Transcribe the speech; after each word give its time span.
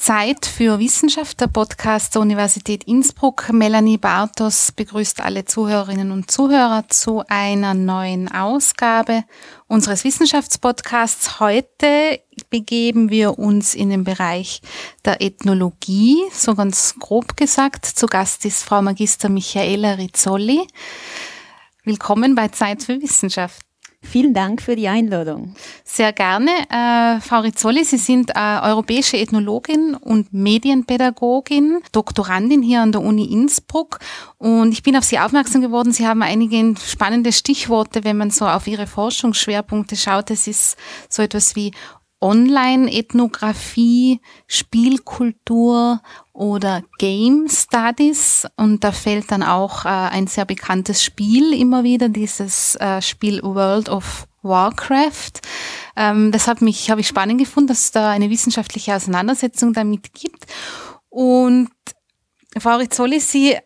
Zeit 0.00 0.46
für 0.46 0.78
Wissenschaft, 0.78 1.42
der 1.42 1.48
Podcast 1.48 2.14
der 2.14 2.22
Universität 2.22 2.84
Innsbruck. 2.84 3.52
Melanie 3.52 3.98
Bartos 3.98 4.72
begrüßt 4.72 5.20
alle 5.20 5.44
Zuhörerinnen 5.44 6.10
und 6.10 6.30
Zuhörer 6.30 6.88
zu 6.88 7.22
einer 7.28 7.74
neuen 7.74 8.32
Ausgabe 8.32 9.24
unseres 9.66 10.02
Wissenschaftspodcasts. 10.04 11.38
Heute 11.38 12.18
begeben 12.48 13.10
wir 13.10 13.38
uns 13.38 13.74
in 13.74 13.90
den 13.90 14.04
Bereich 14.04 14.62
der 15.04 15.20
Ethnologie, 15.20 16.16
so 16.32 16.54
ganz 16.54 16.94
grob 16.98 17.36
gesagt. 17.36 17.84
Zu 17.84 18.06
Gast 18.06 18.46
ist 18.46 18.64
Frau 18.64 18.80
Magister 18.80 19.28
Michaela 19.28 19.92
Rizzoli. 19.92 20.66
Willkommen 21.84 22.34
bei 22.34 22.48
Zeit 22.48 22.82
für 22.82 23.02
Wissenschaft. 23.02 23.69
Vielen 24.02 24.32
Dank 24.32 24.62
für 24.62 24.76
die 24.76 24.88
Einladung. 24.88 25.54
Sehr 25.84 26.12
gerne. 26.12 26.50
Äh, 26.70 27.20
Frau 27.20 27.40
Rizzoli, 27.40 27.84
Sie 27.84 27.98
sind 27.98 28.30
äh, 28.30 28.58
europäische 28.62 29.18
Ethnologin 29.18 29.94
und 29.94 30.32
Medienpädagogin, 30.32 31.80
Doktorandin 31.92 32.62
hier 32.62 32.80
an 32.80 32.92
der 32.92 33.02
Uni 33.02 33.26
Innsbruck. 33.26 33.98
Und 34.38 34.72
ich 34.72 34.82
bin 34.82 34.96
auf 34.96 35.04
Sie 35.04 35.18
aufmerksam 35.18 35.60
geworden. 35.60 35.92
Sie 35.92 36.08
haben 36.08 36.22
einige 36.22 36.74
spannende 36.82 37.30
Stichworte, 37.30 38.02
wenn 38.02 38.16
man 38.16 38.30
so 38.30 38.46
auf 38.46 38.66
Ihre 38.66 38.86
Forschungsschwerpunkte 38.86 39.96
schaut. 39.96 40.30
Es 40.30 40.46
ist 40.46 40.78
so 41.10 41.22
etwas 41.22 41.54
wie 41.54 41.72
Online-Ethnographie, 42.20 44.20
Spielkultur 44.46 46.02
oder 46.32 46.82
Game 46.98 47.48
Studies. 47.48 48.46
Und 48.56 48.84
da 48.84 48.92
fällt 48.92 49.32
dann 49.32 49.42
auch 49.42 49.84
äh, 49.84 49.88
ein 49.88 50.26
sehr 50.26 50.44
bekanntes 50.44 51.02
Spiel 51.02 51.52
immer 51.52 51.84
wieder, 51.84 52.08
dieses 52.08 52.76
äh, 52.76 53.00
Spiel 53.00 53.42
World 53.42 53.88
of 53.88 54.26
Warcraft. 54.42 55.40
Ähm, 55.96 56.32
das 56.32 56.46
hat 56.46 56.62
mich, 56.62 56.90
habe 56.90 57.00
ich 57.00 57.08
spannend 57.08 57.38
gefunden, 57.38 57.68
dass 57.68 57.84
es 57.84 57.90
da 57.92 58.10
eine 58.10 58.30
wissenschaftliche 58.30 58.94
Auseinandersetzung 58.94 59.72
damit 59.72 60.12
gibt. 60.14 60.46
Und 61.08 61.70
Frau 62.58 62.76
Rizzoli, 62.76 63.20
Sie 63.20 63.56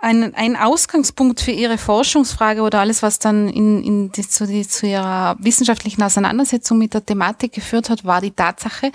ein, 0.00 0.34
ein 0.34 0.56
Ausgangspunkt 0.56 1.40
für 1.40 1.50
Ihre 1.50 1.78
Forschungsfrage 1.78 2.62
oder 2.62 2.80
alles, 2.80 3.02
was 3.02 3.18
dann 3.18 3.48
in, 3.48 3.82
in 3.82 4.12
die, 4.12 4.26
zu, 4.26 4.46
die, 4.46 4.66
zu 4.66 4.86
Ihrer 4.86 5.36
wissenschaftlichen 5.40 6.02
Auseinandersetzung 6.02 6.78
mit 6.78 6.94
der 6.94 7.04
Thematik 7.04 7.52
geführt 7.52 7.90
hat, 7.90 8.04
war 8.04 8.20
die 8.20 8.30
Tatsache, 8.30 8.92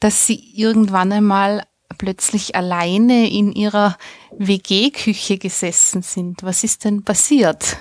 dass 0.00 0.26
Sie 0.26 0.52
irgendwann 0.54 1.12
einmal 1.12 1.64
plötzlich 1.98 2.54
alleine 2.54 3.30
in 3.30 3.52
Ihrer 3.52 3.96
WG-Küche 4.38 5.38
gesessen 5.38 6.02
sind. 6.02 6.42
Was 6.42 6.64
ist 6.64 6.84
denn 6.84 7.02
passiert? 7.02 7.76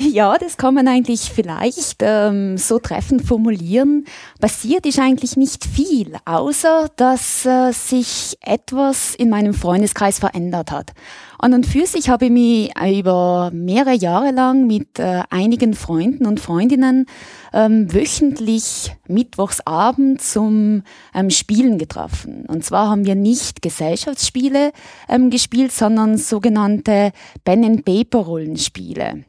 Ja, 0.00 0.38
das 0.38 0.56
kann 0.56 0.74
man 0.74 0.86
eigentlich 0.86 1.32
vielleicht 1.34 1.96
ähm, 2.02 2.56
so 2.56 2.78
treffend 2.78 3.26
formulieren. 3.26 4.06
Passiert 4.40 4.86
ist 4.86 5.00
eigentlich 5.00 5.36
nicht 5.36 5.64
viel, 5.64 6.16
außer 6.24 6.88
dass 6.94 7.44
äh, 7.44 7.72
sich 7.72 8.36
etwas 8.40 9.16
in 9.16 9.28
meinem 9.28 9.54
Freundeskreis 9.54 10.20
verändert 10.20 10.70
hat. 10.70 10.92
An 11.40 11.54
und 11.54 11.66
für 11.66 11.86
sich 11.86 12.08
habe 12.08 12.26
ich 12.26 12.30
mich 12.32 12.72
über 12.98 13.50
mehrere 13.54 13.94
Jahre 13.94 14.32
lang 14.32 14.66
mit 14.66 14.98
äh, 14.98 15.22
einigen 15.30 15.74
Freunden 15.74 16.26
und 16.26 16.40
Freundinnen 16.40 17.06
ähm, 17.52 17.92
wöchentlich 17.94 18.96
mittwochsabend 19.06 20.20
zum 20.20 20.82
ähm, 21.14 21.30
Spielen 21.30 21.78
getroffen. 21.78 22.44
Und 22.48 22.64
zwar 22.64 22.90
haben 22.90 23.06
wir 23.06 23.14
nicht 23.14 23.62
Gesellschaftsspiele 23.62 24.72
ähm, 25.08 25.30
gespielt, 25.30 25.70
sondern 25.70 26.18
sogenannte 26.18 27.12
Pen-and-Paper-Rollenspiele. 27.44 29.24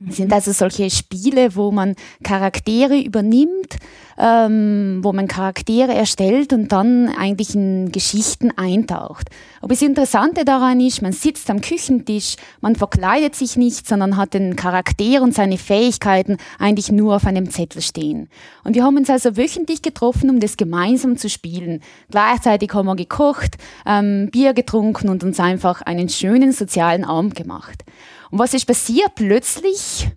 Das 0.00 0.16
sind 0.16 0.32
also 0.32 0.52
solche 0.52 0.90
Spiele, 0.90 1.56
wo 1.56 1.72
man 1.72 1.96
Charaktere 2.22 3.00
übernimmt, 3.00 3.78
ähm, 4.18 5.00
wo 5.02 5.12
man 5.12 5.28
Charaktere 5.28 5.94
erstellt 5.94 6.52
und 6.52 6.72
dann 6.72 7.08
eigentlich 7.08 7.54
in 7.54 7.92
Geschichten 7.92 8.50
eintaucht. 8.56 9.28
Aber 9.60 9.74
das 9.74 9.82
Interessante 9.82 10.44
daran 10.44 10.80
ist, 10.80 11.02
man 11.02 11.12
sitzt 11.12 11.48
am 11.50 11.60
Küchentisch, 11.60 12.36
man 12.60 12.74
verkleidet 12.74 13.34
sich 13.34 13.56
nicht, 13.56 13.86
sondern 13.86 14.16
hat 14.16 14.34
den 14.34 14.56
Charakter 14.56 15.22
und 15.22 15.34
seine 15.34 15.58
Fähigkeiten 15.58 16.36
eigentlich 16.58 16.90
nur 16.90 17.16
auf 17.16 17.26
einem 17.26 17.50
Zettel 17.50 17.80
stehen. 17.80 18.28
Und 18.64 18.74
wir 18.74 18.84
haben 18.84 18.96
uns 18.96 19.10
also 19.10 19.36
wöchentlich 19.36 19.82
getroffen, 19.82 20.30
um 20.30 20.40
das 20.40 20.56
gemeinsam 20.56 21.16
zu 21.16 21.28
spielen. 21.28 21.80
Gleichzeitig 22.10 22.72
haben 22.74 22.86
wir 22.86 22.96
gekocht, 22.96 23.56
ähm, 23.86 24.30
Bier 24.32 24.52
getrunken 24.52 25.08
und 25.08 25.22
uns 25.22 25.38
einfach 25.38 25.82
einen 25.82 26.08
schönen 26.08 26.52
sozialen 26.52 27.04
Abend 27.04 27.34
gemacht. 27.34 27.84
Und 28.30 28.38
was 28.38 28.54
ist 28.54 28.66
passiert? 28.66 29.14
Plötzlich 29.14 30.08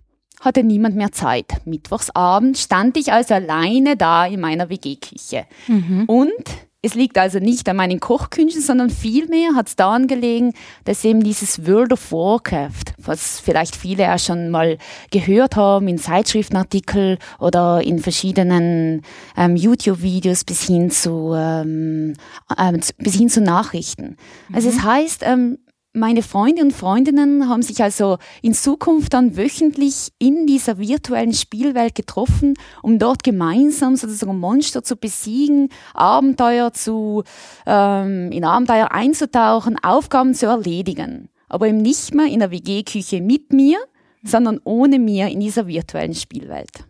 hatte 0.42 0.64
niemand 0.64 0.96
mehr 0.96 1.12
Zeit. 1.12 1.46
Mittwochsabend 1.64 2.58
stand 2.58 2.96
ich 2.96 3.12
also 3.12 3.34
alleine 3.34 3.96
da 3.96 4.26
in 4.26 4.40
meiner 4.40 4.68
WG-Küche. 4.68 5.46
Mhm. 5.68 6.04
Und 6.06 6.44
es 6.84 6.94
liegt 6.94 7.16
also 7.16 7.38
nicht 7.38 7.68
an 7.68 7.76
meinen 7.76 8.00
Kochkünsten, 8.00 8.60
sondern 8.60 8.90
vielmehr 8.90 9.54
hat 9.54 9.68
es 9.68 9.76
daran 9.76 10.08
gelegen, 10.08 10.52
dass 10.84 11.04
eben 11.04 11.22
dieses 11.22 11.64
World 11.64 11.92
of 11.92 12.10
Warcraft, 12.10 12.94
was 12.98 13.38
vielleicht 13.38 13.76
viele 13.76 14.02
ja 14.02 14.18
schon 14.18 14.50
mal 14.50 14.78
gehört 15.12 15.54
haben 15.54 15.86
in 15.86 15.98
Zeitschriftenartikeln 15.98 17.18
oder 17.38 17.82
in 17.82 18.00
verschiedenen 18.00 19.02
ähm, 19.36 19.54
YouTube-Videos 19.54 20.42
bis 20.42 20.66
hin 20.66 20.90
zu 20.90 21.32
ähm, 21.36 22.14
äh, 22.56 22.72
bis 22.98 23.14
hin 23.14 23.28
zu 23.28 23.40
Nachrichten. 23.40 24.16
Also 24.52 24.68
mhm. 24.68 24.76
es 24.76 24.82
heißt, 24.82 25.22
ähm, 25.24 25.58
meine 25.94 26.22
Freunde 26.22 26.62
und 26.62 26.72
Freundinnen 26.72 27.48
haben 27.48 27.62
sich 27.62 27.82
also 27.82 28.18
in 28.40 28.54
Zukunft 28.54 29.12
dann 29.12 29.36
wöchentlich 29.36 30.12
in 30.18 30.46
dieser 30.46 30.78
virtuellen 30.78 31.34
Spielwelt 31.34 31.94
getroffen, 31.94 32.54
um 32.82 32.98
dort 32.98 33.22
gemeinsam 33.22 33.96
sozusagen 33.96 34.38
Monster 34.38 34.82
zu 34.82 34.96
besiegen, 34.96 35.68
Abenteuer 35.92 36.72
zu, 36.72 37.24
ähm, 37.66 38.32
in 38.32 38.44
Abenteuer 38.44 38.90
einzutauchen, 38.90 39.78
Aufgaben 39.82 40.34
zu 40.34 40.46
erledigen. 40.46 41.28
Aber 41.48 41.68
eben 41.68 41.82
nicht 41.82 42.14
mehr 42.14 42.26
in 42.26 42.40
der 42.40 42.50
WG-Küche 42.50 43.20
mit 43.20 43.52
mir, 43.52 43.78
sondern 44.24 44.60
ohne 44.64 44.98
mir 44.98 45.28
in 45.28 45.40
dieser 45.40 45.66
virtuellen 45.66 46.14
Spielwelt. 46.14 46.86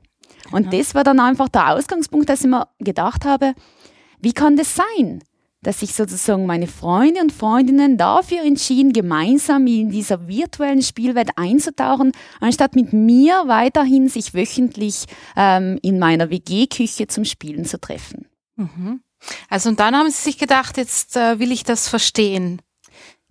Und 0.53 0.73
das 0.73 0.95
war 0.95 1.03
dann 1.03 1.19
einfach 1.19 1.49
der 1.49 1.75
Ausgangspunkt, 1.75 2.29
dass 2.29 2.43
ich 2.43 2.51
mir 2.51 2.69
gedacht 2.79 3.25
habe, 3.25 3.55
wie 4.21 4.33
kann 4.33 4.57
das 4.57 4.77
sein? 4.77 5.23
Dass 5.63 5.81
sich 5.81 5.95
sozusagen 5.95 6.47
meine 6.47 6.67
Freunde 6.67 7.21
und 7.21 7.33
Freundinnen 7.33 7.97
dafür 7.97 8.43
entschieden, 8.45 8.93
gemeinsam 8.93 9.67
in 9.67 9.91
dieser 9.91 10.27
virtuellen 10.29 10.83
Spielwelt 10.83 11.31
einzutauchen, 11.37 12.13
anstatt 12.41 12.75
mit 12.75 12.93
mir 12.93 13.45
weiterhin 13.47 14.09
sich 14.09 14.35
wöchentlich 14.35 15.07
ähm, 15.37 15.79
in 15.83 15.99
meiner 15.99 16.31
WG-Küche 16.31 17.07
zum 17.07 17.25
Spielen 17.25 17.65
zu 17.65 17.81
treffen. 17.81 18.27
Mhm. 18.57 19.03
Also 19.49 19.69
und 19.69 19.79
dann 19.79 19.97
haben 19.97 20.11
Sie 20.11 20.23
sich 20.23 20.39
gedacht, 20.39 20.77
jetzt 20.77 21.17
äh, 21.17 21.39
will 21.39 21.53
ich 21.53 21.63
das 21.63 21.89
verstehen. 21.89 22.61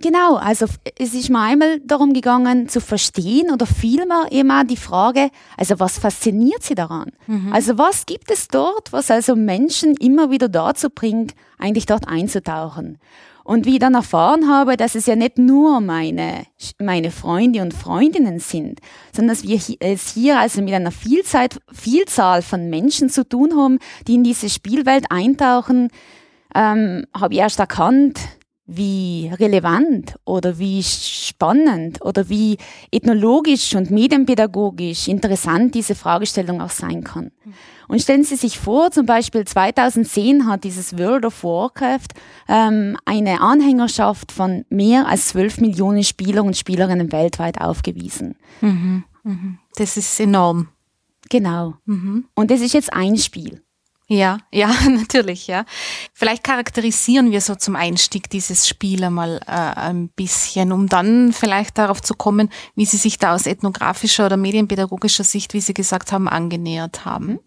Genau, 0.02 0.36
also 0.36 0.66
es 0.98 1.14
ist 1.14 1.30
mir 1.30 1.40
einmal 1.40 1.80
darum 1.82 2.14
gegangen 2.14 2.68
zu 2.68 2.82
verstehen 2.82 3.52
oder 3.52 3.68
vielmehr 3.68 4.26
auch 4.32 4.64
die 4.64 4.78
Frage, 4.78 5.30
also 5.58 5.80
was 5.80 6.00
fasziniert 6.00 6.64
sie 6.64 6.76
daran? 6.76 7.12
Mhm. 7.28 7.54
Also 7.54 7.78
was 7.78 8.08
gibt 8.08 8.32
es 8.32 8.48
dort, 8.48 8.92
was 8.92 9.12
also 9.12 9.36
Menschen 9.36 9.96
immer 9.96 10.32
wieder 10.32 10.50
dazu 10.50 10.90
bringt, 10.90 11.34
eigentlich 11.60 11.86
dort 11.86 12.08
einzutauchen? 12.08 12.98
Und 13.44 13.66
wie 13.66 13.74
ich 13.74 13.80
dann 13.80 13.96
erfahren 13.96 14.48
habe, 14.48 14.78
dass 14.78 14.96
es 14.96 15.08
ja 15.08 15.16
nicht 15.16 15.38
nur 15.38 15.82
meine, 15.82 16.46
meine 16.80 17.12
Freunde 17.12 17.62
und 17.62 17.74
Freundinnen 17.74 18.40
sind, 18.40 18.80
sondern 19.14 19.36
dass 19.36 19.44
wir 19.44 19.60
es 19.80 20.14
hier 20.14 20.40
also 20.40 20.62
mit 20.62 20.74
einer 20.74 20.92
Vielzahl, 20.92 21.48
Vielzahl 21.72 22.44
von 22.44 22.70
Menschen 22.70 23.10
zu 23.10 23.28
tun 23.28 23.56
haben, 23.56 23.80
die 24.08 24.16
in 24.16 24.24
diese 24.24 24.50
Spielwelt 24.50 25.06
eintauchen, 25.10 25.90
ähm, 26.54 27.06
habe 27.14 27.34
ich 27.34 27.40
erst 27.40 27.60
erkannt, 27.60 28.20
wie 28.66 29.30
relevant 29.34 30.16
oder 30.24 30.58
wie 30.60 30.82
spannend 30.84 32.02
oder 32.04 32.30
wie 32.30 32.58
ethnologisch 32.92 33.76
und 33.76 33.92
medienpädagogisch 33.92 35.08
interessant 35.08 35.76
diese 35.76 35.96
Fragestellung 35.96 36.62
auch 36.62 36.70
sein 36.70 37.04
kann. 37.04 37.32
Und 37.88 38.02
stellen 38.02 38.24
Sie 38.24 38.36
sich 38.36 38.58
vor, 38.58 38.92
zum 38.92 39.06
Beispiel 39.06 39.44
2010 39.46 40.48
hat 40.48 40.64
dieses 40.64 40.98
World 40.98 41.26
of 41.26 41.44
Warcraft 41.44 42.08
ähm, 42.48 42.98
eine 43.04 43.42
Anhängerschaft 43.42 44.32
von 44.32 44.64
mehr 44.70 45.08
als 45.08 45.30
12 45.30 45.60
Millionen 45.60 46.04
Spieler 46.04 46.44
und 46.44 46.56
Spielerinnen 46.56 47.12
weltweit 47.12 47.60
aufgewiesen. 47.60 48.36
Mhm, 48.62 49.04
mhm. 49.24 49.60
Das 49.76 49.98
ist 49.98 50.20
enorm. 50.20 50.70
Genau. 51.30 51.76
Mhm. 51.86 52.26
Und 52.36 52.52
das 52.52 52.62
ist 52.62 52.74
jetzt 52.74 52.94
ein 52.94 53.18
Spiel. 53.18 53.62
Ja, 54.12 54.40
ja, 54.52 54.70
natürlich, 54.90 55.48
ja. 55.48 55.64
Vielleicht 56.12 56.44
charakterisieren 56.44 57.32
wir 57.32 57.40
so 57.40 57.56
zum 57.56 57.78
Einstieg 57.78 58.30
dieses 58.30 58.68
Spiel 58.68 59.06
einmal 59.06 59.40
äh, 59.48 59.52
ein 59.52 60.10
bisschen, 60.10 60.74
um 60.74 60.90
dann 60.90 61.32
vielleicht 61.32 61.78
darauf 61.78 62.02
zu 62.02 62.14
kommen, 62.14 62.50
wie 62.76 62.84
Sie 62.84 62.98
sich 62.98 63.20
da 63.20 63.34
aus 63.34 63.46
ethnografischer 63.46 64.26
oder 64.26 64.36
medienpädagogischer 64.36 65.24
Sicht, 65.24 65.54
wie 65.54 65.62
Sie 65.62 65.74
gesagt 65.74 66.12
haben, 66.12 66.28
angenähert 66.28 67.06
haben. 67.06 67.40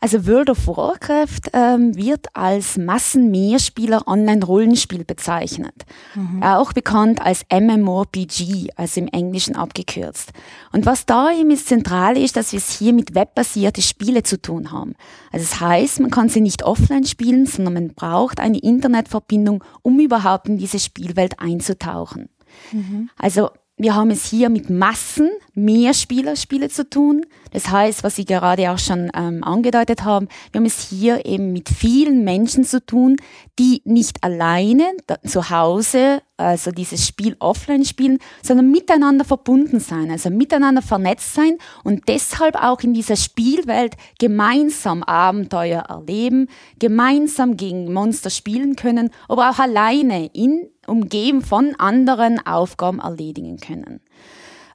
Also 0.00 0.26
World 0.26 0.50
of 0.50 0.66
Warcraft 0.66 1.50
ähm, 1.52 1.96
wird 1.96 2.26
als 2.34 2.76
Massenmehrspieler-Online-Rollenspiel 2.76 5.04
bezeichnet. 5.04 5.84
Mhm. 6.14 6.42
Auch 6.42 6.72
bekannt 6.72 7.22
als 7.22 7.44
MMORPG, 7.50 8.70
also 8.76 9.00
im 9.00 9.08
Englischen 9.08 9.56
abgekürzt. 9.56 10.32
Und 10.72 10.86
was 10.86 11.04
da 11.06 11.32
eben 11.32 11.50
ist 11.50 11.68
zentral 11.68 12.16
ist, 12.16 12.36
dass 12.36 12.52
wir 12.52 12.58
es 12.58 12.78
hier 12.78 12.92
mit 12.92 13.14
webbasierte 13.14 13.82
Spiele 13.82 14.22
zu 14.22 14.40
tun 14.40 14.70
haben. 14.72 14.94
Also 15.32 15.44
das 15.44 15.60
heißt, 15.60 16.00
man 16.00 16.10
kann 16.10 16.28
sie 16.28 16.40
nicht 16.40 16.64
offline 16.64 17.04
spielen, 17.04 17.46
sondern 17.46 17.74
man 17.74 17.94
braucht 17.94 18.40
eine 18.40 18.58
Internetverbindung, 18.58 19.62
um 19.82 20.00
überhaupt 20.00 20.48
in 20.48 20.58
diese 20.58 20.78
Spielwelt 20.78 21.40
einzutauchen. 21.40 22.28
Mhm. 22.72 23.10
Also 23.16 23.50
wir 23.76 23.96
haben 23.96 24.10
es 24.10 24.24
hier 24.26 24.50
mit 24.50 24.70
Massen 24.70 25.30
Mehrspielerspiele 25.54 26.68
zu 26.68 26.88
tun. 26.88 27.26
Das 27.52 27.70
heißt, 27.70 28.04
was 28.04 28.16
Sie 28.16 28.24
gerade 28.24 28.70
auch 28.70 28.78
schon 28.78 29.10
ähm, 29.14 29.42
angedeutet 29.42 30.04
haben, 30.04 30.28
wir 30.52 30.60
haben 30.60 30.66
es 30.66 30.88
hier 30.88 31.26
eben 31.26 31.52
mit 31.52 31.68
vielen 31.68 32.24
Menschen 32.24 32.64
zu 32.64 32.84
tun, 32.84 33.16
die 33.58 33.82
nicht 33.84 34.22
alleine 34.22 34.84
zu 35.24 35.50
Hause, 35.50 36.22
also 36.36 36.70
dieses 36.70 37.06
Spiel 37.06 37.36
offline 37.38 37.84
spielen, 37.84 38.18
sondern 38.42 38.70
miteinander 38.70 39.24
verbunden 39.24 39.80
sein, 39.80 40.10
also 40.10 40.30
miteinander 40.30 40.82
vernetzt 40.82 41.34
sein 41.34 41.58
und 41.84 42.08
deshalb 42.08 42.56
auch 42.56 42.80
in 42.80 42.94
dieser 42.94 43.16
Spielwelt 43.16 43.96
gemeinsam 44.18 45.02
Abenteuer 45.04 45.82
erleben, 45.88 46.48
gemeinsam 46.78 47.56
gegen 47.56 47.92
Monster 47.92 48.30
spielen 48.30 48.74
können, 48.74 49.10
aber 49.28 49.50
auch 49.50 49.58
alleine 49.58 50.26
in 50.32 50.68
umgeben 50.86 51.42
von 51.42 51.74
anderen 51.78 52.44
Aufgaben 52.46 52.98
erledigen 52.98 53.58
können. 53.58 54.00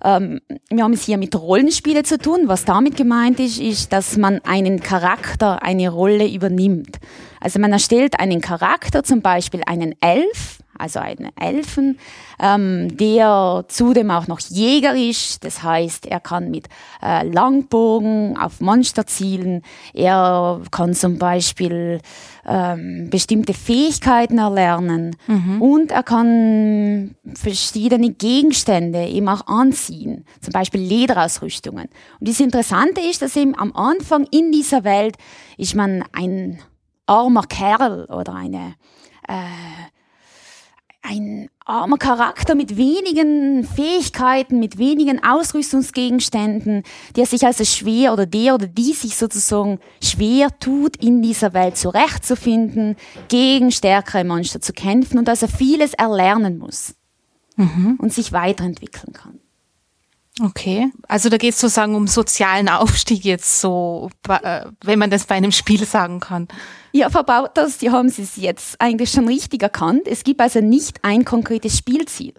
Ähm, 0.04 0.40
wir 0.70 0.84
haben 0.84 0.94
es 0.94 1.04
hier 1.04 1.18
mit 1.18 1.36
Rollenspielen 1.36 2.06
zu 2.06 2.18
tun. 2.18 2.44
Was 2.46 2.66
damit 2.66 2.96
gemeint 2.96 3.40
ist, 3.40 3.60
ist, 3.60 3.92
dass 3.92 4.18
man 4.18 4.40
einen 4.46 4.80
Charakter, 4.80 5.62
eine 5.62 5.90
Rolle 5.90 6.28
übernimmt. 6.28 7.00
Also 7.42 7.60
man 7.60 7.74
erstellt 7.74 8.20
einen 8.20 8.42
Charakter, 8.42 9.04
zum 9.04 9.22
Beispiel 9.22 9.62
einen 9.66 9.96
Elf, 10.02 10.60
also 10.80 11.00
einen 11.00 11.30
Elfen, 11.38 12.00
ähm, 12.40 12.96
der 12.98 13.66
zudem 13.68 14.12
auch 14.12 14.28
noch 14.28 14.40
Jäger 14.40 14.96
ist. 14.96 15.44
Das 15.44 15.64
heißt, 15.64 16.06
er 16.06 16.20
kann 16.20 16.50
mit 16.50 16.68
äh, 17.04 17.28
Langbogen 17.28 18.38
auf 18.38 18.62
Monster 18.62 19.06
zielen. 19.06 19.62
Er 19.94 20.62
kann 20.72 20.94
zum 20.94 21.18
Beispiel 21.18 22.02
ähm, 22.48 23.10
bestimmte 23.10 23.54
Fähigkeiten 23.54 24.40
erlernen 24.40 25.16
mhm. 25.28 25.62
und 25.62 25.92
er 25.92 26.04
kann 26.04 27.16
verschiedene 27.36 28.12
Gegenstände 28.12 29.06
eben 29.06 29.30
auch 29.30 29.46
anziehen, 29.48 30.26
zum 30.42 30.54
Beispiel 30.54 30.82
Lederausrüstungen. 30.82 31.90
Und 32.20 32.28
das 32.28 32.40
Interessante 32.40 33.02
ist, 33.02 33.22
dass 33.22 33.36
eben 33.36 33.58
am 33.58 33.74
Anfang 33.74 34.26
in 34.32 34.52
dieser 34.52 34.84
Welt 34.84 35.16
ist 35.58 35.76
man 35.76 36.04
ein 36.14 36.60
armer 37.06 37.44
Kerl 37.44 38.06
oder 38.06 38.34
eine 38.36 38.76
äh, 39.28 39.34
ein 41.02 41.50
armer 41.66 41.98
Charakter 41.98 42.56
mit 42.56 42.76
wenigen 42.76 43.64
Fähigkeiten, 43.64 44.60
mit 44.60 44.78
wenigen 44.78 45.24
Ausrüstungsgegenständen, 45.24 46.84
der 47.16 47.26
sich 47.26 47.46
also 47.46 47.64
schwer 47.64 48.14
oder 48.14 48.26
der 48.26 48.56
oder 48.56 48.68
die 48.68 48.94
sich 48.94 49.16
sozusagen 49.16 49.80
schwer 50.04 50.50
tut, 50.60 50.98
in 50.98 51.22
dieser 51.22 51.54
Welt 51.54 51.78
zurechtzufinden, 51.78 52.96
gegen 53.30 53.72
stärkere 53.72 54.24
Monster 54.24 54.62
zu 54.62 54.74
kämpfen 54.74 55.18
und 55.18 55.30
also 55.30 55.48
vieles 55.48 55.94
erlernen 55.94 56.58
muss 56.58 56.96
mhm. 57.56 57.98
und 58.00 58.14
sich 58.14 58.32
weiterentwickeln 58.32 59.14
kann. 59.14 59.40
Okay, 60.42 60.90
also 61.08 61.28
da 61.30 61.38
geht 61.38 61.54
es 61.54 61.60
sozusagen 61.60 61.96
um 61.96 62.08
sozialen 62.08 62.70
Aufstieg 62.70 63.26
jetzt 63.26 63.60
so, 63.60 64.10
äh, 64.30 64.66
wenn 64.84 65.00
man 65.00 65.10
das 65.10 65.26
bei 65.26 65.36
einem 65.36 65.52
Spiel 65.52 65.86
sagen 65.86 66.22
kann. 66.22 66.48
Ja, 66.92 67.10
Frau 67.10 67.24
Bauters, 67.24 67.78
die 67.78 67.92
haben 67.92 68.10
Sie 68.10 68.24
es 68.24 68.36
jetzt 68.36 68.80
eigentlich 68.80 69.12
schon 69.12 69.28
richtig 69.28 69.62
erkannt. 69.64 70.08
Es 70.08 70.24
gibt 70.24 70.42
also 70.42 70.60
nicht 70.60 71.04
ein 71.04 71.26
konkretes 71.26 71.78
Spielziel. 71.78 72.34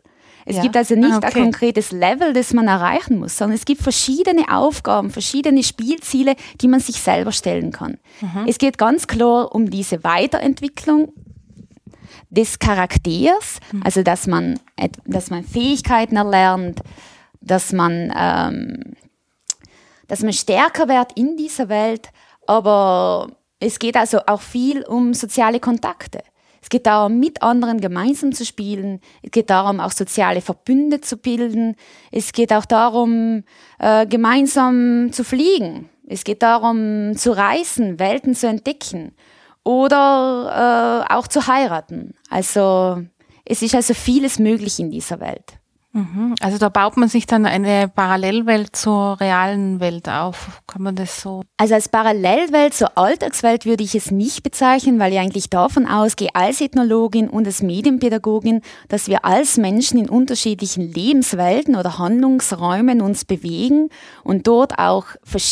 Es 0.46 0.56
ja. 0.56 0.62
gibt 0.62 0.76
also 0.76 0.94
nicht 0.94 1.14
okay. 1.14 1.26
ein 1.26 1.32
konkretes 1.32 1.92
Level, 1.92 2.32
das 2.32 2.52
man 2.52 2.66
erreichen 2.66 3.18
muss, 3.18 3.36
sondern 3.36 3.56
es 3.56 3.64
gibt 3.64 3.82
verschiedene 3.82 4.46
Aufgaben, 4.50 5.10
verschiedene 5.10 5.62
Spielziele, 5.62 6.34
die 6.60 6.68
man 6.68 6.80
sich 6.80 7.00
selber 7.00 7.30
stellen 7.30 7.72
kann. 7.72 7.98
Mhm. 8.20 8.46
Es 8.48 8.58
geht 8.58 8.78
ganz 8.78 9.06
klar 9.06 9.54
um 9.54 9.70
diese 9.70 10.02
Weiterentwicklung 10.02 11.12
des 12.30 12.58
Charakters, 12.58 13.60
mhm. 13.72 13.82
also 13.84 14.02
dass 14.02 14.26
man, 14.26 14.58
dass 15.04 15.30
man 15.30 15.44
Fähigkeiten 15.44 16.16
erlernt, 16.16 16.80
dass 17.40 17.72
man, 17.72 18.12
ähm, 18.16 18.94
dass 20.08 20.22
man 20.22 20.32
stärker 20.32 20.88
wird 20.88 21.12
in 21.16 21.36
dieser 21.36 21.68
Welt, 21.68 22.08
aber 22.46 23.28
es 23.60 23.78
geht 23.78 23.96
also 23.96 24.20
auch 24.26 24.40
viel 24.40 24.82
um 24.82 25.14
soziale 25.14 25.60
Kontakte. 25.60 26.22
Es 26.62 26.68
geht 26.68 26.86
darum, 26.86 27.18
mit 27.18 27.42
anderen 27.42 27.80
gemeinsam 27.80 28.32
zu 28.32 28.44
spielen. 28.44 29.00
Es 29.22 29.30
geht 29.30 29.48
darum, 29.48 29.80
auch 29.80 29.92
soziale 29.92 30.40
Verbünde 30.40 31.00
zu 31.00 31.16
bilden. 31.16 31.76
Es 32.10 32.32
geht 32.32 32.52
auch 32.52 32.66
darum, 32.66 33.44
äh, 33.78 34.06
gemeinsam 34.06 35.10
zu 35.12 35.24
fliegen. 35.24 35.88
Es 36.06 36.24
geht 36.24 36.42
darum, 36.42 37.16
zu 37.16 37.30
reisen, 37.32 37.98
Welten 37.98 38.34
zu 38.34 38.48
entdecken 38.48 39.14
oder 39.64 41.06
äh, 41.08 41.14
auch 41.14 41.28
zu 41.28 41.46
heiraten. 41.46 42.14
Also 42.28 43.02
es 43.44 43.62
ist 43.62 43.74
also 43.74 43.94
vieles 43.94 44.38
möglich 44.38 44.80
in 44.80 44.90
dieser 44.90 45.20
Welt. 45.20 45.59
Mhm. 45.92 46.36
Also 46.40 46.58
da 46.58 46.68
baut 46.68 46.96
man 46.96 47.08
sich 47.08 47.26
dann 47.26 47.46
eine 47.46 47.88
Parallelwelt 47.88 48.76
zur 48.76 49.20
realen 49.20 49.80
Welt 49.80 50.08
auf. 50.08 50.62
Kann 50.68 50.82
man 50.82 50.94
das 50.94 51.20
so? 51.20 51.42
Also 51.56 51.74
als 51.74 51.88
Parallelwelt 51.88 52.74
zur 52.74 52.96
Alltagswelt 52.96 53.66
würde 53.66 53.82
ich 53.82 53.96
es 53.96 54.12
nicht 54.12 54.44
bezeichnen, 54.44 55.00
weil 55.00 55.12
ich 55.12 55.18
eigentlich 55.18 55.50
davon 55.50 55.86
ausgehe, 55.86 56.28
als 56.32 56.60
Ethnologin 56.60 57.28
und 57.28 57.46
als 57.46 57.62
Medienpädagogin, 57.62 58.60
dass 58.88 59.08
wir 59.08 59.24
als 59.24 59.56
Menschen 59.56 59.98
in 59.98 60.08
unterschiedlichen 60.08 60.82
Lebenswelten 60.92 61.74
oder 61.74 61.98
Handlungsräumen 61.98 63.00
uns 63.00 63.24
bewegen 63.24 63.88
und 64.22 64.46
dort 64.46 64.78
auch 64.78 65.06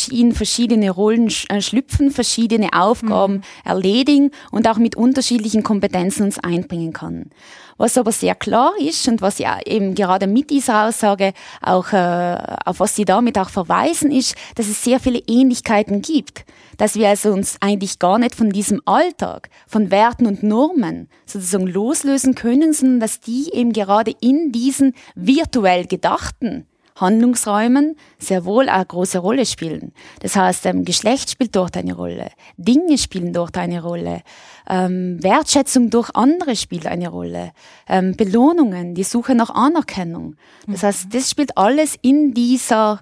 in 0.09 0.31
verschiedene 0.31 0.89
Rollen 0.89 1.27
äh, 1.49 1.61
schlüpfen, 1.61 2.11
verschiedene 2.11 2.69
Aufgaben 2.71 3.33
mhm. 3.33 3.41
erledigen 3.65 4.31
und 4.51 4.69
auch 4.69 4.77
mit 4.77 4.95
unterschiedlichen 4.95 5.63
Kompetenzen 5.63 6.23
uns 6.23 6.39
einbringen 6.39 6.93
kann. 6.93 7.29
Was 7.79 7.97
aber 7.97 8.11
sehr 8.11 8.35
klar 8.35 8.73
ist 8.77 9.07
und 9.07 9.21
was 9.21 9.39
ja 9.39 9.57
eben 9.65 9.95
gerade 9.95 10.27
mit 10.27 10.49
dieser 10.49 10.85
Aussage 10.85 11.31
auch, 11.61 11.93
äh, 11.93 12.37
auf 12.65 12.81
was 12.81 12.93
Sie 12.93 13.05
damit 13.05 13.39
auch 13.39 13.49
verweisen, 13.49 14.11
ist, 14.11 14.35
dass 14.55 14.67
es 14.67 14.83
sehr 14.83 14.99
viele 14.99 15.19
Ähnlichkeiten 15.27 16.01
gibt. 16.01 16.43
Dass 16.75 16.95
wir 16.95 17.07
also 17.07 17.31
uns 17.31 17.55
eigentlich 17.61 17.97
gar 17.97 18.19
nicht 18.19 18.35
von 18.35 18.49
diesem 18.49 18.81
Alltag, 18.83 19.49
von 19.65 19.91
Werten 19.91 20.27
und 20.27 20.43
Normen 20.43 21.07
sozusagen 21.25 21.67
loslösen 21.67 22.35
können, 22.35 22.73
sondern 22.73 22.99
dass 22.99 23.21
die 23.21 23.49
eben 23.53 23.71
gerade 23.71 24.13
in 24.19 24.51
diesen 24.51 24.93
virtuell 25.15 25.87
gedachten 25.87 26.67
Handlungsräumen 27.01 27.95
sehr 28.17 28.45
wohl 28.45 28.69
eine 28.69 28.85
große 28.85 29.19
Rolle 29.19 29.45
spielen. 29.45 29.93
Das 30.21 30.35
heißt, 30.35 30.65
ähm, 30.65 30.85
Geschlecht 30.85 31.29
spielt 31.29 31.55
dort 31.55 31.77
eine 31.77 31.93
Rolle, 31.93 32.29
Dinge 32.57 32.97
spielen 32.97 33.33
dort 33.33 33.57
eine 33.57 33.81
Rolle, 33.81 34.21
ähm, 34.69 35.21
Wertschätzung 35.21 35.89
durch 35.89 36.09
andere 36.15 36.55
spielt 36.55 36.85
eine 36.85 37.09
Rolle, 37.09 37.51
ähm, 37.87 38.15
Belohnungen, 38.15 38.95
die 38.95 39.03
Suche 39.03 39.35
nach 39.35 39.49
Anerkennung. 39.49 40.35
Das 40.67 40.83
heißt, 40.83 41.13
das 41.13 41.29
spielt 41.29 41.57
alles 41.57 41.95
in 42.01 42.33
dieser, 42.33 43.01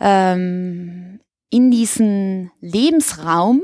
ähm, 0.00 1.20
in 1.50 1.70
diesen 1.70 2.50
Lebensraum 2.60 3.62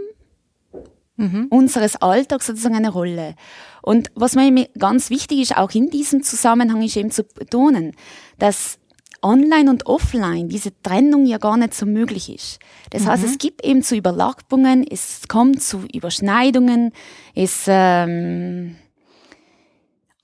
mhm. 1.21 1.47
unseres 1.51 1.97
Alltags 1.97 2.47
sozusagen 2.47 2.75
eine 2.75 2.91
Rolle. 2.91 3.35
Und 3.83 4.11
was 4.15 4.35
mir 4.35 4.69
ganz 4.79 5.11
wichtig 5.11 5.41
ist, 5.41 5.57
auch 5.57 5.71
in 5.73 5.91
diesem 5.91 6.23
Zusammenhang 6.23 6.83
ist 6.83 6.97
eben 6.97 7.11
zu 7.11 7.25
betonen, 7.25 7.93
dass 8.39 8.80
online 9.23 9.71
und 9.71 9.87
offline 9.87 10.49
diese 10.49 10.71
Trennung 10.83 11.27
ja 11.27 11.39
gar 11.39 11.57
nicht 11.57 11.75
so 11.75 11.87
möglich 11.87 12.33
ist. 12.33 12.59
Das 12.91 13.03
mhm. 13.03 13.07
heißt, 13.09 13.25
es 13.25 13.39
gibt 13.39 13.65
eben 13.65 13.83
zu 13.83 13.97
Überlappungen, 13.97 14.87
es 14.89 15.29
kommt 15.29 15.63
zu 15.63 15.85
Überschneidungen, 15.93 16.93
es 17.35 17.65
ähm, 17.67 18.77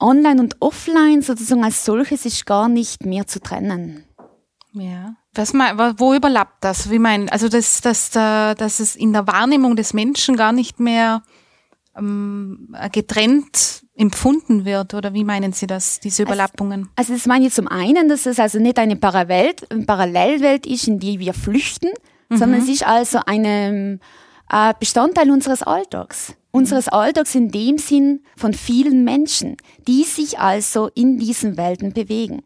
online 0.00 0.40
und 0.40 0.56
offline 0.60 1.22
sozusagen 1.22 1.64
als 1.64 1.84
solches 1.84 2.26
ist 2.26 2.46
gar 2.46 2.68
nicht 2.68 3.04
mehr 3.06 3.26
zu 3.26 3.40
trennen. 3.40 4.04
Ja. 4.72 5.16
Was 5.34 5.52
mal, 5.52 5.98
wo 5.98 6.14
überlappt 6.14 6.64
das? 6.64 6.90
Wie 6.90 6.98
mein, 6.98 7.28
also 7.28 7.48
dass, 7.48 7.80
dass, 7.80 8.10
dass 8.10 8.80
es 8.80 8.96
in 8.96 9.12
der 9.12 9.26
Wahrnehmung 9.26 9.76
des 9.76 9.94
Menschen 9.94 10.36
gar 10.36 10.52
nicht 10.52 10.80
mehr 10.80 11.22
ähm, 11.96 12.74
getrennt 12.92 13.85
empfunden 13.96 14.64
wird? 14.64 14.94
Oder 14.94 15.14
wie 15.14 15.24
meinen 15.24 15.52
Sie 15.52 15.66
das, 15.66 16.00
diese 16.00 16.22
Überlappungen? 16.22 16.88
Also, 16.96 17.12
also 17.12 17.14
das 17.14 17.26
meine 17.26 17.46
ich 17.46 17.54
zum 17.54 17.68
einen, 17.68 18.08
dass 18.08 18.26
es 18.26 18.38
also 18.38 18.58
nicht 18.58 18.78
eine 18.78 18.96
Parallelwelt, 18.96 19.70
eine 19.70 19.84
Parallelwelt 19.84 20.66
ist, 20.66 20.86
in 20.86 20.98
die 20.98 21.18
wir 21.18 21.34
flüchten, 21.34 21.90
mhm. 22.28 22.36
sondern 22.36 22.60
es 22.60 22.68
ist 22.68 22.86
also 22.86 23.20
ein 23.26 24.00
äh, 24.50 24.74
Bestandteil 24.78 25.30
unseres 25.30 25.62
Alltags. 25.62 26.34
Unseres 26.52 26.88
Alltags 26.88 27.34
in 27.34 27.50
dem 27.50 27.76
Sinn 27.76 28.20
von 28.36 28.54
vielen 28.54 29.04
Menschen, 29.04 29.58
die 29.86 30.04
sich 30.04 30.38
also 30.38 30.88
in 30.94 31.18
diesen 31.18 31.58
Welten 31.58 31.92
bewegen. 31.92 32.42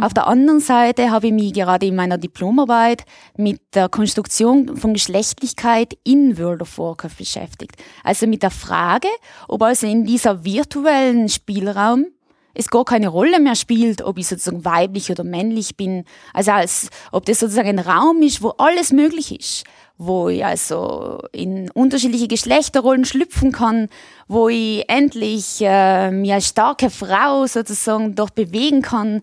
Auf 0.00 0.12
der 0.12 0.26
anderen 0.26 0.60
Seite 0.60 1.10
habe 1.10 1.28
ich 1.28 1.32
mich 1.32 1.52
gerade 1.52 1.86
in 1.86 1.94
meiner 1.94 2.18
Diplomarbeit 2.18 3.04
mit 3.36 3.60
der 3.74 3.88
Konstruktion 3.88 4.76
von 4.76 4.92
Geschlechtlichkeit 4.92 5.96
in 6.04 6.36
World 6.38 6.62
of 6.62 6.78
Warcraft 6.78 7.16
beschäftigt. 7.18 7.76
Also 8.02 8.26
mit 8.26 8.42
der 8.42 8.50
Frage, 8.50 9.08
ob 9.48 9.62
also 9.62 9.86
in 9.86 10.04
dieser 10.04 10.44
virtuellen 10.44 11.28
Spielraum 11.28 12.06
es 12.54 12.70
gar 12.70 12.84
keine 12.84 13.08
Rolle 13.08 13.40
mehr 13.40 13.56
spielt, 13.56 14.02
ob 14.02 14.18
ich 14.18 14.28
sozusagen 14.28 14.64
weiblich 14.64 15.10
oder 15.10 15.24
männlich 15.24 15.76
bin. 15.76 16.04
Also 16.32 16.52
als 16.52 16.88
ob 17.10 17.24
das 17.26 17.40
sozusagen 17.40 17.68
ein 17.68 17.78
Raum 17.80 18.22
ist, 18.22 18.42
wo 18.42 18.50
alles 18.50 18.92
möglich 18.92 19.38
ist 19.38 19.64
wo 19.96 20.28
ich 20.28 20.44
also 20.44 21.20
in 21.32 21.70
unterschiedliche 21.70 22.26
Geschlechterrollen 22.26 23.04
schlüpfen 23.04 23.52
kann, 23.52 23.88
wo 24.26 24.48
ich 24.48 24.88
endlich 24.88 25.58
äh, 25.60 26.10
mir 26.10 26.34
als 26.34 26.48
starke 26.48 26.90
Frau 26.90 27.46
sozusagen 27.46 28.14
dort 28.14 28.34
bewegen 28.34 28.82
kann. 28.82 29.22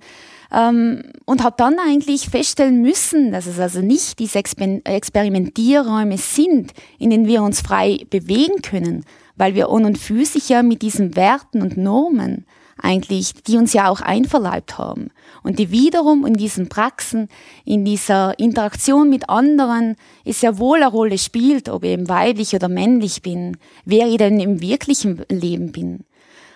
Ähm, 0.53 1.03
und 1.25 1.43
habe 1.43 1.55
dann 1.57 1.77
eigentlich 1.79 2.29
feststellen 2.29 2.81
müssen, 2.81 3.31
dass 3.31 3.45
es 3.45 3.59
also 3.59 3.81
nicht 3.81 4.19
diese 4.19 4.39
Exper 4.39 4.79
Experimentierräume 4.83 6.17
sind, 6.17 6.73
in 6.99 7.09
denen 7.09 7.27
wir 7.27 7.41
uns 7.41 7.61
frei 7.61 8.05
bewegen 8.09 8.61
können, 8.61 9.05
weil 9.37 9.55
wir 9.55 9.69
an 9.69 9.85
und 9.85 9.97
für 9.97 10.25
sich 10.25 10.49
ja 10.49 10.61
mit 10.61 10.81
diesen 10.81 11.15
Werten 11.15 11.61
und 11.61 11.77
Normen 11.77 12.45
eigentlich, 12.81 13.33
die 13.43 13.57
uns 13.57 13.73
ja 13.73 13.89
auch 13.89 14.01
einverleibt 14.01 14.77
haben 14.77 15.11
und 15.43 15.59
die 15.59 15.71
wiederum 15.71 16.25
in 16.25 16.33
diesen 16.33 16.69
Praxen, 16.69 17.29
in 17.65 17.85
dieser 17.85 18.37
Interaktion 18.39 19.09
mit 19.09 19.29
anderen, 19.29 19.95
ist 20.25 20.43
ja 20.43 20.57
wohl 20.57 20.81
eine 20.81 20.91
Rolle 20.91 21.17
spielt, 21.17 21.69
ob 21.69 21.83
ich 21.83 21.91
eben 21.91 22.09
weiblich 22.09 22.53
oder 22.53 22.69
männlich 22.69 23.21
bin, 23.21 23.57
wer 23.85 24.07
ich 24.07 24.17
denn 24.17 24.39
im 24.39 24.61
wirklichen 24.61 25.23
Leben 25.29 25.71
bin. 25.71 26.03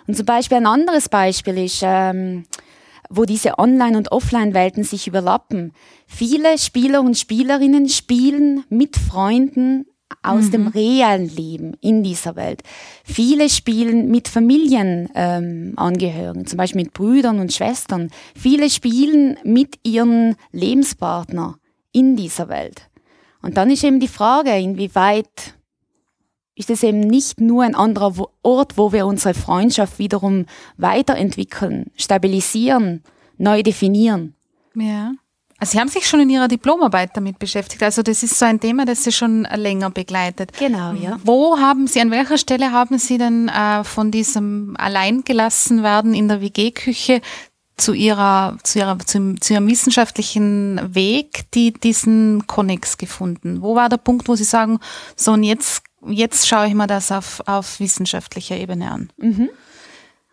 Und 0.07 0.15
zum 0.15 0.25
Beispiel 0.25 0.57
ein 0.57 0.67
anderes 0.67 1.09
Beispiel 1.09 1.57
ist, 1.57 1.81
ähm, 1.83 2.43
wo 3.09 3.25
diese 3.25 3.59
Online- 3.59 3.97
und 3.97 4.11
Offline-Welten 4.11 4.83
sich 4.83 5.07
überlappen. 5.07 5.73
Viele 6.07 6.57
Spieler 6.57 7.01
und 7.01 7.17
Spielerinnen 7.17 7.89
spielen 7.89 8.63
mit 8.69 8.97
Freunden 8.97 9.85
aus 10.21 10.45
mhm. 10.45 10.51
dem 10.51 10.67
realen 10.67 11.27
Leben 11.27 11.73
in 11.81 12.03
dieser 12.03 12.35
Welt. 12.35 12.61
Viele 13.03 13.49
spielen 13.49 14.09
mit 14.09 14.27
Familienangehörigen, 14.27 16.41
ähm, 16.41 16.47
zum 16.47 16.57
Beispiel 16.57 16.83
mit 16.83 16.93
Brüdern 16.93 17.39
und 17.39 17.53
Schwestern. 17.53 18.11
Viele 18.35 18.69
spielen 18.69 19.37
mit 19.43 19.79
ihren 19.83 20.35
Lebenspartner 20.51 21.57
in 21.91 22.15
dieser 22.15 22.49
Welt. 22.49 22.89
Und 23.41 23.57
dann 23.57 23.69
ist 23.69 23.83
eben 23.83 23.99
die 23.99 24.07
Frage, 24.07 24.57
inwieweit 24.57 25.55
ist 26.55 26.69
es 26.69 26.83
eben 26.83 27.01
nicht 27.01 27.41
nur 27.41 27.63
ein 27.63 27.75
anderer 27.75 28.13
Ort, 28.41 28.77
wo 28.77 28.91
wir 28.91 29.05
unsere 29.05 29.33
Freundschaft 29.33 29.99
wiederum 29.99 30.45
weiterentwickeln, 30.77 31.91
stabilisieren, 31.97 33.03
neu 33.37 33.61
definieren. 33.61 34.35
Ja. 34.75 35.11
Also 35.57 35.71
Sie 35.71 35.79
haben 35.79 35.87
sich 35.87 36.05
schon 36.05 36.19
in 36.19 36.29
Ihrer 36.29 36.47
Diplomarbeit 36.47 37.11
damit 37.15 37.39
beschäftigt. 37.39 37.81
Also 37.81 38.01
das 38.03 38.23
ist 38.23 38.37
so 38.37 38.45
ein 38.45 38.59
Thema, 38.59 38.85
das 38.85 39.03
Sie 39.03 39.11
schon 39.11 39.47
länger 39.55 39.89
begleitet. 39.89 40.51
Genau, 40.57 40.93
ja. 40.93 41.17
Wo 41.23 41.57
haben 41.57 41.87
Sie, 41.87 42.01
an 42.01 42.11
welcher 42.11 42.37
Stelle 42.37 42.71
haben 42.71 42.97
Sie 42.97 43.17
denn 43.17 43.47
äh, 43.47 43.83
von 43.83 44.11
diesem 44.11 44.75
alleingelassen 44.77 45.81
werden 45.81 46.13
in 46.13 46.27
der 46.27 46.41
WG-Küche 46.41 47.21
zu 47.77 47.93
ihrer, 47.93 48.57
zu 48.63 48.79
ihrer, 48.79 48.99
zu, 48.99 49.35
zu 49.35 49.53
ihrem 49.53 49.67
wissenschaftlichen 49.67 50.93
Weg, 50.93 51.51
die 51.53 51.71
diesen 51.71 52.47
Konnex 52.47 52.97
gefunden? 52.97 53.61
Wo 53.61 53.75
war 53.75 53.87
der 53.87 53.97
Punkt, 53.97 54.27
wo 54.27 54.35
Sie 54.35 54.43
sagen, 54.43 54.79
so 55.15 55.31
und 55.31 55.43
jetzt, 55.43 55.83
jetzt 56.07 56.47
schaue 56.47 56.67
ich 56.67 56.73
mir 56.73 56.87
das 56.87 57.11
auf, 57.11 57.41
auf 57.45 57.79
wissenschaftlicher 57.79 58.57
Ebene 58.57 58.91
an? 58.91 59.09
Mhm. 59.17 59.49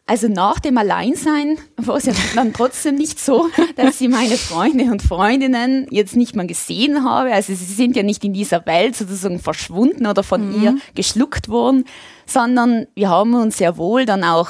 Also 0.05 0.29
nach 0.29 0.59
dem 0.59 0.77
Alleinsein 0.79 1.59
war 1.77 1.97
es 1.97 2.07
ja 2.07 2.13
dann 2.35 2.53
trotzdem 2.53 2.97
nicht 2.97 3.21
so, 3.21 3.49
dass 3.77 4.01
ich 4.01 4.09
meine 4.09 4.37
Freunde 4.37 4.85
und 4.85 5.01
Freundinnen 5.01 5.87
jetzt 5.91 6.17
nicht 6.17 6.35
mehr 6.35 6.47
gesehen 6.47 7.05
habe. 7.05 7.33
Also 7.33 7.55
sie 7.55 7.65
sind 7.65 7.97
ja 7.97 8.03
nicht 8.03 8.25
in 8.25 8.33
dieser 8.33 8.67
Welt 8.67 8.97
sozusagen 8.97 9.39
verschwunden 9.39 10.07
oder 10.07 10.23
von 10.23 10.49
mhm. 10.49 10.63
ihr 10.63 10.77
geschluckt 10.95 11.49
worden, 11.49 11.85
sondern 12.27 12.87
wir 12.95 13.11
haben 13.11 13.35
uns 13.35 13.59
sehr 13.59 13.77
wohl 13.77 14.05
dann 14.05 14.25
auch 14.25 14.49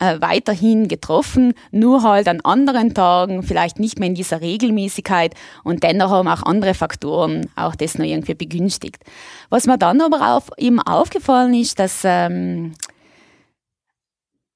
äh, 0.00 0.20
weiterhin 0.20 0.88
getroffen, 0.88 1.54
nur 1.70 2.02
halt 2.02 2.26
an 2.26 2.40
anderen 2.40 2.94
Tagen, 2.94 3.42
vielleicht 3.42 3.78
nicht 3.78 3.98
mehr 3.98 4.08
in 4.08 4.14
dieser 4.14 4.40
Regelmäßigkeit 4.40 5.34
und 5.62 5.82
dennoch 5.82 6.10
haben 6.10 6.28
auch 6.28 6.42
andere 6.42 6.74
Faktoren 6.74 7.48
auch 7.54 7.76
das 7.76 7.98
noch 7.98 8.06
irgendwie 8.06 8.34
begünstigt. 8.34 9.04
Was 9.50 9.66
mir 9.66 9.78
dann 9.78 10.00
aber 10.00 10.34
auch 10.34 10.48
eben 10.58 10.80
aufgefallen 10.80 11.54
ist, 11.54 11.78
dass 11.78 12.00
ähm, 12.04 12.72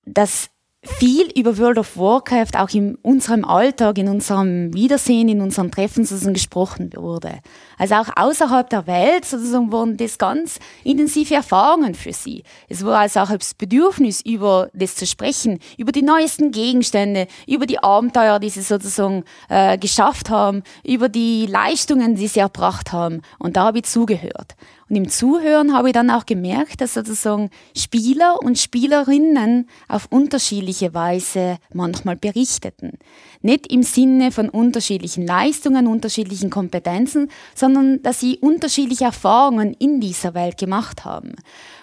dass 0.07 0.51
viel 0.85 1.31
über 1.35 1.59
World 1.59 1.79
of 1.79 1.97
Warcraft 1.97 2.59
auch 2.59 2.71
in 2.71 2.97
unserem 2.97 3.45
Alltag, 3.45 3.99
in 3.99 4.09
unserem 4.09 4.73
Wiedersehen, 4.75 5.29
in 5.29 5.41
unseren 5.41 5.71
Treffen 5.71 6.05
sozusagen 6.05 6.35
gesprochen 6.35 6.91
wurde. 6.97 7.41
Also 7.79 7.97
auch 7.97 8.09
außerhalb 8.15 8.69
der 8.71 8.87
Welt 8.87 9.25
sozusagen 9.25 9.73
wurden 9.73 9.97
das 9.97 10.19
ganz 10.19 10.59
intensive 10.85 11.35
Erfahrungen 11.35 11.95
für 11.95 12.13
sie. 12.13 12.45
Es 12.69 12.85
war 12.85 12.99
also 12.99 13.21
auch 13.21 13.31
das 13.31 13.55
Bedürfnis, 13.55 14.21
über 14.21 14.71
das 14.73 14.95
zu 14.95 15.07
sprechen, 15.07 15.59
über 15.79 15.93
die 15.93 16.03
neuesten 16.03 16.51
Gegenstände, 16.51 17.27
über 17.47 17.67
die 17.67 17.83
Abenteuer, 17.83 18.39
die 18.39 18.51
sie 18.51 18.63
sozusagen 18.63 19.25
äh, 19.49 19.79
geschafft 19.79 20.31
haben, 20.31 20.63
über 20.85 21.09
die 21.09 21.47
Leistungen, 21.47 22.15
die 22.15 22.29
sie 22.29 22.41
erbracht 22.41 22.93
haben. 22.93 23.23
Und 23.39 23.57
da 23.57 23.65
habe 23.65 23.79
ich 23.79 23.85
zugehört. 23.85 24.55
Und 24.89 24.97
im 24.97 25.09
Zuhören 25.09 25.73
habe 25.73 25.89
ich 25.89 25.95
dann 25.95 26.11
auch 26.11 26.27
gemerkt, 26.27 26.81
dass 26.81 26.95
sozusagen 26.95 27.51
Spieler 27.77 28.43
und 28.43 28.59
Spielerinnen 28.59 29.69
auf 29.89 30.07
unterschiedliche 30.11 30.93
Weise 30.93 31.59
manchmal 31.73 32.17
berichteten. 32.17 32.99
Nicht 33.41 33.73
im 33.73 33.83
Sinne 33.83 34.31
von 34.31 34.49
unterschiedlichen 34.49 35.27
Leistungen, 35.27 35.87
unterschiedlichen 35.87 36.51
Kompetenzen, 36.51 37.31
sondern 37.55 38.03
dass 38.03 38.21
sie 38.21 38.39
unterschiedliche 38.39 39.05
Erfahrungen 39.05 39.75
in 39.75 40.01
dieser 40.01 40.35
Welt 40.35 40.59
gemacht 40.59 41.05
haben. 41.05 41.35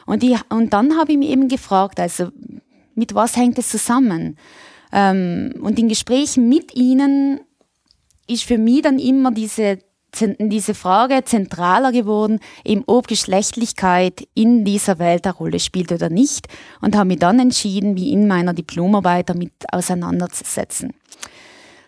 Und, 0.05 0.23
ich, 0.23 0.37
und 0.49 0.73
dann 0.73 0.97
habe 0.97 1.13
ich 1.13 1.17
mich 1.17 1.29
eben 1.29 1.47
gefragt, 1.47 1.99
also 1.99 2.29
mit 2.93 3.15
was 3.15 3.35
hängt 3.35 3.57
es 3.57 3.69
zusammen? 3.69 4.37
Ähm, 4.91 5.53
und 5.61 5.79
in 5.79 5.87
Gesprächen 5.87 6.49
mit 6.49 6.75
ihnen 6.75 7.39
ist 8.27 8.43
für 8.43 8.57
mich 8.57 8.81
dann 8.81 8.99
immer 8.99 9.31
diese 9.31 9.79
diese 10.19 10.73
Frage 10.73 11.23
zentraler 11.23 11.91
geworden, 11.91 12.39
eben 12.63 12.83
ob 12.87 13.07
Geschlechtlichkeit 13.07 14.27
in 14.33 14.65
dieser 14.65 14.99
Welt 14.99 15.25
eine 15.25 15.35
Rolle 15.35 15.59
spielt 15.59 15.91
oder 15.91 16.09
nicht 16.09 16.47
und 16.81 16.95
habe 16.95 17.07
mich 17.07 17.19
dann 17.19 17.39
entschieden, 17.39 17.93
mich 17.93 18.07
in 18.07 18.27
meiner 18.27 18.53
Diplomarbeit 18.53 19.29
damit 19.29 19.53
auseinanderzusetzen. 19.71 20.93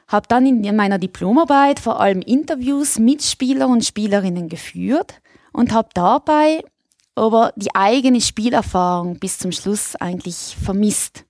Habe 0.07 0.27
dann 0.27 0.45
in 0.45 0.75
meiner 0.75 0.99
Diplomarbeit 0.99 1.79
vor 1.79 1.99
allem 1.99 2.21
Interviews 2.21 2.99
mit 2.99 3.23
Spieler 3.23 3.67
und 3.67 3.83
Spielerinnen 3.83 4.47
geführt 4.47 5.21
und 5.51 5.73
habe 5.73 5.89
dabei 5.93 6.63
aber 7.15 7.53
die 7.55 7.73
eigene 7.75 8.21
Spielerfahrung 8.21 9.19
bis 9.19 9.37
zum 9.37 9.51
Schluss 9.51 9.95
eigentlich 9.95 10.57
vermisst. 10.59 11.25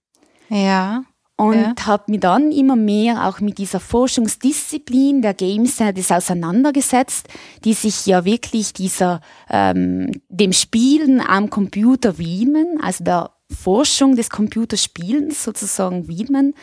Ja 0.49 1.03
und 1.35 1.55
ja. 1.55 1.73
habe 1.85 2.11
mich 2.11 2.19
dann 2.19 2.51
immer 2.51 2.75
mehr 2.75 3.27
auch 3.27 3.39
mit 3.39 3.57
dieser 3.57 3.79
Forschungsdisziplin 3.79 5.21
der 5.21 5.33
Game 5.33 5.65
Studies 5.65 6.11
auseinandergesetzt, 6.11 7.27
die 7.63 7.73
sich 7.73 8.05
ja 8.05 8.23
wirklich 8.23 8.73
dieser 8.73 9.21
ähm, 9.49 10.11
dem 10.29 10.53
Spielen 10.53 11.21
am 11.21 11.49
Computer 11.49 12.17
widmen, 12.17 12.79
also 12.81 13.03
der 13.03 13.31
Forschung 13.49 14.15
des 14.15 14.29
Computerspielens 14.29 15.43
sozusagen 15.43 16.07
widmen 16.07 16.53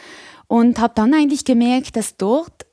und 0.47 0.79
habe 0.79 0.95
dann 0.95 1.15
eigentlich 1.15 1.45
gemerkt, 1.45 1.97
dass 1.97 2.17
dort 2.17 2.67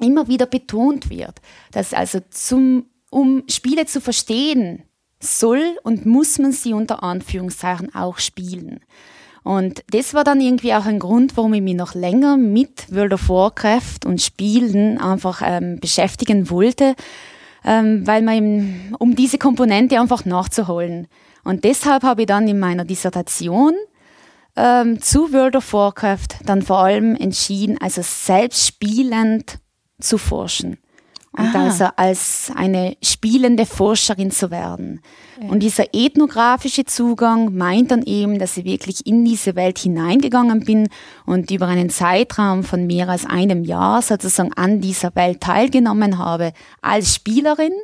immer 0.00 0.28
wieder 0.28 0.46
betont 0.46 1.10
wird, 1.10 1.40
dass 1.72 1.92
also 1.92 2.20
zum 2.30 2.86
um 3.10 3.42
Spiele 3.48 3.86
zu 3.86 4.00
verstehen, 4.00 4.84
soll 5.22 5.76
und 5.82 6.06
muss 6.06 6.38
man 6.38 6.52
sie 6.52 6.72
unter 6.72 7.02
Anführungszeichen 7.02 7.94
auch 7.94 8.18
spielen. 8.18 8.80
Und 9.42 9.82
das 9.90 10.14
war 10.14 10.24
dann 10.24 10.40
irgendwie 10.40 10.74
auch 10.74 10.86
ein 10.86 10.98
Grund, 10.98 11.36
warum 11.36 11.54
ich 11.54 11.62
mich 11.62 11.74
noch 11.74 11.94
länger 11.94 12.36
mit 12.36 12.94
World 12.94 13.14
of 13.14 13.28
Warcraft 13.28 14.04
und 14.04 14.20
Spielen 14.20 14.98
einfach 14.98 15.42
ähm, 15.44 15.80
beschäftigen 15.80 16.50
wollte, 16.50 16.94
ähm, 17.64 18.06
weil 18.06 18.22
man 18.22 18.94
um 18.98 19.16
diese 19.16 19.38
Komponente 19.38 19.98
einfach 19.98 20.24
nachzuholen. 20.24 21.08
Und 21.42 21.64
deshalb 21.64 22.02
habe 22.02 22.22
ich 22.22 22.26
dann 22.26 22.46
in 22.48 22.58
meiner 22.58 22.84
Dissertation 22.84 23.74
ähm, 24.56 25.00
zu 25.00 25.32
World 25.32 25.56
of 25.56 25.72
Warcraft 25.72 26.44
dann 26.44 26.60
vor 26.62 26.78
allem 26.80 27.16
entschieden, 27.16 27.78
also 27.80 28.02
selbst 28.02 28.66
spielend 28.66 29.58
zu 30.00 30.18
forschen 30.18 30.78
und 31.32 31.54
Aha. 31.54 31.64
also 31.64 31.84
als 31.94 32.50
eine 32.56 32.96
spielende 33.02 33.64
Forscherin 33.64 34.32
zu 34.32 34.50
werden. 34.50 35.00
Ja. 35.40 35.48
Und 35.48 35.60
dieser 35.60 35.94
ethnografische 35.94 36.84
Zugang 36.84 37.56
meint 37.56 37.92
dann 37.92 38.02
eben, 38.02 38.40
dass 38.40 38.56
ich 38.56 38.64
wirklich 38.64 39.06
in 39.06 39.24
diese 39.24 39.54
Welt 39.54 39.78
hineingegangen 39.78 40.64
bin 40.64 40.88
und 41.26 41.50
über 41.52 41.68
einen 41.68 41.88
Zeitraum 41.88 42.64
von 42.64 42.86
mehr 42.86 43.08
als 43.08 43.26
einem 43.26 43.62
Jahr 43.62 44.02
sozusagen 44.02 44.52
an 44.54 44.80
dieser 44.80 45.14
Welt 45.14 45.40
teilgenommen 45.40 46.18
habe, 46.18 46.52
als 46.82 47.14
Spielerin, 47.14 47.74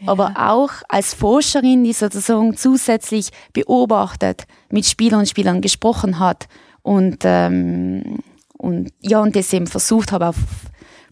ja. 0.00 0.10
aber 0.10 0.34
auch 0.36 0.70
als 0.88 1.14
Forscherin, 1.14 1.84
die 1.84 1.92
sozusagen 1.92 2.56
zusätzlich 2.56 3.30
beobachtet, 3.52 4.46
mit 4.68 4.84
Spielern 4.84 5.20
und 5.20 5.28
Spielern 5.28 5.60
gesprochen 5.60 6.18
hat 6.18 6.48
und 6.82 7.18
ähm, 7.22 8.18
und 8.58 8.92
ja, 9.00 9.20
und 9.20 9.36
das 9.36 9.54
eben 9.54 9.66
versucht 9.66 10.12
habe, 10.12 10.28
auf 10.28 10.36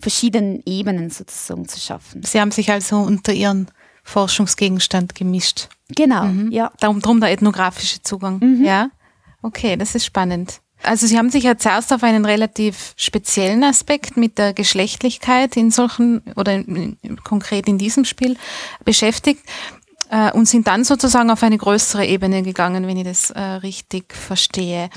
verschiedenen 0.01 0.63
Ebenen 0.65 1.11
sozusagen 1.11 1.69
zu 1.69 1.81
schaffen. 1.81 2.23
Sie 2.23 2.41
haben 2.41 2.51
sich 2.51 2.71
also 2.71 2.97
unter 2.99 3.33
Ihren 3.33 3.69
Forschungsgegenstand 4.05 5.15
gemischt. 5.15 5.69
Genau, 5.95 6.25
mhm. 6.25 6.51
ja. 6.51 6.73
Darum 6.81 7.01
drum 7.01 7.21
der 7.21 7.31
ethnografische 7.31 8.03
Zugang. 8.03 8.39
Mhm. 8.39 8.65
Ja. 8.65 8.91
Okay, 9.43 9.77
das 9.77 9.95
ist 9.95 10.05
spannend. 10.05 10.61
Also 10.83 11.07
Sie 11.07 11.19
haben 11.19 11.31
sich 11.31 11.45
ja 11.45 11.59
zuerst 11.59 11.93
auf 11.93 12.05
einen 12.05 12.25
relativ 12.25 12.95
speziellen 12.97 13.65
Aspekt 13.65 14.17
mit 14.17 14.39
der 14.39 14.53
Geschlechtlichkeit 14.53 15.57
in 15.57 15.71
solchen 15.71 16.23
oder 16.37 16.55
in, 16.55 16.97
konkret 17.25 17.67
in 17.67 17.79
diesem 17.79 18.05
Spiel 18.05 18.37
beschäftigt 18.85 19.43
äh, 20.11 20.33
und 20.33 20.49
sind 20.49 20.67
dann 20.67 20.85
sozusagen 20.85 21.31
auf 21.31 21.43
eine 21.43 21.59
größere 21.59 22.07
Ebene 22.07 22.43
gegangen, 22.43 22.87
wenn 22.87 22.97
ich 22.97 23.05
das 23.05 23.31
äh, 23.31 23.41
richtig 23.41 24.15
verstehe. 24.15 24.91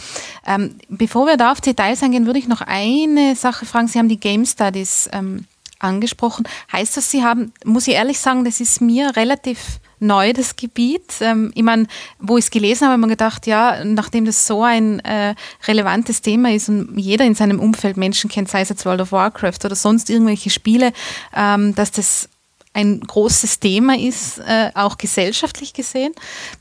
Ähm, 0.45 0.75
bevor 0.89 1.25
wir 1.27 1.37
da 1.37 1.51
auf 1.51 1.61
Details 1.61 2.03
eingehen, 2.03 2.25
würde 2.25 2.39
ich 2.39 2.47
noch 2.47 2.61
eine 2.61 3.35
Sache 3.35 3.65
fragen. 3.65 3.87
Sie 3.87 3.99
haben 3.99 4.09
die 4.09 4.19
Game 4.19 4.45
Studies 4.45 5.09
ähm, 5.13 5.45
angesprochen. 5.79 6.47
Heißt 6.71 6.97
das, 6.97 7.11
Sie 7.11 7.23
haben, 7.23 7.53
muss 7.65 7.87
ich 7.87 7.95
ehrlich 7.95 8.19
sagen, 8.19 8.45
das 8.45 8.59
ist 8.59 8.81
mir 8.81 9.15
relativ 9.15 9.79
neu, 9.99 10.33
das 10.33 10.55
Gebiet. 10.55 11.13
Ähm, 11.21 11.51
ich 11.55 11.63
meine, 11.63 11.87
wo 12.19 12.37
ich 12.37 12.45
es 12.45 12.51
gelesen 12.51 12.85
habe, 12.85 12.93
habe 12.93 13.01
ich 13.01 13.07
mir 13.07 13.13
gedacht, 13.13 13.47
ja, 13.47 13.83
nachdem 13.85 14.25
das 14.25 14.47
so 14.47 14.63
ein 14.63 14.99
äh, 15.01 15.35
relevantes 15.67 16.21
Thema 16.21 16.51
ist 16.51 16.69
und 16.69 16.97
jeder 16.97 17.25
in 17.25 17.35
seinem 17.35 17.59
Umfeld 17.59 17.97
Menschen 17.97 18.29
kennt, 18.29 18.49
sei 18.49 18.61
es 18.61 18.69
jetzt 18.69 18.85
World 18.85 19.01
of 19.01 19.11
Warcraft 19.11 19.63
oder 19.63 19.75
sonst 19.75 20.09
irgendwelche 20.09 20.49
Spiele, 20.49 20.91
ähm, 21.35 21.75
dass 21.75 21.91
das 21.91 22.29
ein 22.73 23.01
großes 23.01 23.59
Thema 23.59 23.97
ist, 23.97 24.39
äh, 24.39 24.71
auch 24.75 24.97
gesellschaftlich 24.97 25.73
gesehen, 25.73 26.13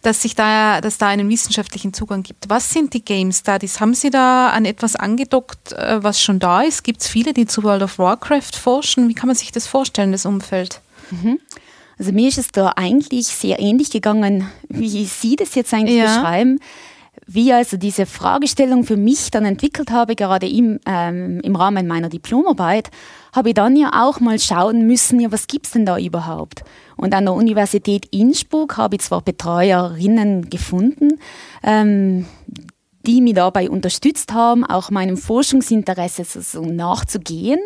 dass 0.02 0.22
sich 0.22 0.34
da, 0.34 0.80
dass 0.80 0.98
da 0.98 1.06
einen 1.08 1.28
wissenschaftlichen 1.28 1.94
Zugang 1.94 2.22
gibt. 2.22 2.48
Was 2.48 2.70
sind 2.70 2.94
die 2.94 3.04
Game 3.04 3.30
Studies? 3.32 3.80
Haben 3.80 3.94
Sie 3.94 4.10
da 4.10 4.50
an 4.50 4.64
etwas 4.64 4.96
angedockt, 4.96 5.72
äh, 5.72 6.02
was 6.02 6.20
schon 6.20 6.40
da 6.40 6.62
ist? 6.62 6.82
Gibt 6.82 7.02
es 7.02 7.08
viele, 7.08 7.32
die 7.32 7.46
zu 7.46 7.62
World 7.62 7.82
of 7.82 7.98
Warcraft 7.98 8.56
forschen? 8.60 9.08
Wie 9.08 9.14
kann 9.14 9.28
man 9.28 9.36
sich 9.36 9.52
das 9.52 9.66
vorstellen, 9.66 10.10
das 10.10 10.26
Umfeld? 10.26 10.80
Mhm. 11.10 11.38
Also 11.98 12.12
mir 12.12 12.28
ist 12.28 12.38
es 12.38 12.48
da 12.48 12.72
eigentlich 12.76 13.26
sehr 13.28 13.60
ähnlich 13.60 13.90
gegangen, 13.90 14.50
wie 14.68 15.04
Sie 15.04 15.36
das 15.36 15.54
jetzt 15.54 15.72
eigentlich 15.74 15.98
ja. 15.98 16.06
beschreiben 16.06 16.58
wie 17.32 17.52
also 17.52 17.76
diese 17.76 18.06
Fragestellung 18.06 18.82
für 18.82 18.96
mich 18.96 19.30
dann 19.30 19.44
entwickelt 19.44 19.90
habe, 19.92 20.16
gerade 20.16 20.48
im, 20.48 20.80
ähm, 20.84 21.40
im 21.42 21.54
Rahmen 21.54 21.86
meiner 21.86 22.08
Diplomarbeit, 22.08 22.90
habe 23.32 23.50
ich 23.50 23.54
dann 23.54 23.76
ja 23.76 23.90
auch 24.04 24.18
mal 24.18 24.38
schauen 24.40 24.86
müssen, 24.86 25.20
ja, 25.20 25.30
was 25.30 25.46
gibt's 25.46 25.70
denn 25.70 25.86
da 25.86 25.96
überhaupt? 25.96 26.64
Und 26.96 27.14
an 27.14 27.26
der 27.26 27.34
Universität 27.34 28.06
Innsbruck 28.10 28.76
habe 28.76 28.96
ich 28.96 29.02
zwar 29.02 29.22
Betreuerinnen 29.22 30.50
gefunden, 30.50 31.20
ähm, 31.62 32.26
die 33.06 33.20
mich 33.20 33.34
dabei 33.34 33.70
unterstützt 33.70 34.32
haben, 34.32 34.64
auch 34.64 34.90
meinem 34.90 35.16
Forschungsinteresse 35.16 36.24
so 36.24 36.62
nachzugehen. 36.62 37.60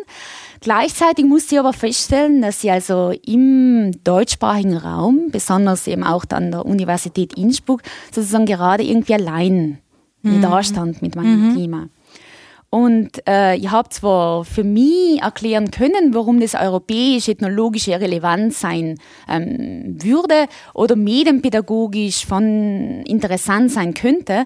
Gleichzeitig 0.65 1.25
musste 1.25 1.53
ich 1.53 1.59
aber 1.59 1.73
feststellen, 1.73 2.41
dass 2.41 2.63
ich 2.63 2.71
also 2.71 3.13
im 3.23 3.91
deutschsprachigen 4.03 4.75
Raum, 4.75 5.27
besonders 5.31 5.85
eben 5.85 6.03
auch 6.03 6.25
an 6.31 6.49
der 6.49 6.65
Universität 6.65 7.37
Innsbruck, 7.37 7.83
sozusagen 8.11 8.47
gerade 8.47 8.81
irgendwie 8.81 9.13
allein 9.13 9.77
mhm. 10.23 10.41
da 10.41 10.63
stand 10.63 11.03
mit 11.03 11.15
meinem 11.15 11.49
mhm. 11.49 11.55
Thema. 11.55 11.89
Und 12.71 13.11
äh, 13.27 13.57
ich 13.57 13.69
habe 13.69 13.89
zwar 13.89 14.43
für 14.43 14.63
mich 14.63 15.21
erklären 15.21 15.69
können, 15.69 16.15
warum 16.15 16.39
das 16.39 16.55
europäisch 16.55 17.29
ethnologische 17.29 17.99
relevant 17.99 18.51
sein 18.51 18.97
ähm, 19.29 19.97
würde 20.01 20.47
oder 20.73 20.95
medienpädagogisch 20.95 22.25
von 22.25 23.03
interessant 23.05 23.71
sein 23.71 23.93
könnte, 23.93 24.45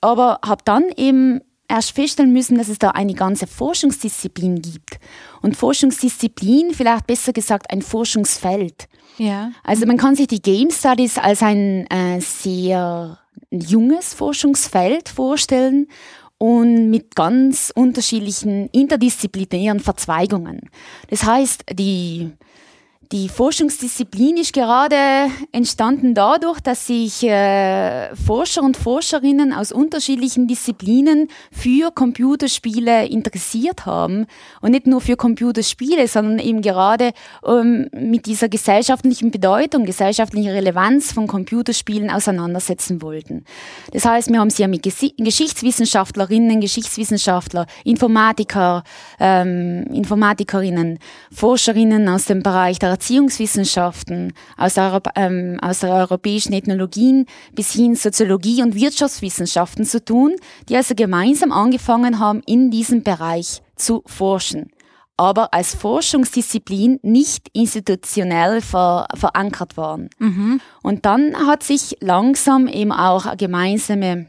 aber 0.00 0.40
habe 0.44 0.62
dann 0.64 0.86
eben 0.96 1.42
erst 1.70 1.92
feststellen 1.92 2.32
müssen, 2.32 2.58
dass 2.58 2.68
es 2.68 2.78
da 2.78 2.90
eine 2.90 3.14
ganze 3.14 3.46
Forschungsdisziplin 3.46 4.60
gibt. 4.60 4.98
Und 5.40 5.56
Forschungsdisziplin, 5.56 6.72
vielleicht 6.74 7.06
besser 7.06 7.32
gesagt 7.32 7.70
ein 7.70 7.80
Forschungsfeld. 7.80 8.88
Ja. 9.16 9.52
Also 9.62 9.86
man 9.86 9.96
kann 9.96 10.16
sich 10.16 10.26
die 10.26 10.42
Game 10.42 10.70
Studies 10.70 11.16
als 11.16 11.42
ein 11.42 11.86
äh, 11.86 12.20
sehr 12.20 13.18
junges 13.50 14.14
Forschungsfeld 14.14 15.08
vorstellen 15.08 15.86
und 16.38 16.90
mit 16.90 17.14
ganz 17.16 17.72
unterschiedlichen 17.74 18.68
interdisziplinären 18.70 19.80
Verzweigungen. 19.80 20.70
Das 21.08 21.24
heißt, 21.24 21.64
die 21.72 22.30
die 23.12 23.28
Forschungsdisziplin 23.28 24.36
ist 24.36 24.52
gerade 24.52 24.94
entstanden 25.50 26.14
dadurch, 26.14 26.60
dass 26.60 26.86
sich 26.86 27.24
äh, 27.24 28.14
Forscher 28.14 28.62
und 28.62 28.76
Forscherinnen 28.76 29.52
aus 29.52 29.72
unterschiedlichen 29.72 30.46
Disziplinen 30.46 31.26
für 31.50 31.90
Computerspiele 31.90 33.06
interessiert 33.06 33.84
haben. 33.84 34.26
Und 34.60 34.70
nicht 34.70 34.86
nur 34.86 35.00
für 35.00 35.16
Computerspiele, 35.16 36.06
sondern 36.06 36.38
eben 36.38 36.62
gerade 36.62 37.10
ähm, 37.44 37.88
mit 37.92 38.26
dieser 38.26 38.48
gesellschaftlichen 38.48 39.32
Bedeutung, 39.32 39.86
gesellschaftlichen 39.86 40.50
Relevanz 40.50 41.12
von 41.12 41.26
Computerspielen 41.26 42.10
auseinandersetzen 42.10 43.02
wollten. 43.02 43.44
Das 43.92 44.04
heißt, 44.04 44.30
wir 44.30 44.38
haben 44.38 44.50
sie 44.50 44.62
ja 44.62 44.68
mit 44.68 44.84
Ges 44.84 45.00
Geschichtswissenschaftlerinnen, 45.16 46.60
Geschichtswissenschaftler, 46.60 47.66
Informatiker, 47.84 48.84
ähm, 49.18 49.84
Informatikerinnen, 49.92 51.00
Forscherinnen 51.32 52.08
aus 52.08 52.26
dem 52.26 52.44
Bereich 52.44 52.78
der 52.78 52.99
Erziehungswissenschaften, 53.00 54.34
aus 54.58 54.74
der, 54.74 55.00
ähm, 55.16 55.58
aus 55.62 55.82
europäischen 55.82 56.52
Ethnologien 56.52 57.24
bis 57.54 57.72
hin 57.72 57.94
Soziologie 57.94 58.62
und 58.62 58.74
Wirtschaftswissenschaften 58.74 59.86
zu 59.86 60.04
tun, 60.04 60.36
die 60.68 60.76
also 60.76 60.94
gemeinsam 60.94 61.50
angefangen 61.50 62.18
haben, 62.18 62.42
in 62.44 62.70
diesem 62.70 63.02
Bereich 63.02 63.62
zu 63.74 64.02
forschen 64.06 64.70
aber 65.16 65.52
als 65.52 65.74
Forschungsdisziplin 65.74 66.98
nicht 67.02 67.48
institutionell 67.52 68.62
ver 68.62 69.06
verankert 69.12 69.76
waren. 69.76 70.08
Mhm. 70.18 70.62
Und 70.82 71.04
dann 71.04 71.36
hat 71.46 71.62
sich 71.62 71.98
langsam 72.00 72.66
eben 72.66 72.90
auch 72.90 73.36
gemeinsame 73.36 74.28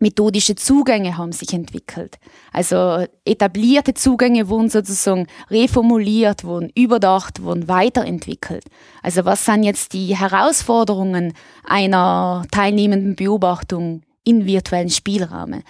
methodische 0.00 0.54
Zugänge 0.54 1.16
haben 1.16 1.32
sich 1.32 1.52
entwickelt. 1.52 2.18
Also 2.52 3.04
etablierte 3.24 3.94
Zugänge 3.94 4.48
wurden 4.48 4.70
sozusagen 4.70 5.26
reformuliert, 5.50 6.44
wurden 6.44 6.70
überdacht, 6.74 7.42
wurden 7.42 7.68
weiterentwickelt. 7.68 8.64
Also 9.02 9.24
was 9.24 9.44
sind 9.44 9.62
jetzt 9.62 9.92
die 9.92 10.16
Herausforderungen 10.16 11.34
einer 11.64 12.44
teilnehmenden 12.50 13.14
Beobachtung 13.14 14.02
in 14.24 14.46
virtuellen 14.46 14.90
Spielrahmen? 14.90 15.62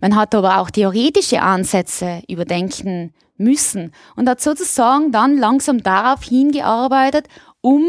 Man 0.00 0.16
hat 0.16 0.34
aber 0.34 0.58
auch 0.60 0.70
theoretische 0.70 1.42
Ansätze 1.42 2.22
überdenken 2.28 3.12
müssen 3.36 3.92
und 4.16 4.28
hat 4.28 4.40
sozusagen 4.40 5.12
dann 5.12 5.38
langsam 5.38 5.82
darauf 5.82 6.22
hingearbeitet, 6.24 7.26
um 7.60 7.84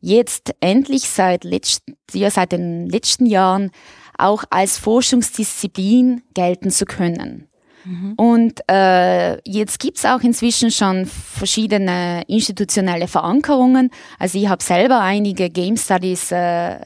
jetzt 0.00 0.54
endlich 0.60 1.08
seit, 1.08 1.44
letzt, 1.44 1.82
ja, 2.12 2.30
seit 2.30 2.52
den 2.52 2.88
letzten 2.88 3.26
Jahren 3.26 3.70
auch 4.18 4.44
als 4.50 4.78
Forschungsdisziplin 4.78 6.22
gelten 6.34 6.70
zu 6.70 6.84
können. 6.84 7.48
Mhm. 7.84 8.14
Und 8.16 8.60
äh, 8.70 9.40
jetzt 9.48 9.78
gibt's 9.78 10.04
auch 10.04 10.20
inzwischen 10.20 10.70
schon 10.70 11.06
verschiedene 11.06 12.22
institutionelle 12.26 13.08
Verankerungen. 13.08 13.90
Also 14.18 14.38
ich 14.38 14.48
habe 14.48 14.62
selber 14.62 15.00
einige 15.00 15.50
Game 15.50 15.76
Studies 15.76 16.32
äh, 16.32 16.80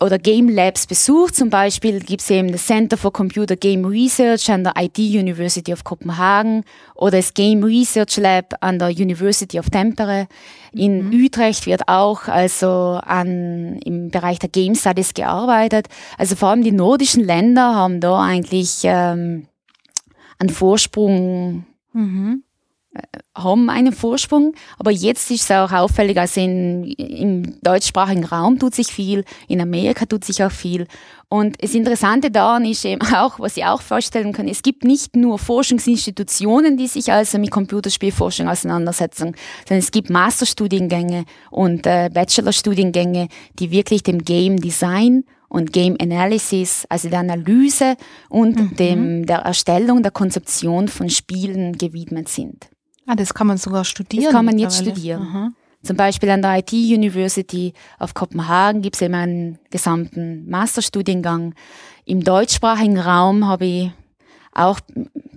oder 0.00 0.18
Game 0.18 0.48
Labs 0.48 0.86
besucht. 0.86 1.34
Zum 1.34 1.48
Beispiel 1.48 2.00
gibt 2.00 2.20
es 2.22 2.30
eben 2.30 2.52
das 2.52 2.66
Center 2.66 2.96
for 2.96 3.12
Computer 3.12 3.56
Game 3.56 3.84
Research 3.84 4.50
an 4.50 4.64
der 4.64 4.74
IT 4.76 4.98
University 4.98 5.72
of 5.72 5.84
Copenhagen 5.84 6.64
oder 6.94 7.18
das 7.18 7.32
Game 7.32 7.64
Research 7.64 8.18
Lab 8.18 8.54
an 8.60 8.78
der 8.78 8.88
University 8.88 9.58
of 9.58 9.70
Tampere. 9.70 10.28
In 10.72 11.08
mhm. 11.08 11.24
Utrecht 11.24 11.66
wird 11.66 11.88
auch 11.88 12.28
also 12.28 13.00
an, 13.02 13.78
im 13.84 14.10
Bereich 14.10 14.38
der 14.38 14.50
Game 14.50 14.74
Studies 14.74 15.14
gearbeitet. 15.14 15.88
Also 16.18 16.36
vor 16.36 16.50
allem 16.50 16.62
die 16.62 16.72
nordischen 16.72 17.24
Länder 17.24 17.74
haben 17.74 18.00
da 18.00 18.22
eigentlich 18.22 18.80
ähm, 18.84 19.46
einen 20.38 20.50
Vorsprung 20.50 21.64
mhm 21.92 22.42
haben 23.34 23.70
einen 23.70 23.92
Vorsprung, 23.92 24.54
aber 24.78 24.90
jetzt 24.90 25.30
ist 25.30 25.44
es 25.44 25.50
auch 25.50 25.72
auffällig, 25.72 26.18
also 26.18 26.40
in, 26.40 26.84
im 26.84 27.60
deutschsprachigen 27.62 28.24
Raum 28.24 28.58
tut 28.58 28.74
sich 28.74 28.88
viel, 28.88 29.24
in 29.48 29.60
Amerika 29.60 30.04
tut 30.04 30.24
sich 30.24 30.44
auch 30.44 30.50
viel. 30.50 30.86
Und 31.28 31.62
das 31.62 31.72
Interessante 31.74 32.30
daran 32.30 32.66
ist 32.66 32.84
eben 32.84 33.00
auch, 33.14 33.40
was 33.40 33.56
ich 33.56 33.64
auch 33.64 33.80
vorstellen 33.80 34.34
kann, 34.34 34.48
es 34.48 34.60
gibt 34.60 34.84
nicht 34.84 35.16
nur 35.16 35.38
Forschungsinstitutionen, 35.38 36.76
die 36.76 36.86
sich 36.86 37.10
also 37.10 37.38
mit 37.38 37.50
Computerspielforschung 37.50 38.48
auseinandersetzen, 38.48 39.34
sondern 39.66 39.78
es 39.78 39.90
gibt 39.90 40.10
Masterstudiengänge 40.10 41.24
und 41.50 41.86
äh, 41.86 42.10
Bachelorstudiengänge, 42.12 43.28
die 43.58 43.70
wirklich 43.70 44.02
dem 44.02 44.22
Game 44.22 44.58
Design 44.58 45.24
und 45.48 45.72
Game 45.72 45.96
Analysis, 46.00 46.86
also 46.90 47.08
der 47.08 47.20
Analyse 47.20 47.96
und 48.28 48.56
mhm. 48.58 48.76
dem, 48.76 49.26
der 49.26 49.38
Erstellung 49.38 50.02
der 50.02 50.12
Konzeption 50.12 50.88
von 50.88 51.08
Spielen 51.08 51.78
gewidmet 51.78 52.28
sind. 52.28 52.71
Ah, 53.06 53.14
das 53.14 53.34
kann 53.34 53.46
man 53.46 53.58
sogar 53.58 53.84
studieren. 53.84 54.24
Das 54.24 54.32
kann 54.32 54.44
man 54.44 54.58
jetzt 54.58 54.78
studieren. 54.78 55.22
Aha. 55.22 55.52
Zum 55.82 55.96
Beispiel 55.96 56.30
an 56.30 56.42
der 56.42 56.58
IT 56.58 56.72
University 56.72 57.72
of 57.98 58.14
Kopenhagen 58.14 58.82
gibt 58.82 58.94
es 58.94 59.02
eben 59.02 59.14
einen 59.14 59.58
gesamten 59.70 60.48
Masterstudiengang. 60.48 61.54
Im 62.04 62.22
deutschsprachigen 62.22 62.98
Raum 62.98 63.46
habe 63.48 63.64
ich 63.64 63.90
auch 64.54 64.80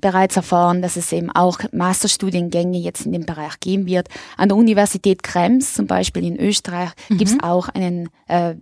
bereits 0.02 0.36
erfahren, 0.36 0.82
dass 0.82 0.98
es 0.98 1.12
eben 1.12 1.32
auch 1.32 1.60
Masterstudiengänge 1.72 2.78
jetzt 2.78 3.06
in 3.06 3.14
dem 3.14 3.26
Bereich 3.26 3.60
geben 3.60 3.88
wird. 3.88 4.10
An 4.38 4.50
der 4.50 4.58
Universität 4.58 5.24
Krems, 5.24 5.74
zum 5.74 5.88
Beispiel 5.88 6.24
in 6.24 6.40
Österreich, 6.40 6.92
mhm. 7.10 7.18
gibt 7.18 7.32
es 7.32 7.38
auch 7.42 7.70
einen 7.70 8.10
äh, 8.28 8.56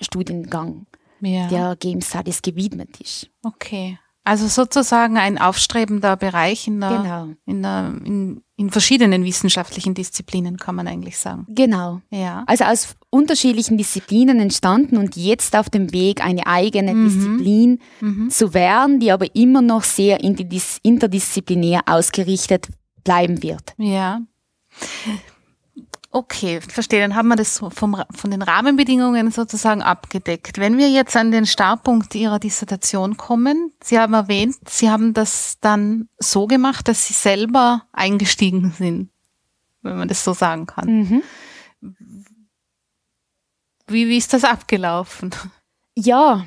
Studiengang, 0.00 0.86
ja. 1.20 1.46
der 1.48 1.76
Game 1.76 2.02
Studies 2.02 2.42
gewidmet 2.42 3.00
ist. 3.00 3.30
Okay. 3.42 3.98
Also 4.24 4.46
sozusagen 4.48 5.16
ein 5.16 5.38
aufstrebender 5.38 6.16
Bereich 6.16 6.66
in, 6.66 6.80
der, 6.80 6.90
genau. 6.90 7.28
in, 7.46 7.62
der, 7.62 7.92
in, 8.04 8.42
in 8.60 8.68
verschiedenen 8.70 9.24
wissenschaftlichen 9.24 9.94
Disziplinen, 9.94 10.58
kann 10.58 10.74
man 10.74 10.86
eigentlich 10.86 11.16
sagen. 11.16 11.46
Genau. 11.48 12.02
Ja. 12.10 12.44
Also 12.46 12.64
aus 12.64 12.94
unterschiedlichen 13.08 13.78
Disziplinen 13.78 14.38
entstanden 14.38 14.98
und 14.98 15.16
jetzt 15.16 15.56
auf 15.56 15.70
dem 15.70 15.94
Weg, 15.94 16.22
eine 16.22 16.46
eigene 16.46 16.92
mhm. 16.92 17.04
Disziplin 17.08 17.78
mhm. 18.02 18.28
zu 18.28 18.52
werden, 18.52 19.00
die 19.00 19.12
aber 19.12 19.34
immer 19.34 19.62
noch 19.62 19.82
sehr 19.82 20.20
interdisziplinär 20.20 21.80
ausgerichtet 21.86 22.68
bleiben 23.02 23.42
wird. 23.42 23.72
Ja. 23.78 24.20
Okay, 26.12 26.60
verstehe. 26.60 27.00
Dann 27.00 27.14
haben 27.14 27.28
wir 27.28 27.36
das 27.36 27.58
vom, 27.58 28.02
von 28.10 28.30
den 28.30 28.42
Rahmenbedingungen 28.42 29.30
sozusagen 29.30 29.80
abgedeckt. 29.80 30.58
Wenn 30.58 30.76
wir 30.76 30.90
jetzt 30.90 31.16
an 31.16 31.30
den 31.30 31.46
Startpunkt 31.46 32.14
Ihrer 32.16 32.40
Dissertation 32.40 33.16
kommen, 33.16 33.72
Sie 33.80 33.98
haben 33.98 34.14
erwähnt, 34.14 34.56
Sie 34.68 34.90
haben 34.90 35.14
das 35.14 35.58
dann 35.60 36.08
so 36.18 36.48
gemacht, 36.48 36.88
dass 36.88 37.06
Sie 37.06 37.14
selber 37.14 37.84
eingestiegen 37.92 38.72
sind, 38.76 39.10
wenn 39.82 39.98
man 39.98 40.08
das 40.08 40.24
so 40.24 40.32
sagen 40.32 40.66
kann. 40.66 40.88
Mhm. 40.88 41.22
Wie, 43.86 44.08
wie 44.08 44.16
ist 44.16 44.32
das 44.32 44.42
abgelaufen? 44.42 45.30
Ja, 45.96 46.44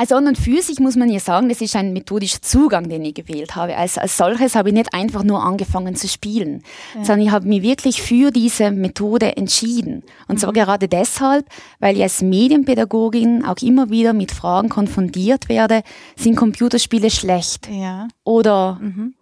also 0.00 0.14
an 0.14 0.28
und 0.28 0.38
für 0.38 0.62
sich 0.62 0.80
muss 0.80 0.96
man 0.96 1.10
ja 1.10 1.20
sagen, 1.20 1.50
das 1.50 1.60
ist 1.60 1.76
ein 1.76 1.92
methodischer 1.92 2.40
Zugang, 2.40 2.88
den 2.88 3.04
ich 3.04 3.12
gewählt 3.12 3.54
habe. 3.54 3.76
Als, 3.76 3.98
als 3.98 4.16
solches 4.16 4.54
habe 4.54 4.70
ich 4.70 4.74
nicht 4.74 4.94
einfach 4.94 5.22
nur 5.24 5.42
angefangen 5.42 5.94
zu 5.94 6.08
spielen, 6.08 6.62
ja. 6.94 7.04
sondern 7.04 7.26
ich 7.26 7.30
habe 7.30 7.46
mich 7.46 7.60
wirklich 7.60 8.00
für 8.00 8.30
diese 8.30 8.70
Methode 8.70 9.36
entschieden. 9.36 10.02
Und 10.26 10.36
mhm. 10.36 10.38
zwar 10.38 10.54
gerade 10.54 10.88
deshalb, 10.88 11.44
weil 11.80 11.96
ich 11.96 12.02
als 12.02 12.22
Medienpädagogin 12.22 13.44
auch 13.44 13.58
immer 13.60 13.90
wieder 13.90 14.14
mit 14.14 14.32
Fragen 14.32 14.70
konfrontiert 14.70 15.50
werde, 15.50 15.82
sind 16.16 16.34
Computerspiele 16.34 17.10
schlecht? 17.10 17.68
Ja. 17.68 18.08
Oder, 18.24 18.78
mhm. 18.80 19.12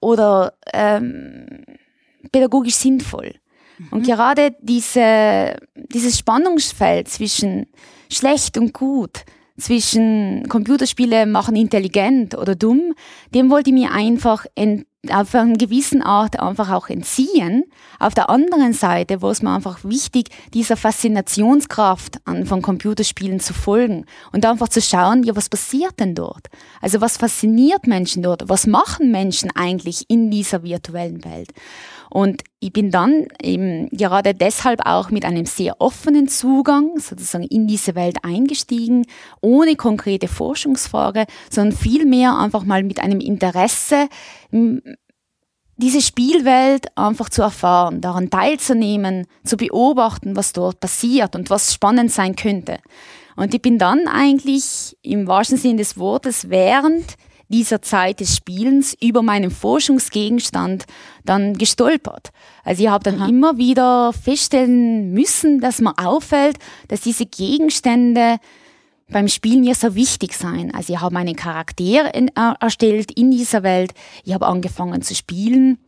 oder 0.00 0.54
ähm, 0.72 1.66
pädagogisch 2.32 2.76
sinnvoll? 2.76 3.34
Und 3.90 4.06
gerade 4.06 4.54
diese, 4.60 5.56
dieses 5.74 6.18
Spannungsfeld 6.18 7.08
zwischen 7.08 7.66
schlecht 8.10 8.58
und 8.58 8.72
gut, 8.72 9.24
zwischen 9.58 10.48
Computerspiele 10.48 11.26
machen 11.26 11.54
intelligent 11.54 12.36
oder 12.36 12.54
dumm, 12.54 12.94
dem 13.34 13.50
wollte 13.50 13.70
ich 13.70 13.74
mir 13.74 13.92
einfach 13.92 14.46
ent 14.54 14.86
auf 15.08 15.34
eine 15.34 15.56
gewisse 15.56 16.04
Art 16.04 16.38
einfach 16.38 16.70
auch 16.70 16.90
entziehen. 16.90 17.64
Auf 17.98 18.12
der 18.12 18.28
anderen 18.28 18.74
Seite 18.74 19.22
war 19.22 19.30
es 19.30 19.40
mir 19.40 19.54
einfach 19.54 19.82
wichtig, 19.82 20.28
dieser 20.52 20.76
Faszinationskraft 20.76 22.18
an, 22.26 22.44
von 22.44 22.60
Computerspielen 22.60 23.40
zu 23.40 23.54
folgen 23.54 24.04
und 24.32 24.44
einfach 24.44 24.68
zu 24.68 24.82
schauen, 24.82 25.22
ja, 25.22 25.34
was 25.34 25.48
passiert 25.48 25.98
denn 26.00 26.14
dort? 26.14 26.48
Also 26.82 27.00
was 27.00 27.16
fasziniert 27.16 27.86
Menschen 27.86 28.22
dort? 28.22 28.50
Was 28.50 28.66
machen 28.66 29.10
Menschen 29.10 29.50
eigentlich 29.54 30.04
in 30.08 30.30
dieser 30.30 30.62
virtuellen 30.64 31.24
Welt? 31.24 31.52
Und 32.10 32.42
ich 32.58 32.72
bin 32.72 32.90
dann 32.90 33.28
eben 33.40 33.88
gerade 33.90 34.34
deshalb 34.34 34.84
auch 34.84 35.10
mit 35.10 35.24
einem 35.24 35.46
sehr 35.46 35.80
offenen 35.80 36.28
Zugang 36.28 36.98
sozusagen 36.98 37.44
in 37.44 37.68
diese 37.68 37.94
Welt 37.94 38.18
eingestiegen, 38.24 39.06
ohne 39.40 39.76
konkrete 39.76 40.26
Forschungsfrage, 40.26 41.26
sondern 41.50 41.76
vielmehr 41.76 42.36
einfach 42.36 42.64
mal 42.64 42.82
mit 42.82 43.00
einem 43.00 43.20
Interesse, 43.20 44.08
diese 45.76 46.02
Spielwelt 46.02 46.96
einfach 46.98 47.30
zu 47.30 47.42
erfahren, 47.42 48.00
daran 48.00 48.28
teilzunehmen, 48.28 49.26
zu 49.44 49.56
beobachten, 49.56 50.36
was 50.36 50.52
dort 50.52 50.80
passiert 50.80 51.36
und 51.36 51.48
was 51.48 51.72
spannend 51.72 52.10
sein 52.10 52.34
könnte. 52.34 52.80
Und 53.36 53.54
ich 53.54 53.62
bin 53.62 53.78
dann 53.78 54.06
eigentlich 54.08 54.98
im 55.02 55.26
wahrsten 55.26 55.56
Sinne 55.56 55.76
des 55.76 55.96
Wortes 55.96 56.50
während 56.50 57.16
dieser 57.50 57.82
Zeit 57.82 58.20
des 58.20 58.36
Spielens 58.36 58.96
über 59.00 59.22
meinen 59.22 59.50
Forschungsgegenstand 59.50 60.84
dann 61.24 61.58
gestolpert. 61.58 62.30
Also 62.64 62.82
ich 62.84 62.88
habe 62.88 63.04
dann 63.04 63.20
Aha. 63.20 63.28
immer 63.28 63.58
wieder 63.58 64.12
feststellen 64.12 65.12
müssen, 65.12 65.60
dass 65.60 65.80
mir 65.80 65.94
auffällt, 65.98 66.56
dass 66.88 67.02
diese 67.02 67.26
Gegenstände 67.26 68.38
beim 69.10 69.28
Spielen 69.28 69.64
ja 69.64 69.74
so 69.74 69.94
wichtig 69.94 70.34
sein. 70.34 70.72
Also 70.74 70.92
ich 70.92 71.00
habe 71.00 71.12
meinen 71.12 71.34
Charakter 71.34 72.14
in, 72.14 72.28
äh, 72.28 72.54
erstellt 72.60 73.10
in 73.10 73.30
dieser 73.30 73.62
Welt. 73.62 73.92
Ich 74.24 74.32
habe 74.32 74.46
angefangen 74.46 75.02
zu 75.02 75.14
spielen 75.14 75.78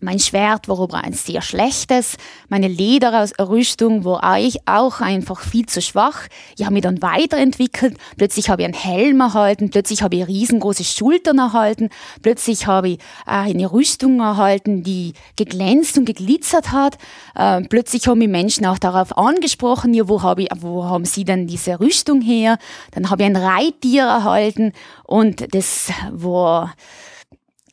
mein 0.00 0.18
Schwert 0.18 0.68
war 0.68 0.80
aber 0.80 1.04
ein 1.04 1.12
sehr 1.12 1.42
schlechtes. 1.42 2.16
Meine 2.48 2.68
Lederrüstung 2.68 4.04
war 4.04 4.22
auch 4.66 5.00
einfach 5.00 5.40
viel 5.40 5.66
zu 5.66 5.80
schwach. 5.80 6.28
Ich 6.56 6.64
habe 6.64 6.74
mich 6.74 6.82
dann 6.82 7.02
weiterentwickelt. 7.02 7.96
Plötzlich 8.16 8.50
habe 8.50 8.62
ich 8.62 8.66
einen 8.66 8.74
Helm 8.74 9.20
erhalten. 9.20 9.70
Plötzlich 9.70 10.02
habe 10.02 10.16
ich 10.16 10.26
riesengroße 10.26 10.84
Schultern 10.84 11.38
erhalten. 11.38 11.90
Plötzlich 12.22 12.66
habe 12.66 12.90
ich 12.90 12.98
äh, 13.26 13.46
eine 13.46 13.72
Rüstung 13.72 14.20
erhalten, 14.20 14.82
die 14.82 15.14
geglänzt 15.36 15.98
und 15.98 16.04
geglitzert 16.04 16.72
hat. 16.72 16.98
Äh, 17.34 17.62
plötzlich 17.62 18.06
haben 18.06 18.18
mich 18.18 18.28
Menschen 18.28 18.66
auch 18.66 18.78
darauf 18.78 19.16
angesprochen, 19.16 19.94
ja, 19.94 20.08
wo, 20.08 20.22
habe 20.22 20.42
ich, 20.42 20.48
wo 20.58 20.84
haben 20.84 21.04
sie 21.04 21.24
denn 21.24 21.46
diese 21.46 21.80
Rüstung 21.80 22.20
her? 22.20 22.58
Dann 22.92 23.10
habe 23.10 23.22
ich 23.22 23.28
ein 23.28 23.36
Reittier 23.36 24.04
erhalten 24.04 24.72
und 25.04 25.54
das 25.54 25.90
war 26.10 26.74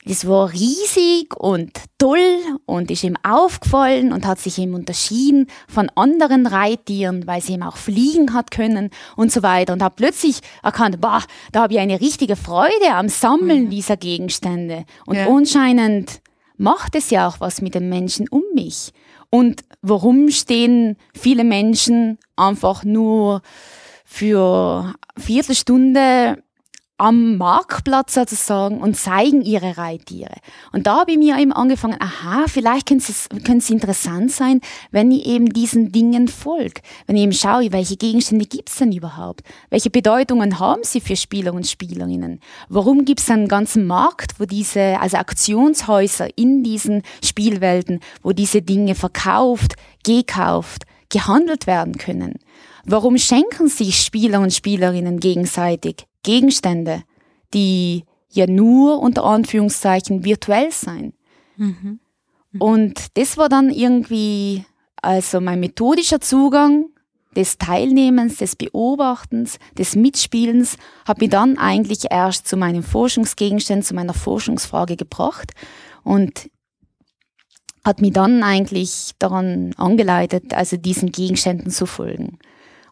das 0.05 0.27
war 0.27 0.51
riesig 0.51 1.35
und 1.37 1.71
toll 1.97 2.37
und 2.65 2.91
ist 2.91 3.03
ihm 3.03 3.17
aufgefallen 3.23 4.11
und 4.11 4.25
hat 4.25 4.39
sich 4.39 4.57
ihm 4.57 4.73
unterschieden 4.73 5.47
von 5.67 5.89
anderen 5.95 6.45
Reittieren, 6.45 7.25
weil 7.25 7.41
sie 7.41 7.53
ihm 7.53 7.63
auch 7.63 7.77
fliegen 7.77 8.33
hat 8.33 8.51
können 8.51 8.89
und 9.15 9.31
so 9.31 9.43
weiter. 9.43 9.73
Und 9.73 9.81
habe 9.81 9.95
plötzlich 9.95 10.39
erkannt, 10.61 10.99
boah, 10.99 11.23
da 11.51 11.63
habe 11.63 11.73
ich 11.73 11.79
eine 11.79 12.01
richtige 12.01 12.35
Freude 12.35 12.93
am 12.93 13.07
Sammeln 13.07 13.65
mhm. 13.65 13.69
dieser 13.69 13.95
Gegenstände. 13.95 14.85
Und 15.05 15.15
ja. 15.15 15.27
anscheinend 15.27 16.21
macht 16.57 16.95
es 16.95 17.09
ja 17.09 17.27
auch 17.27 17.39
was 17.39 17.61
mit 17.61 17.75
den 17.75 17.87
Menschen 17.87 18.27
um 18.27 18.43
mich. 18.53 18.91
Und 19.29 19.63
warum 19.81 20.29
stehen 20.29 20.97
viele 21.13 21.43
Menschen 21.43 22.19
einfach 22.35 22.83
nur 22.83 23.41
für 24.05 24.93
Viertelstunde 25.17 26.42
am 26.97 27.37
Marktplatz 27.37 28.13
sozusagen 28.13 28.79
und 28.79 28.95
zeigen 28.95 29.41
ihre 29.41 29.77
Reittiere. 29.77 30.35
Und 30.71 30.85
da 30.85 30.99
habe 30.99 31.11
ich 31.11 31.17
mir 31.17 31.37
eben 31.39 31.51
angefangen, 31.51 31.97
aha, 31.99 32.45
vielleicht 32.47 32.87
könnte 32.87 33.11
es 33.11 33.69
interessant 33.69 34.31
sein, 34.31 34.61
wenn 34.91 35.11
ich 35.11 35.25
eben 35.25 35.49
diesen 35.49 35.91
Dingen 35.91 36.27
folge. 36.27 36.81
Wenn 37.07 37.15
ich 37.15 37.23
eben 37.23 37.33
schaue, 37.33 37.71
welche 37.71 37.97
Gegenstände 37.97 38.45
gibt 38.45 38.69
es 38.69 38.77
denn 38.77 38.91
überhaupt? 38.91 39.41
Welche 39.69 39.89
Bedeutungen 39.89 40.59
haben 40.59 40.83
sie 40.83 41.01
für 41.01 41.15
Spieler 41.15 41.53
und 41.53 41.67
Spielerinnen? 41.67 42.39
Warum 42.69 43.05
gibt 43.05 43.21
es 43.21 43.29
einen 43.29 43.47
ganzen 43.47 43.87
Markt, 43.87 44.39
wo 44.39 44.45
diese, 44.45 44.99
also 44.99 45.17
Aktionshäuser 45.17 46.27
in 46.37 46.63
diesen 46.63 47.01
Spielwelten, 47.23 48.01
wo 48.21 48.33
diese 48.33 48.61
Dinge 48.61 48.93
verkauft, 48.93 49.75
gekauft, 50.03 50.83
gehandelt 51.09 51.65
werden 51.65 51.97
können? 51.97 52.35
Warum 52.85 53.17
schenken 53.17 53.67
sich 53.67 54.01
Spieler 54.01 54.39
und 54.41 54.53
Spielerinnen 54.53 55.19
gegenseitig 55.19 56.05
Gegenstände, 56.23 57.03
die 57.53 58.05
ja 58.33 58.47
nur 58.47 58.99
unter 58.99 59.23
Anführungszeichen 59.23 60.25
virtuell 60.25 60.71
sein. 60.71 61.13
Mhm. 61.57 61.99
Mhm. 62.51 62.61
Und 62.61 63.17
das 63.17 63.37
war 63.37 63.49
dann 63.49 63.69
irgendwie 63.69 64.65
also 65.01 65.41
mein 65.41 65.59
methodischer 65.59 66.21
Zugang 66.21 66.85
des 67.35 67.57
Teilnehmens, 67.57 68.37
des 68.37 68.55
Beobachtens, 68.55 69.59
des 69.77 69.95
Mitspielens, 69.95 70.77
hat 71.05 71.19
mich 71.19 71.29
dann 71.29 71.57
eigentlich 71.57 72.05
erst 72.09 72.47
zu 72.47 72.57
meinem 72.57 72.83
Forschungsgegenstand, 72.83 73.85
zu 73.85 73.95
meiner 73.95 74.13
Forschungsfrage 74.13 74.95
gebracht 74.95 75.51
und 76.03 76.49
hat 77.83 78.01
mich 78.01 78.13
dann 78.13 78.43
eigentlich 78.43 79.11
daran 79.19 79.73
angeleitet, 79.77 80.53
also 80.53 80.77
diesen 80.77 81.11
Gegenständen 81.11 81.69
zu 81.69 81.85
folgen. 81.85 82.37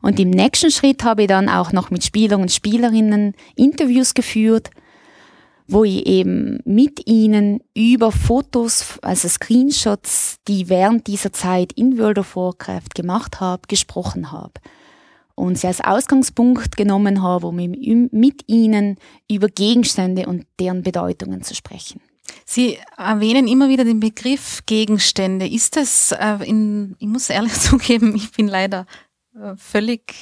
Und 0.02 0.20
im 0.20 0.30
nächsten 0.30 0.72
Schritt 0.72 1.04
habe 1.04 1.24
ich 1.24 1.28
dann 1.28 1.50
auch 1.50 1.72
noch 1.72 1.92
mit 1.92 2.04
Spielern 2.04 2.42
und 2.42 2.52
Spielerinnen 2.52 3.36
Interviews 3.56 4.14
geführt, 4.14 4.72
wo 5.68 5.84
ich 5.84 6.06
eben 6.06 6.60
mit 6.66 7.08
ihnen 7.08 7.62
über 7.76 8.12
Fotos, 8.12 9.00
also 9.02 9.28
Screenshots, 9.28 10.38
die 10.48 10.70
während 10.70 11.08
dieser 11.08 11.32
Zeit 11.32 11.72
in 11.74 11.98
World 11.98 12.20
of 12.20 12.36
Warcraft 12.36 12.90
gemacht 12.96 13.40
habe, 13.40 13.62
gesprochen 13.68 14.32
habe. 14.32 14.54
Und 15.36 15.58
sie 15.58 15.68
als 15.68 15.82
Ausgangspunkt 15.82 16.76
genommen 16.76 17.22
habe, 17.22 17.48
um 17.48 17.56
mit 17.56 18.44
ihnen 18.48 18.98
über 19.30 19.48
Gegenstände 19.48 20.26
und 20.26 20.46
deren 20.60 20.84
Bedeutungen 20.84 21.42
zu 21.42 21.56
sprechen. 21.56 22.02
Sie 22.46 22.78
erwähnen 22.98 23.48
immer 23.48 23.70
wieder 23.70 23.86
den 23.86 24.00
Begriff 24.00 24.62
Gegenstände. 24.66 25.48
Ist 25.48 25.78
das, 25.78 26.12
äh, 26.12 26.38
in, 26.44 26.96
ich 27.00 27.08
muss 27.08 27.30
ehrlich 27.30 27.54
zugeben, 27.60 28.16
ich 28.16 28.32
bin 28.32 28.48
leider 28.48 28.86
völlig 29.56 30.16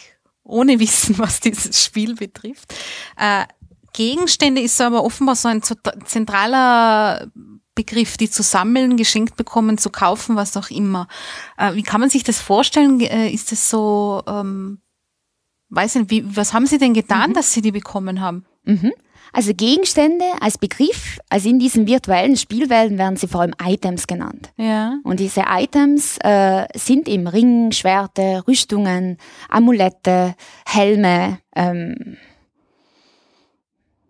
ohne 0.43 0.79
Wissen, 0.79 1.17
was 1.17 1.39
dieses 1.39 1.83
Spiel 1.83 2.15
betrifft. 2.15 2.73
Äh, 3.17 3.45
Gegenstände 3.93 4.61
ist 4.61 4.79
aber 4.81 5.03
offenbar 5.03 5.35
so 5.35 5.47
ein 5.47 5.61
zentraler 5.63 7.31
Begriff, 7.75 8.17
die 8.17 8.29
zu 8.29 8.43
sammeln, 8.43 8.97
geschenkt 8.97 9.35
bekommen, 9.35 9.77
zu 9.77 9.89
kaufen, 9.89 10.35
was 10.35 10.57
auch 10.57 10.69
immer. 10.69 11.07
Äh, 11.57 11.75
wie 11.75 11.83
kann 11.83 12.01
man 12.01 12.09
sich 12.09 12.23
das 12.23 12.39
vorstellen? 12.41 12.99
Äh, 12.99 13.29
ist 13.29 13.51
es 13.51 13.69
so, 13.69 14.21
ähm, 14.27 14.81
weiß 15.69 15.95
nicht, 15.95 16.11
wie, 16.11 16.35
was 16.35 16.53
haben 16.53 16.65
Sie 16.65 16.77
denn 16.77 16.93
getan, 16.93 17.31
mhm. 17.31 17.33
dass 17.35 17.53
Sie 17.53 17.61
die 17.61 17.71
bekommen 17.71 18.21
haben? 18.21 18.45
Mhm. 18.63 18.91
Also 19.33 19.53
Gegenstände 19.53 20.25
als 20.41 20.57
Begriff, 20.57 21.19
also 21.29 21.49
in 21.49 21.59
diesen 21.59 21.87
virtuellen 21.87 22.35
Spielwelten 22.35 22.97
werden 22.97 23.15
sie 23.15 23.27
vor 23.27 23.41
allem 23.41 23.53
Items 23.63 24.07
genannt. 24.07 24.51
Ja. 24.57 24.97
Und 25.03 25.19
diese 25.19 25.43
Items 25.47 26.17
äh, 26.23 26.65
sind 26.75 27.07
eben 27.07 27.27
Ring, 27.27 27.71
Schwerte, 27.71 28.43
Rüstungen, 28.47 29.17
Amulette, 29.49 30.35
Helme, 30.65 31.39
ähm, 31.55 32.17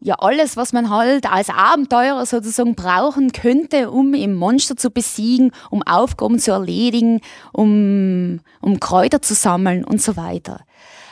ja 0.01 0.15
alles, 0.19 0.58
was 0.58 0.73
man 0.73 0.89
halt 0.89 1.32
als 1.32 1.49
Abenteurer 1.49 2.25
sozusagen 2.25 2.75
brauchen 2.75 3.32
könnte, 3.32 3.91
um 3.91 4.13
im 4.13 4.34
Monster 4.34 4.75
zu 4.75 4.91
besiegen, 4.91 5.51
um 5.69 5.84
Aufgaben 5.84 6.39
zu 6.39 6.51
erledigen, 6.51 7.21
um, 7.51 8.39
um 8.62 8.79
Kräuter 8.79 9.21
zu 9.21 9.34
sammeln 9.34 9.84
und 9.84 10.01
so 10.01 10.15
weiter. 10.15 10.62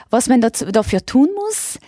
Was 0.09 0.29
man 0.29 0.39
dazu, 0.39 0.65
dafür 0.65 1.05
tun 1.05 1.29
muss, 1.35 1.79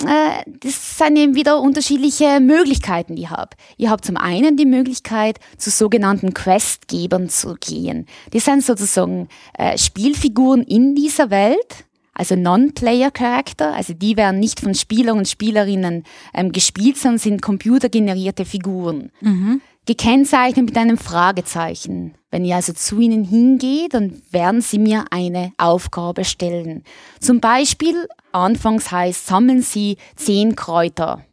äh, 0.00 0.42
das 0.46 0.98
sind 0.98 1.16
eben 1.16 1.34
wieder 1.34 1.60
unterschiedliche 1.60 2.40
Möglichkeiten, 2.40 3.16
die 3.16 3.22
ich 3.22 3.30
habe. 3.30 3.56
Ich 3.76 3.88
habe 3.88 4.02
zum 4.02 4.16
einen 4.16 4.56
die 4.56 4.66
Möglichkeit, 4.66 5.38
zu 5.58 5.70
sogenannten 5.70 6.34
Questgebern 6.34 7.28
zu 7.28 7.56
gehen. 7.60 8.06
Die 8.32 8.40
sind 8.40 8.64
sozusagen 8.64 9.28
äh, 9.54 9.76
Spielfiguren 9.76 10.62
in 10.62 10.94
dieser 10.94 11.30
Welt, 11.30 11.84
also 12.14 12.36
Non-Player-Charakter, 12.36 13.74
also 13.74 13.94
die 13.94 14.16
werden 14.16 14.40
nicht 14.40 14.60
von 14.60 14.74
Spielern 14.74 15.18
und 15.18 15.28
Spielerinnen 15.28 16.04
ähm, 16.34 16.52
gespielt, 16.52 16.96
sondern 16.96 17.18
sind 17.18 17.42
computergenerierte 17.42 18.44
Figuren. 18.44 19.10
Mhm. 19.20 19.60
Gekennzeichnet 19.86 20.66
mit 20.66 20.76
einem 20.76 20.98
Fragezeichen. 20.98 22.14
Wenn 22.32 22.46
ihr 22.46 22.56
also 22.56 22.72
zu 22.72 22.98
ihnen 22.98 23.24
hingeht, 23.24 23.92
dann 23.92 24.22
werden 24.30 24.62
sie 24.62 24.78
mir 24.78 25.04
eine 25.10 25.52
Aufgabe 25.58 26.24
stellen. 26.24 26.82
Zum 27.20 27.40
Beispiel, 27.40 28.08
anfangs 28.32 28.90
heißt, 28.90 29.26
sammeln 29.26 29.60
sie 29.60 29.98
zehn 30.16 30.56
Kräuter. 30.56 31.26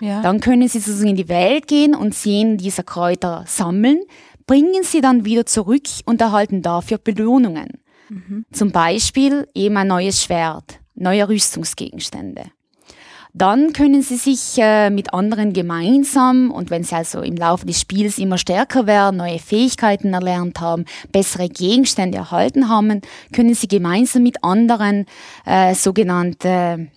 Ja. 0.00 0.22
Dann 0.22 0.40
können 0.40 0.66
sie 0.66 0.80
sozusagen 0.80 1.10
in 1.10 1.16
die 1.16 1.28
Welt 1.28 1.68
gehen 1.68 1.94
und 1.94 2.14
zehn 2.16 2.58
dieser 2.58 2.82
Kräuter 2.82 3.44
sammeln, 3.46 4.02
bringen 4.44 4.82
sie 4.82 5.00
dann 5.00 5.24
wieder 5.24 5.46
zurück 5.46 5.86
und 6.04 6.20
erhalten 6.20 6.60
dafür 6.60 6.98
Belohnungen. 6.98 7.80
Mhm. 8.08 8.44
Zum 8.50 8.72
Beispiel 8.72 9.46
eben 9.54 9.76
ein 9.76 9.86
neues 9.86 10.20
Schwert, 10.20 10.80
neue 10.96 11.28
Rüstungsgegenstände. 11.28 12.42
Dann 13.36 13.72
können 13.72 14.00
sie 14.00 14.16
sich 14.16 14.58
äh, 14.58 14.90
mit 14.90 15.12
anderen 15.12 15.52
gemeinsam 15.52 16.52
und 16.52 16.70
wenn 16.70 16.84
sie 16.84 16.94
also 16.94 17.20
im 17.20 17.34
Laufe 17.34 17.66
des 17.66 17.80
Spiels 17.80 18.16
immer 18.18 18.38
stärker 18.38 18.86
werden, 18.86 19.16
neue 19.16 19.40
Fähigkeiten 19.40 20.14
erlernt 20.14 20.60
haben, 20.60 20.84
bessere 21.10 21.48
Gegenstände 21.48 22.16
erhalten 22.16 22.68
haben, 22.68 23.00
können 23.32 23.54
sie 23.54 23.66
gemeinsam 23.66 24.22
mit 24.22 24.44
anderen 24.44 25.06
äh, 25.46 25.74
sogenannte 25.74 26.88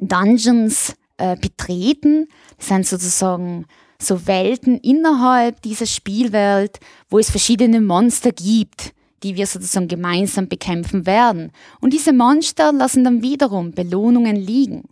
Dungeons 0.00 0.96
äh, 1.16 1.34
betreten. 1.36 2.28
Das 2.58 2.68
sind 2.68 2.86
sozusagen 2.86 3.64
so 3.98 4.26
Welten 4.26 4.76
innerhalb 4.76 5.62
dieser 5.62 5.86
Spielwelt, 5.86 6.78
wo 7.08 7.18
es 7.18 7.30
verschiedene 7.30 7.80
Monster 7.80 8.32
gibt 8.32 8.92
die 9.22 9.36
wir 9.36 9.46
sozusagen 9.46 9.88
gemeinsam 9.88 10.48
bekämpfen 10.48 11.06
werden. 11.06 11.50
Und 11.80 11.94
diese 11.94 12.12
Monster 12.12 12.74
lassen 12.74 13.04
dann 13.04 13.22
wiederum 13.22 13.70
Belohnungen 13.70 14.36
liegen. 14.36 14.84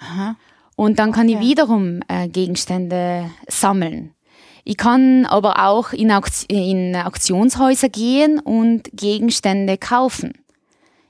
Aha. 0.00 0.36
Und 0.76 0.98
dann 0.98 1.12
kann 1.12 1.28
okay. 1.28 1.36
ich 1.36 1.40
wiederum 1.46 2.00
äh, 2.08 2.28
Gegenstände 2.28 3.30
sammeln. 3.48 4.14
Ich 4.64 4.76
kann 4.76 5.26
aber 5.26 5.66
auch 5.66 5.92
in, 5.92 6.10
Auktion, 6.10 6.48
in 6.48 6.96
Auktionshäuser 6.96 7.88
gehen 7.88 8.38
und 8.38 8.90
Gegenstände 8.92 9.78
kaufen. 9.78 10.32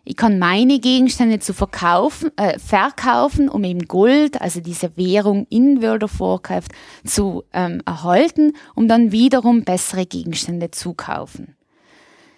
Ich 0.05 0.17
kann 0.17 0.39
meine 0.39 0.81
Gegenstände 0.81 1.39
zu 1.39 1.53
verkaufen, 1.53 2.31
äh, 2.37 2.59
verkaufen, 2.59 3.49
um 3.49 3.63
eben 3.65 3.87
Gold, 3.87 4.41
also 4.41 4.61
diese 4.61 4.97
Währung 4.97 5.47
in 5.51 5.83
World 5.83 6.05
of 6.05 6.19
Warcraft, 6.19 6.69
zu 7.05 7.45
ähm, 7.53 7.83
erhalten, 7.87 8.55
um 8.75 8.89
dann 8.89 9.13
wiederum 9.13 9.63
bessere 9.63 10.07
Gegenstände 10.07 10.71
zu 10.71 10.95
kaufen. 10.95 11.55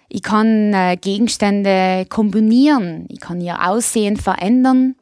Ich 0.09 0.23
kann 0.23 0.75
äh, 0.75 0.99
Gegenstände 1.01 2.05
kombinieren, 2.11 3.07
ich 3.09 3.21
kann 3.21 3.41
ihr 3.41 3.67
Aussehen 3.67 4.19
verändern, 4.19 4.97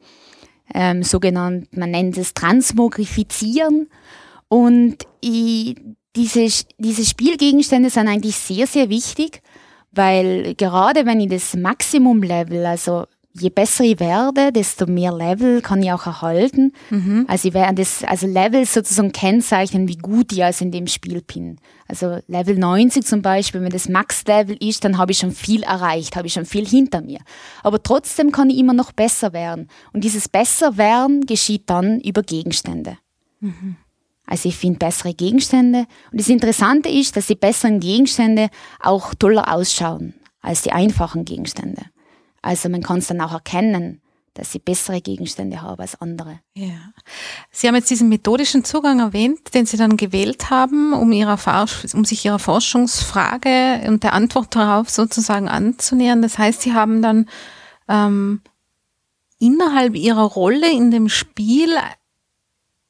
ähm, 0.73 1.03
sogenannt, 1.03 1.75
man 1.75 1.91
nennt 1.91 2.17
es 2.17 2.33
Transmogrifizieren. 2.33 3.89
Und 4.47 4.97
ich, 5.21 5.75
diese, 6.15 6.47
diese 6.77 7.05
Spielgegenstände 7.05 7.89
sind 7.89 8.07
eigentlich 8.07 8.35
sehr, 8.35 8.67
sehr 8.67 8.89
wichtig, 8.89 9.41
weil 9.91 10.55
gerade 10.55 11.05
wenn 11.05 11.19
ich 11.19 11.29
das 11.29 11.55
Maximum-Level, 11.55 12.65
also 12.65 13.05
je 13.33 13.49
besser 13.49 13.83
ich 13.83 13.99
werde, 13.99 14.51
desto 14.51 14.85
mehr 14.85 15.13
Level 15.13 15.61
kann 15.61 15.81
ich 15.81 15.91
auch 15.91 16.05
erhalten. 16.05 16.73
Mhm. 16.89 17.25
Also 17.27 17.47
ich 17.47 17.53
werde 17.53 17.75
das, 17.75 18.03
also 18.03 18.27
Level 18.27 18.65
sozusagen 18.65 19.11
kennzeichnen, 19.11 19.87
wie 19.87 19.97
gut 19.97 20.31
ich 20.31 20.43
also 20.43 20.65
in 20.65 20.71
dem 20.71 20.87
Spiel 20.87 21.21
bin. 21.21 21.57
Also 21.87 22.19
Level 22.27 22.57
90 22.57 23.05
zum 23.05 23.21
Beispiel, 23.21 23.61
wenn 23.61 23.69
das 23.69 23.89
Max-Level 23.89 24.57
ist, 24.59 24.83
dann 24.83 24.97
habe 24.97 25.11
ich 25.11 25.19
schon 25.19 25.31
viel 25.31 25.63
erreicht, 25.63 26.15
habe 26.15 26.27
ich 26.27 26.33
schon 26.33 26.45
viel 26.45 26.67
hinter 26.67 27.01
mir. 27.01 27.19
Aber 27.63 27.81
trotzdem 27.81 28.31
kann 28.31 28.49
ich 28.49 28.57
immer 28.57 28.73
noch 28.73 28.91
besser 28.91 29.33
werden. 29.33 29.67
Und 29.93 30.03
dieses 30.03 30.27
besser 30.27 30.77
werden 30.77 31.25
geschieht 31.25 31.69
dann 31.69 31.99
über 32.01 32.23
Gegenstände. 32.23 32.97
Mhm. 33.39 33.77
Also 34.25 34.49
ich 34.49 34.57
finde 34.57 34.79
bessere 34.79 35.13
Gegenstände. 35.13 35.85
Und 36.11 36.19
das 36.19 36.29
Interessante 36.29 36.89
ist, 36.89 37.17
dass 37.17 37.27
die 37.27 37.35
besseren 37.35 37.79
Gegenstände 37.79 38.49
auch 38.79 39.13
toller 39.13 39.53
ausschauen 39.53 40.13
als 40.41 40.61
die 40.61 40.71
einfachen 40.71 41.25
Gegenstände. 41.25 41.83
Also 42.41 42.69
man 42.69 42.81
kann 42.81 42.99
es 42.99 43.07
dann 43.07 43.21
auch 43.21 43.33
erkennen, 43.33 44.01
dass 44.33 44.51
sie 44.51 44.59
bessere 44.59 45.01
Gegenstände 45.01 45.61
haben 45.61 45.81
als 45.81 45.99
andere. 45.99 46.39
Ja. 46.53 46.93
Sie 47.51 47.67
haben 47.67 47.75
jetzt 47.75 47.89
diesen 47.89 48.07
methodischen 48.07 48.63
Zugang 48.63 48.99
erwähnt, 48.99 49.53
den 49.53 49.65
Sie 49.65 49.77
dann 49.77 49.97
gewählt 49.97 50.49
haben, 50.49 50.93
um, 50.93 51.11
ihrer 51.11 51.37
um 51.93 52.05
sich 52.05 52.25
Ihrer 52.25 52.39
Forschungsfrage 52.39 53.81
und 53.87 54.03
der 54.03 54.13
Antwort 54.13 54.55
darauf 54.55 54.89
sozusagen 54.89 55.49
anzunähern. 55.49 56.21
Das 56.21 56.37
heißt, 56.37 56.61
Sie 56.61 56.73
haben 56.73 57.01
dann 57.01 57.27
ähm, 57.89 58.41
innerhalb 59.37 59.95
Ihrer 59.95 60.23
Rolle 60.23 60.71
in 60.71 60.91
dem 60.91 61.09
Spiel 61.09 61.75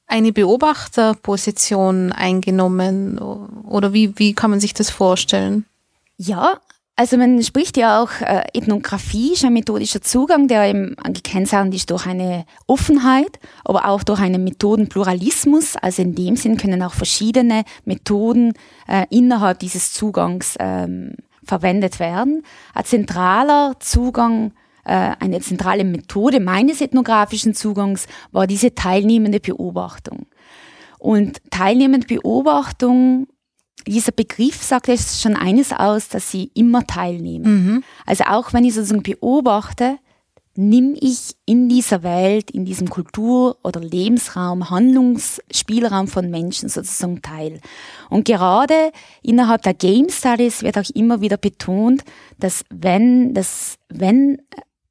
eine 0.05 0.31
Beobachterposition 0.31 2.11
eingenommen 2.11 3.17
oder 3.17 3.93
wie, 3.93 4.19
wie 4.19 4.33
kann 4.33 4.51
man 4.51 4.59
sich 4.59 4.73
das 4.73 4.91
vorstellen? 4.91 5.65
Ja, 6.17 6.59
also 7.01 7.17
man 7.17 7.41
spricht 7.41 7.77
ja 7.77 7.99
auch, 7.99 8.11
äh, 8.21 8.43
Ethnographie 8.53 9.33
ist 9.33 9.43
ein 9.43 9.53
methodischer 9.53 10.03
Zugang, 10.03 10.47
der 10.47 10.69
eben 10.69 10.95
gekennzeichnet 11.03 11.73
ist 11.73 11.89
durch 11.89 12.05
eine 12.05 12.45
Offenheit, 12.67 13.39
aber 13.65 13.87
auch 13.87 14.03
durch 14.03 14.19
einen 14.19 14.43
Methodenpluralismus. 14.43 15.77
Also 15.77 16.03
in 16.03 16.13
dem 16.13 16.35
Sinn 16.35 16.57
können 16.57 16.83
auch 16.83 16.93
verschiedene 16.93 17.63
Methoden 17.85 18.53
äh, 18.87 19.07
innerhalb 19.09 19.57
dieses 19.57 19.93
Zugangs 19.93 20.55
ähm, 20.59 21.15
verwendet 21.43 21.99
werden. 21.99 22.43
Ein 22.75 22.85
zentraler 22.85 23.73
Zugang 23.79 24.51
äh, 24.85 25.15
eine 25.19 25.39
zentrale 25.39 25.83
Methode 25.83 26.39
meines 26.39 26.81
ethnografischen 26.81 27.55
Zugangs 27.55 28.05
war 28.31 28.45
diese 28.45 28.75
teilnehmende 28.75 29.39
Beobachtung. 29.39 30.27
Und 30.99 31.41
teilnehmende 31.49 32.05
Beobachtung 32.05 33.25
dieser 33.87 34.11
Begriff 34.11 34.61
sagt 34.61 34.87
jetzt 34.87 35.21
schon 35.21 35.35
eines 35.35 35.71
aus, 35.71 36.09
dass 36.09 36.31
sie 36.31 36.51
immer 36.53 36.85
teilnehmen. 36.85 37.65
Mhm. 37.65 37.83
Also 38.05 38.25
auch 38.25 38.53
wenn 38.53 38.63
ich 38.63 38.73
sozusagen 38.73 39.03
beobachte, 39.03 39.97
nimm 40.55 40.95
ich 40.99 41.35
in 41.45 41.69
dieser 41.69 42.03
Welt, 42.03 42.51
in 42.51 42.65
diesem 42.65 42.89
Kultur- 42.89 43.57
oder 43.63 43.79
Lebensraum, 43.79 44.69
Handlungsspielraum 44.69 46.07
von 46.07 46.29
Menschen 46.29 46.67
sozusagen 46.67 47.21
teil. 47.21 47.61
Und 48.09 48.25
gerade 48.25 48.91
innerhalb 49.21 49.61
der 49.63 49.73
Game 49.73 50.09
Studies 50.09 50.61
wird 50.61 50.77
auch 50.77 50.89
immer 50.93 51.21
wieder 51.21 51.37
betont, 51.37 52.03
dass 52.39 52.65
wenn, 52.69 53.33
dass 53.33 53.77
wenn 53.89 54.41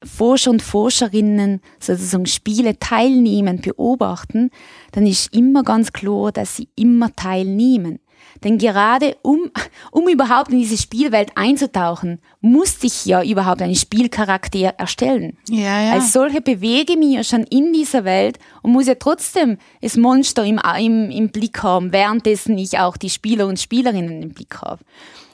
Forscher 0.02 0.50
und 0.50 0.62
Forscherinnen 0.62 1.60
sozusagen 1.78 2.24
Spiele 2.24 2.78
teilnehmen, 2.78 3.60
beobachten, 3.60 4.50
dann 4.92 5.06
ist 5.06 5.34
immer 5.34 5.62
ganz 5.62 5.92
klar, 5.92 6.32
dass 6.32 6.56
sie 6.56 6.68
immer 6.74 7.14
teilnehmen. 7.14 7.98
Denn 8.44 8.58
gerade 8.58 9.16
um, 9.22 9.50
um 9.90 10.08
überhaupt 10.08 10.50
in 10.50 10.58
diese 10.58 10.76
Spielwelt 10.76 11.30
einzutauchen, 11.34 12.20
musste 12.40 12.86
ich 12.86 13.04
ja 13.04 13.22
überhaupt 13.22 13.62
einen 13.62 13.74
Spielcharakter 13.74 14.74
erstellen. 14.78 15.36
Ja, 15.48 15.82
ja. 15.82 15.92
Als 15.92 16.12
solche 16.12 16.40
bewege 16.40 16.92
ich 16.92 16.98
mich 16.98 17.14
ja 17.14 17.24
schon 17.24 17.44
in 17.44 17.72
dieser 17.72 18.04
Welt 18.04 18.38
und 18.62 18.72
muss 18.72 18.86
ja 18.86 18.94
trotzdem 18.94 19.58
das 19.82 19.96
Monster 19.96 20.44
im, 20.44 20.60
im, 20.78 21.10
im 21.10 21.28
Blick 21.30 21.62
haben, 21.62 21.92
währenddessen 21.92 22.56
ich 22.58 22.78
auch 22.78 22.96
die 22.96 23.10
Spieler 23.10 23.46
und 23.46 23.60
Spielerinnen 23.60 24.22
im 24.22 24.30
Blick 24.30 24.56
habe. 24.62 24.82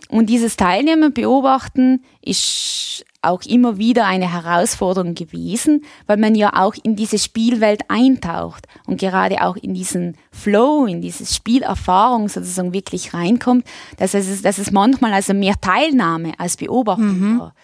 Und 0.08 0.26
dieses 0.26 0.56
Teilnehmen, 0.56 1.12
Beobachten 1.12 2.04
ist 2.22 3.04
auch 3.22 3.42
immer 3.42 3.76
wieder 3.76 4.06
eine 4.06 4.32
Herausforderung 4.32 5.14
gewesen, 5.14 5.84
weil 6.06 6.16
man 6.16 6.34
ja 6.34 6.52
auch 6.54 6.74
in 6.82 6.94
diese 6.94 7.18
Spielwelt 7.18 7.82
eintaucht 7.88 8.66
und 8.86 9.00
gerade 9.00 9.42
auch 9.42 9.56
in 9.56 9.74
diesen 9.74 10.16
Flow, 10.30 10.86
in 10.86 11.00
diese 11.00 11.26
Spielerfahrung 11.26 12.28
sozusagen 12.28 12.72
wirklich 12.72 13.14
reinkommt, 13.14 13.64
dass 13.96 14.14
es, 14.14 14.42
dass 14.42 14.58
es 14.58 14.70
manchmal 14.70 15.12
also 15.12 15.34
mehr 15.34 15.54
Teilnahme 15.60 16.34
als 16.38 16.56
Beobachtung 16.56 17.18
mhm. 17.18 17.40
war. 17.40 17.54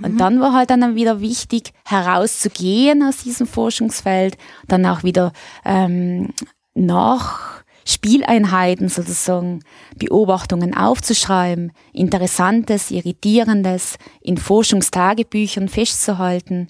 Und 0.00 0.14
mhm. 0.14 0.18
dann 0.18 0.40
war 0.40 0.52
halt 0.52 0.70
dann 0.70 0.94
wieder 0.94 1.20
wichtig, 1.20 1.72
herauszugehen 1.84 3.02
aus 3.02 3.18
diesem 3.18 3.48
Forschungsfeld, 3.48 4.36
dann 4.68 4.86
auch 4.86 5.02
wieder 5.02 5.32
ähm, 5.64 6.28
nach 6.74 7.64
Spieleinheiten 7.88 8.88
sozusagen 8.88 9.60
Beobachtungen 9.96 10.76
aufzuschreiben, 10.76 11.72
Interessantes, 11.92 12.90
Irritierendes 12.90 13.96
in 14.20 14.36
Forschungstagebüchern 14.36 15.68
festzuhalten, 15.68 16.68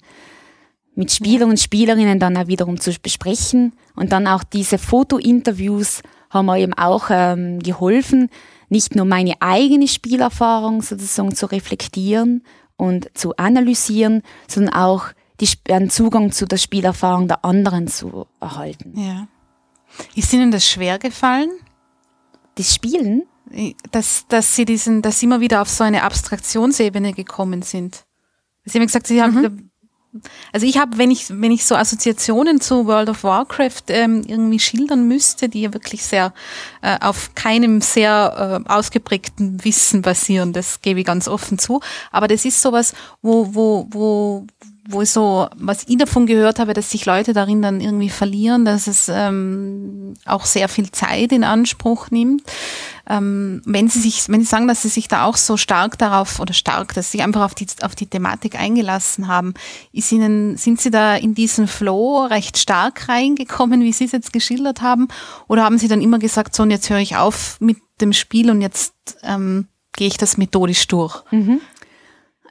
mit 0.95 1.11
Spieler 1.11 1.47
und 1.47 1.59
Spielerinnen 1.59 2.19
dann 2.19 2.37
auch 2.37 2.47
wiederum 2.47 2.79
zu 2.79 2.91
besprechen 3.01 3.73
und 3.95 4.11
dann 4.11 4.27
auch 4.27 4.43
diese 4.43 4.77
Fotointerviews 4.77 6.01
haben 6.29 6.45
mir 6.45 6.59
eben 6.59 6.73
auch 6.73 7.07
ähm, 7.09 7.59
geholfen, 7.59 8.29
nicht 8.69 8.95
nur 8.95 9.05
meine 9.05 9.33
eigene 9.39 9.87
Spielerfahrung 9.87 10.81
sozusagen 10.81 11.35
zu 11.35 11.47
reflektieren 11.47 12.43
und 12.77 13.09
zu 13.17 13.35
analysieren, 13.35 14.21
sondern 14.47 14.73
auch 14.73 15.05
die, 15.41 15.49
einen 15.69 15.89
Zugang 15.89 16.31
zu 16.31 16.45
der 16.45 16.57
Spielerfahrung 16.57 17.27
der 17.27 17.43
anderen 17.43 17.87
zu 17.87 18.27
erhalten. 18.39 18.93
Ja. 18.95 19.27
Ist 20.15 20.33
Ihnen 20.33 20.51
das 20.51 20.67
schwer 20.67 20.99
gefallen? 20.99 21.49
Das 22.55 22.73
Spielen? 22.73 23.23
Dass, 23.91 24.25
dass 24.27 24.55
Sie 24.55 24.65
diesen, 24.65 25.01
dass 25.01 25.19
Sie 25.19 25.25
immer 25.25 25.39
wieder 25.39 25.61
auf 25.61 25.69
so 25.69 25.83
eine 25.83 26.03
Abstraktionsebene 26.03 27.13
gekommen 27.13 27.61
sind. 27.61 28.05
Sie 28.65 28.77
haben 28.77 28.85
gesagt, 28.85 29.07
Sie 29.07 29.21
haben, 29.21 29.41
mhm. 29.41 30.21
also 30.53 30.67
ich 30.67 30.77
habe, 30.77 30.97
wenn 30.99 31.09
ich, 31.09 31.29
wenn 31.29 31.51
ich 31.51 31.65
so 31.65 31.75
Assoziationen 31.75 32.61
zu 32.61 32.85
World 32.85 33.09
of 33.09 33.23
Warcraft 33.23 33.83
ähm, 33.87 34.21
irgendwie 34.27 34.59
schildern 34.59 35.07
müsste, 35.07 35.49
die 35.49 35.61
ja 35.61 35.73
wirklich 35.73 36.03
sehr 36.03 36.33
äh, 36.81 36.97
auf 37.01 37.33
keinem 37.33 37.81
sehr 37.81 38.63
äh, 38.67 38.69
ausgeprägten 38.71 39.63
Wissen 39.63 40.03
basieren, 40.03 40.53
das 40.53 40.81
gebe 40.81 40.99
ich 40.99 41.05
ganz 41.05 41.27
offen 41.27 41.57
zu. 41.57 41.81
Aber 42.11 42.27
das 42.27 42.45
ist 42.45 42.61
sowas, 42.61 42.93
wo, 43.23 43.55
wo, 43.55 43.87
wo, 43.89 44.45
wo 44.91 45.03
ich 45.03 45.11
so, 45.11 45.47
was 45.55 45.85
ich 45.87 45.97
davon 45.97 46.25
gehört 46.25 46.57
habe, 46.57 46.73
dass 46.73 46.89
sich 46.89 47.05
Leute 47.05 47.33
darin 47.33 47.61
dann 47.61 47.79
irgendwie 47.79 48.09
verlieren, 48.09 48.65
dass 48.65 48.87
es 48.87 49.07
ähm, 49.07 50.15
auch 50.25 50.45
sehr 50.45 50.67
viel 50.67 50.91
Zeit 50.91 51.31
in 51.31 51.43
Anspruch 51.43 52.09
nimmt. 52.09 52.41
Ähm, 53.07 53.61
wenn 53.65 53.87
sie 53.87 53.99
sich, 53.99 54.27
wenn 54.29 54.41
sie 54.41 54.47
sagen, 54.47 54.67
dass 54.67 54.81
sie 54.81 54.89
sich 54.89 55.07
da 55.07 55.25
auch 55.25 55.37
so 55.37 55.57
stark 55.57 55.97
darauf 55.99 56.39
oder 56.39 56.53
stark, 56.53 56.95
dass 56.95 57.11
sie 57.11 57.21
einfach 57.21 57.43
auf 57.43 57.53
die 57.53 57.67
auf 57.81 57.93
die 57.93 58.07
Thematik 58.07 58.59
eingelassen 58.59 59.27
haben, 59.27 59.53
ist 59.93 60.11
ihnen, 60.11 60.57
sind 60.57 60.81
sie 60.81 60.89
da 60.89 61.15
in 61.15 61.35
diesen 61.35 61.67
Flow 61.67 62.25
recht 62.25 62.57
stark 62.57 63.07
reingekommen, 63.09 63.81
wie 63.81 63.93
sie 63.93 64.05
es 64.05 64.11
jetzt 64.11 64.33
geschildert 64.33 64.81
haben, 64.81 65.07
oder 65.47 65.63
haben 65.63 65.77
sie 65.77 65.87
dann 65.87 66.01
immer 66.01 66.17
gesagt, 66.17 66.55
so 66.55 66.63
und 66.63 66.71
jetzt 66.71 66.89
höre 66.89 66.99
ich 66.99 67.15
auf 67.15 67.57
mit 67.59 67.77
dem 68.01 68.13
Spiel 68.13 68.49
und 68.49 68.61
jetzt 68.61 68.93
ähm, 69.21 69.67
gehe 69.93 70.07
ich 70.07 70.17
das 70.17 70.37
methodisch 70.37 70.87
durch? 70.87 71.21
Mhm. 71.31 71.61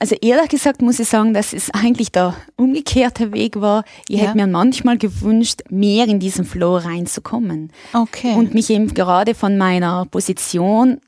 Also 0.01 0.15
ehrlich 0.21 0.49
gesagt 0.49 0.81
muss 0.81 1.01
ich 1.01 1.09
sagen, 1.09 1.35
dass 1.35 1.53
es 1.53 1.71
eigentlich 1.71 2.13
der 2.13 2.35
umgekehrte 2.57 3.33
Weg 3.33 3.61
war. 3.61 3.85
Ich 4.09 4.21
ja. 4.21 4.27
hätte 4.27 4.37
mir 4.37 4.47
manchmal 4.47 4.97
gewünscht, 4.97 5.63
mehr 5.71 6.07
in 6.07 6.21
diesen 6.21 6.45
Flow 6.45 6.77
reinzukommen. 6.77 7.73
Okay. 7.93 8.35
Und 8.35 8.55
mich 8.55 8.71
eben 8.71 8.95
gerade 8.95 9.35
von 9.35 9.59
meiner 9.59 10.07
Position 10.07 11.01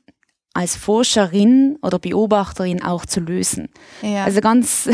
als 0.53 0.75
Forscherin 0.75 1.77
oder 1.81 1.99
Beobachterin 1.99 2.83
auch 2.83 3.05
zu 3.05 3.21
lösen. 3.21 3.69
Ja. 4.01 4.25
Also 4.25 4.41
ganz 4.41 4.89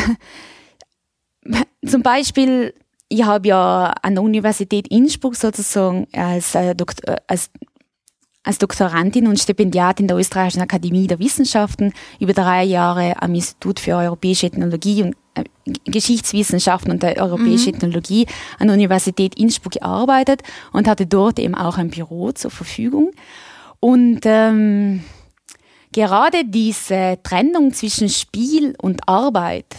zum 1.85 2.03
Beispiel, 2.03 2.75
ich 3.09 3.23
habe 3.23 3.47
ja 3.47 3.93
an 4.01 4.15
der 4.15 4.23
Universität 4.23 4.87
Innsbruck 4.89 5.35
sozusagen 5.35 6.07
als, 6.13 6.53
äh, 6.53 6.75
Doktor, 6.75 7.15
äh, 7.15 7.17
als 7.27 7.49
als 8.47 8.59
Doktorandin 8.59 9.27
und 9.27 9.37
Stipendiatin 9.37 10.07
der 10.07 10.15
Österreichischen 10.15 10.61
Akademie 10.61 11.05
der 11.07 11.19
Wissenschaften 11.19 11.91
über 12.21 12.31
drei 12.31 12.63
Jahre 12.63 13.21
am 13.21 13.35
Institut 13.35 13.81
für 13.81 13.97
Europäische 13.97 14.47
Ethnologie 14.47 15.03
und 15.03 15.17
äh, 15.35 15.43
Geschichtswissenschaften 15.83 16.89
und 16.89 17.03
der 17.03 17.17
Europäische 17.21 17.69
mhm. 17.69 17.75
Ethnologie 17.75 18.25
an 18.57 18.67
der 18.67 18.77
Universität 18.77 19.35
Innsbruck 19.35 19.73
gearbeitet 19.73 20.43
und 20.71 20.87
hatte 20.87 21.05
dort 21.05 21.39
eben 21.39 21.55
auch 21.55 21.77
ein 21.77 21.89
Büro 21.89 22.31
zur 22.31 22.49
Verfügung. 22.49 23.11
Und 23.81 24.21
ähm, 24.23 25.03
gerade 25.91 26.45
diese 26.45 27.19
Trennung 27.23 27.73
zwischen 27.73 28.07
Spiel 28.07 28.75
und 28.81 29.09
Arbeit, 29.09 29.75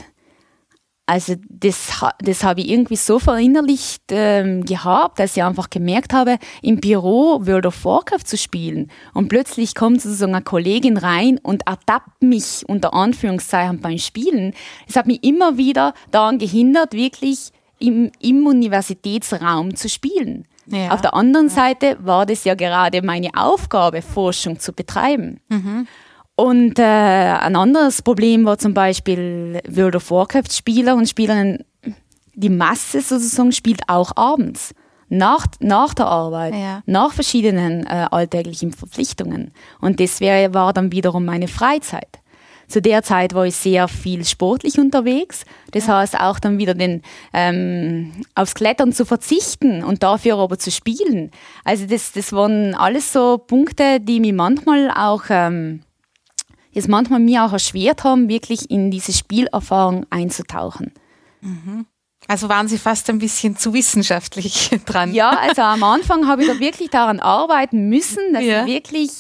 also 1.09 1.37
das, 1.49 2.03
das 2.21 2.45
habe 2.45 2.61
ich 2.61 2.69
irgendwie 2.69 2.97
so 2.97 3.19
verinnerlicht 3.19 4.03
ähm, 4.11 4.67
gehabt, 4.67 5.19
dass 5.19 5.39
ich 5.39 5.43
einfach 5.43 5.71
gemerkt 5.71 6.13
habe, 6.13 6.37
im 6.61 6.81
Büro 6.81 7.47
World 7.47 7.65
of 7.65 7.83
Warcraft 7.83 8.27
zu 8.27 8.37
spielen 8.37 8.91
und 9.15 9.29
plötzlich 9.29 9.75
kommt 9.75 10.03
sozusagen 10.03 10.35
eine 10.35 10.45
Kollegin 10.45 10.99
rein 10.99 11.39
und 11.43 11.67
ertappt 11.67 12.23
mich 12.23 12.63
unter 12.69 12.93
Anführungszeichen 12.93 13.81
beim 13.81 13.97
Spielen. 13.97 14.53
Das 14.87 14.97
hat 14.97 15.07
mich 15.07 15.25
immer 15.25 15.57
wieder 15.57 15.95
daran 16.11 16.39
gehindert, 16.39 16.93
wirklich 16.93 17.53
im, 17.79 18.13
im 18.21 18.47
Universitätsraum 18.47 19.77
zu 19.77 19.89
spielen. 19.89 20.45
Ja. 20.67 20.91
Auf 20.91 21.01
der 21.01 21.15
anderen 21.15 21.49
ja. 21.49 21.55
Seite 21.55 21.97
war 22.01 22.27
das 22.27 22.45
ja 22.45 22.55
gerade 22.55 23.01
meine 23.01 23.31
Aufgabe, 23.35 24.03
Forschung 24.03 24.59
zu 24.59 24.75
betreiben. 24.75 25.41
Mhm. 25.49 25.87
Und 26.41 26.79
äh, 26.79 26.83
ein 26.85 27.57
anderes 27.57 28.01
Problem 28.01 28.45
war 28.45 28.59
zum 28.59 28.73
Beispiel 28.73 29.61
World 29.69 29.97
of 29.97 30.09
Warcraft 30.13 30.53
Spieler 30.53 30.95
und 30.95 31.09
Spielerinnen, 31.09 31.65
die 32.35 32.49
Masse 32.49 33.01
sozusagen 33.01 33.51
spielt 33.51 33.81
auch 33.89 34.13
abends. 34.15 34.73
Nach, 35.09 35.47
nach 35.59 35.95
der 35.95 36.07
Arbeit, 36.07 36.55
ja. 36.55 36.83
nach 36.87 37.13
verschiedenen 37.13 37.85
äh, 37.87 38.07
alltäglichen 38.13 38.73
Verpflichtungen. 38.73 39.51
Und 39.81 39.99
das 39.99 40.21
wär, 40.21 40.55
war 40.55 40.73
dann 40.73 40.93
wiederum 40.93 41.25
meine 41.25 41.49
Freizeit. 41.49 42.21
Zu 42.69 42.83
der 42.83 43.03
Zeit 43.03 43.35
war 43.35 43.45
ich 43.45 43.57
sehr 43.57 43.89
viel 43.89 44.25
sportlich 44.25 44.79
unterwegs. 44.79 45.45
Das 45.73 45.89
ja. 45.89 45.99
heißt 45.99 46.21
auch 46.21 46.39
dann 46.39 46.59
wieder 46.59 46.75
den 46.75 47.03
ähm, 47.33 48.13
aufs 48.37 48.55
Klettern 48.55 48.93
zu 48.93 49.05
verzichten 49.05 49.83
und 49.83 50.05
dafür 50.05 50.39
aber 50.39 50.57
zu 50.57 50.71
spielen. 50.71 51.33
Also 51.65 51.87
das, 51.87 52.13
das 52.13 52.33
waren 52.33 52.77
alles 52.77 53.13
so 53.13 53.39
Punkte, 53.39 53.99
die 53.99 54.21
mich 54.21 54.35
manchmal 54.35 54.93
auch 54.93 55.25
ähm, 55.31 55.81
es 56.75 56.89
manchmal 56.89 57.21
mir 57.21 57.45
auch 57.45 57.53
erschwert 57.53 58.05
haben, 58.05 58.29
wirklich 58.29 58.71
in 58.71 58.91
diese 58.91 59.13
Spielerfahrung 59.13 60.07
einzutauchen. 60.11 60.93
Mhm. 61.41 61.87
Also 62.27 62.49
waren 62.49 62.69
Sie 62.69 62.79
fast 62.79 63.09
ein 63.11 63.19
bisschen 63.19 63.57
zu 63.57 63.73
wissenschaftlich 63.73 64.71
dran. 64.87 65.15
Ja, 65.15 65.31
also 65.31 65.63
am 65.63 65.83
Anfang 65.83 66.27
habe 66.27 66.43
ich 66.43 66.49
da 66.49 66.59
wirklich 66.59 66.91
daran 66.91 67.21
arbeiten 67.21 67.89
müssen, 67.89 68.33
dass 68.33 68.45
ja. 68.45 68.67
ich 68.67 68.73
wirklich, 68.73 69.11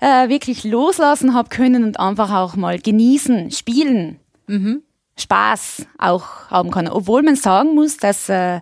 äh, 0.00 0.28
wirklich 0.28 0.64
loslassen 0.64 1.34
habe 1.34 1.48
können 1.48 1.84
und 1.84 2.00
einfach 2.00 2.32
auch 2.32 2.56
mal 2.56 2.78
genießen, 2.78 3.50
spielen, 3.50 4.18
mhm. 4.46 4.82
Spaß 5.18 5.86
auch 5.98 6.50
haben 6.50 6.70
kann. 6.70 6.88
Obwohl 6.88 7.22
man 7.22 7.36
sagen 7.36 7.74
muss, 7.74 7.96
dass 7.96 8.28
äh, 8.28 8.60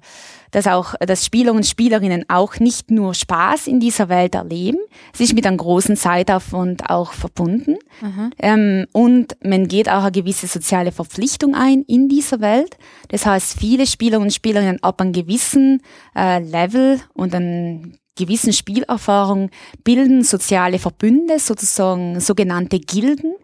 dass 0.53 0.67
auch 0.67 0.95
dass 1.01 1.27
Spieler 1.27 1.53
und 1.53 1.67
Spielerinnen 1.67 2.25
auch 2.29 2.61
nicht 2.61 2.91
nur 2.91 3.15
Spaß 3.15 3.67
in 3.67 3.81
dieser 3.81 4.09
Welt 4.09 4.35
erleben, 4.35 4.79
es 5.13 5.21
ist 5.21 5.35
mit 5.35 5.47
einem 5.47 5.57
großen 5.57 5.97
Zeitaufwand 5.97 6.89
auch 6.89 7.13
verbunden 7.13 7.77
mhm. 8.01 8.31
ähm, 8.39 8.87
und 8.93 9.37
man 9.43 9.67
geht 9.67 9.89
auch 9.89 10.03
eine 10.03 10.13
gewisse 10.13 10.47
soziale 10.47 10.93
Verpflichtung 10.93 11.55
ein 11.55 11.83
in 11.83 12.09
dieser 12.09 12.41
Welt. 12.41 12.77
Das 13.09 13.27
heißt, 13.27 13.59
viele 13.59 13.87
Spieler 13.87 14.21
und 14.21 14.33
Spielerinnen 14.33 14.83
ab 14.83 15.01
einem 15.01 15.13
gewissen 15.13 15.83
äh, 16.15 16.39
Level 16.39 17.01
und 17.15 17.35
einem 17.35 17.95
gewissen 18.17 18.53
Spielerfahrung 18.53 19.51
bilden 19.85 20.23
soziale 20.23 20.79
Verbünde, 20.79 21.39
sozusagen 21.39 22.21
sogenannte 22.21 22.79
Gilden 22.79 23.35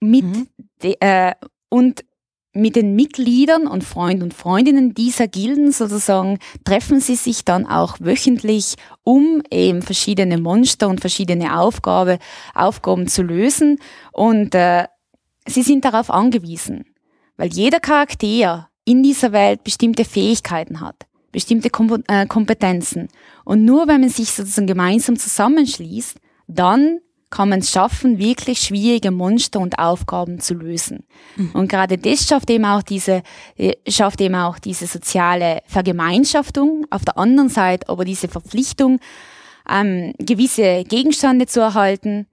mit 0.00 0.24
mhm. 0.24 0.46
de, 0.82 0.96
äh, 1.00 1.32
und 1.68 2.04
mit 2.52 2.74
den 2.74 2.96
Mitgliedern 2.96 3.66
und 3.66 3.84
Freunden 3.84 4.24
und 4.24 4.34
Freundinnen 4.34 4.92
dieser 4.94 5.28
Gilden 5.28 5.70
sozusagen 5.70 6.38
treffen 6.64 7.00
sie 7.00 7.14
sich 7.14 7.44
dann 7.44 7.66
auch 7.66 7.96
wöchentlich, 8.00 8.74
um 9.04 9.42
eben 9.50 9.82
verschiedene 9.82 10.38
Monster 10.38 10.88
und 10.88 11.00
verschiedene 11.00 11.58
Aufgabe, 11.58 12.18
Aufgaben 12.54 13.06
zu 13.06 13.22
lösen. 13.22 13.78
Und 14.12 14.54
äh, 14.54 14.86
sie 15.46 15.62
sind 15.62 15.84
darauf 15.84 16.10
angewiesen, 16.10 16.86
weil 17.36 17.52
jeder 17.52 17.78
Charakter 17.78 18.68
in 18.84 19.02
dieser 19.02 19.30
Welt 19.30 19.62
bestimmte 19.62 20.04
Fähigkeiten 20.04 20.80
hat, 20.80 21.06
bestimmte 21.30 21.70
Kom 21.70 22.02
äh, 22.08 22.26
Kompetenzen. 22.26 23.08
Und 23.44 23.64
nur 23.64 23.86
wenn 23.86 24.00
man 24.00 24.10
sich 24.10 24.32
sozusagen 24.32 24.66
gemeinsam 24.66 25.16
zusammenschließt, 25.16 26.18
dann 26.48 26.98
kann 27.30 27.48
man 27.48 27.60
es 27.60 27.70
schaffen, 27.70 28.18
wirklich 28.18 28.58
schwierige 28.60 29.12
Monster 29.12 29.60
und 29.60 29.78
Aufgaben 29.78 30.40
zu 30.40 30.54
lösen. 30.54 31.04
Mhm. 31.36 31.50
Und 31.52 31.68
gerade 31.68 31.96
das 31.96 32.26
schafft 32.26 32.50
eben 32.50 32.64
auch 32.64 32.82
diese, 32.82 33.22
äh, 33.56 33.74
schafft 33.88 34.20
eben 34.20 34.34
auch 34.34 34.58
diese 34.58 34.86
soziale 34.86 35.62
Vergemeinschaftung. 35.66 36.86
Auf 36.90 37.04
der 37.04 37.16
anderen 37.16 37.48
Seite 37.48 37.88
aber 37.88 38.04
diese 38.04 38.28
Verpflichtung, 38.28 38.98
ähm, 39.68 40.12
gewisse 40.18 40.84
Gegenstände 40.84 41.46
zu 41.46 41.60
erhalten, 41.60 42.26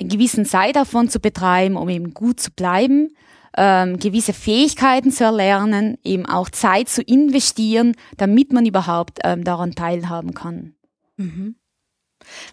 einen 0.00 0.08
gewissen 0.08 0.44
Zeitaufwand 0.46 1.10
zu 1.10 1.20
betreiben, 1.20 1.76
um 1.76 1.88
eben 1.88 2.14
gut 2.14 2.40
zu 2.40 2.50
bleiben, 2.52 3.10
ähm, 3.56 3.98
gewisse 3.98 4.32
Fähigkeiten 4.32 5.10
zu 5.10 5.24
erlernen, 5.24 5.98
eben 6.04 6.26
auch 6.26 6.50
Zeit 6.50 6.88
zu 6.88 7.02
investieren, 7.02 7.96
damit 8.16 8.52
man 8.52 8.66
überhaupt 8.66 9.20
ähm, 9.24 9.44
daran 9.44 9.74
teilhaben 9.74 10.34
kann. 10.34 10.74
Mhm. 11.16 11.56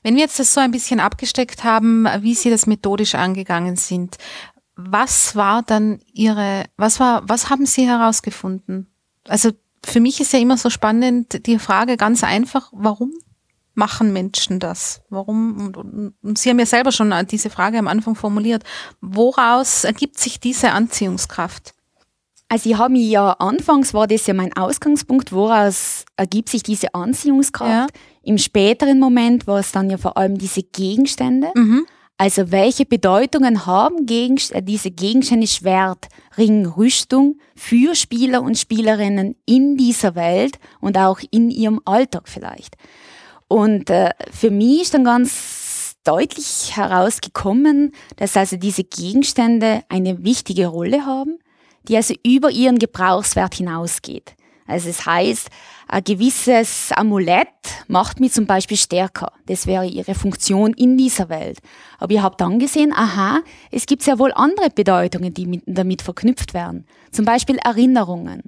Wenn 0.03 0.15
wir 0.15 0.21
jetzt 0.21 0.39
das 0.39 0.53
so 0.53 0.59
ein 0.59 0.71
bisschen 0.71 0.99
abgesteckt 0.99 1.63
haben, 1.63 2.07
wie 2.19 2.35
Sie 2.35 2.49
das 2.49 2.67
methodisch 2.67 3.15
angegangen 3.15 3.75
sind, 3.75 4.17
was 4.75 5.35
war 5.35 5.63
dann 5.63 5.99
Ihre, 6.13 6.65
was 6.77 6.99
war, 6.99 7.27
was 7.27 7.49
haben 7.49 7.65
Sie 7.65 7.87
herausgefunden? 7.87 8.87
Also 9.27 9.51
für 9.83 9.99
mich 9.99 10.19
ist 10.21 10.33
ja 10.33 10.39
immer 10.39 10.57
so 10.57 10.69
spannend 10.69 11.45
die 11.45 11.59
Frage 11.59 11.97
ganz 11.97 12.23
einfach, 12.23 12.71
warum 12.73 13.13
machen 13.73 14.13
Menschen 14.13 14.59
das? 14.59 15.01
Warum? 15.09 15.73
Und, 15.75 16.13
und 16.21 16.37
Sie 16.37 16.49
haben 16.49 16.59
ja 16.59 16.65
selber 16.65 16.91
schon 16.91 17.13
diese 17.29 17.49
Frage 17.49 17.79
am 17.79 17.87
Anfang 17.87 18.15
formuliert. 18.15 18.63
Woraus 18.99 19.83
ergibt 19.83 20.19
sich 20.19 20.39
diese 20.39 20.71
Anziehungskraft? 20.71 21.73
Also 22.49 22.69
ich 22.69 22.77
habe 22.77 22.91
mich 22.91 23.09
ja 23.09 23.31
anfangs 23.39 23.93
war 23.93 24.07
das 24.07 24.27
ja 24.27 24.33
mein 24.33 24.53
Ausgangspunkt, 24.57 25.31
woraus 25.31 26.03
ergibt 26.17 26.49
sich 26.49 26.63
diese 26.63 26.93
Anziehungskraft. 26.93 27.71
Ja. 27.71 27.87
Im 28.23 28.37
späteren 28.37 28.99
Moment 28.99 29.47
war 29.47 29.59
es 29.59 29.71
dann 29.71 29.89
ja 29.89 29.97
vor 29.97 30.17
allem 30.17 30.37
diese 30.37 30.63
Gegenstände. 30.63 31.51
Mhm. 31.55 31.85
Also 32.17 32.51
welche 32.51 32.85
Bedeutungen 32.85 33.65
haben 33.65 34.05
Gegenst 34.05 34.51
äh, 34.51 34.61
diese 34.61 34.91
Gegenstände 34.91 35.47
Schwert, 35.47 36.07
Ring, 36.37 36.67
Rüstung 36.67 37.39
für 37.55 37.95
Spieler 37.95 38.43
und 38.43 38.59
Spielerinnen 38.59 39.35
in 39.47 39.75
dieser 39.75 40.13
Welt 40.13 40.59
und 40.81 40.99
auch 40.99 41.19
in 41.31 41.49
ihrem 41.49 41.81
Alltag 41.83 42.29
vielleicht? 42.29 42.75
Und 43.47 43.89
äh, 43.89 44.11
für 44.31 44.51
mich 44.51 44.83
ist 44.83 44.93
dann 44.93 45.03
ganz 45.03 45.95
deutlich 46.03 46.75
herausgekommen, 46.75 47.91
dass 48.17 48.37
also 48.37 48.55
diese 48.55 48.83
Gegenstände 48.83 49.81
eine 49.89 50.23
wichtige 50.23 50.67
Rolle 50.67 51.05
haben, 51.05 51.39
die 51.87 51.97
also 51.97 52.13
über 52.23 52.51
ihren 52.51 52.77
Gebrauchswert 52.77 53.55
hinausgeht. 53.55 54.35
Also 54.67 54.89
es 54.89 55.05
heißt, 55.05 55.49
ein 55.91 56.05
gewisses 56.05 56.93
Amulett 56.95 57.49
macht 57.89 58.21
mich 58.21 58.31
zum 58.31 58.45
Beispiel 58.45 58.77
stärker. 58.77 59.33
Das 59.47 59.67
wäre 59.67 59.85
ihre 59.85 60.15
Funktion 60.15 60.71
in 60.71 60.97
dieser 60.97 61.27
Welt. 61.27 61.59
Aber 61.99 62.13
ich 62.13 62.21
habe 62.21 62.37
dann 62.37 62.59
gesehen, 62.59 62.93
aha, 62.93 63.41
es 63.71 63.85
gibt 63.87 64.01
sehr 64.01 64.17
wohl 64.17 64.31
andere 64.31 64.69
Bedeutungen, 64.69 65.33
die 65.33 65.45
mit, 65.45 65.63
damit 65.65 66.01
verknüpft 66.01 66.53
werden. 66.53 66.85
Zum 67.11 67.25
Beispiel 67.25 67.57
Erinnerungen. 67.57 68.43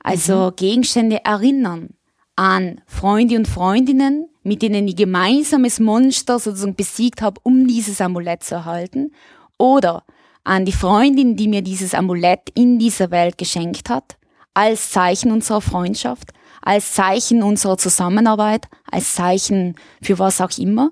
Also 0.00 0.50
mhm. 0.50 0.56
Gegenstände 0.56 1.24
erinnern 1.24 1.94
an 2.36 2.82
Freunde 2.86 3.36
und 3.36 3.48
Freundinnen, 3.48 4.28
mit 4.42 4.60
denen 4.60 4.86
ich 4.86 4.96
gemeinsames 4.96 5.80
Monster 5.80 6.38
sozusagen 6.38 6.74
besiegt 6.74 7.22
habe, 7.22 7.40
um 7.42 7.66
dieses 7.66 8.02
Amulett 8.02 8.44
zu 8.44 8.56
erhalten. 8.56 9.12
Oder 9.56 10.04
an 10.44 10.66
die 10.66 10.72
Freundin, 10.72 11.36
die 11.36 11.48
mir 11.48 11.62
dieses 11.62 11.94
Amulett 11.94 12.50
in 12.54 12.78
dieser 12.78 13.10
Welt 13.10 13.38
geschenkt 13.38 13.88
hat, 13.88 14.18
als 14.52 14.90
Zeichen 14.90 15.32
unserer 15.32 15.62
Freundschaft 15.62 16.32
als 16.66 16.94
Zeichen 16.94 17.44
unserer 17.44 17.78
Zusammenarbeit, 17.78 18.66
als 18.90 19.14
Zeichen 19.14 19.76
für 20.02 20.18
was 20.18 20.40
auch 20.40 20.50
immer. 20.58 20.90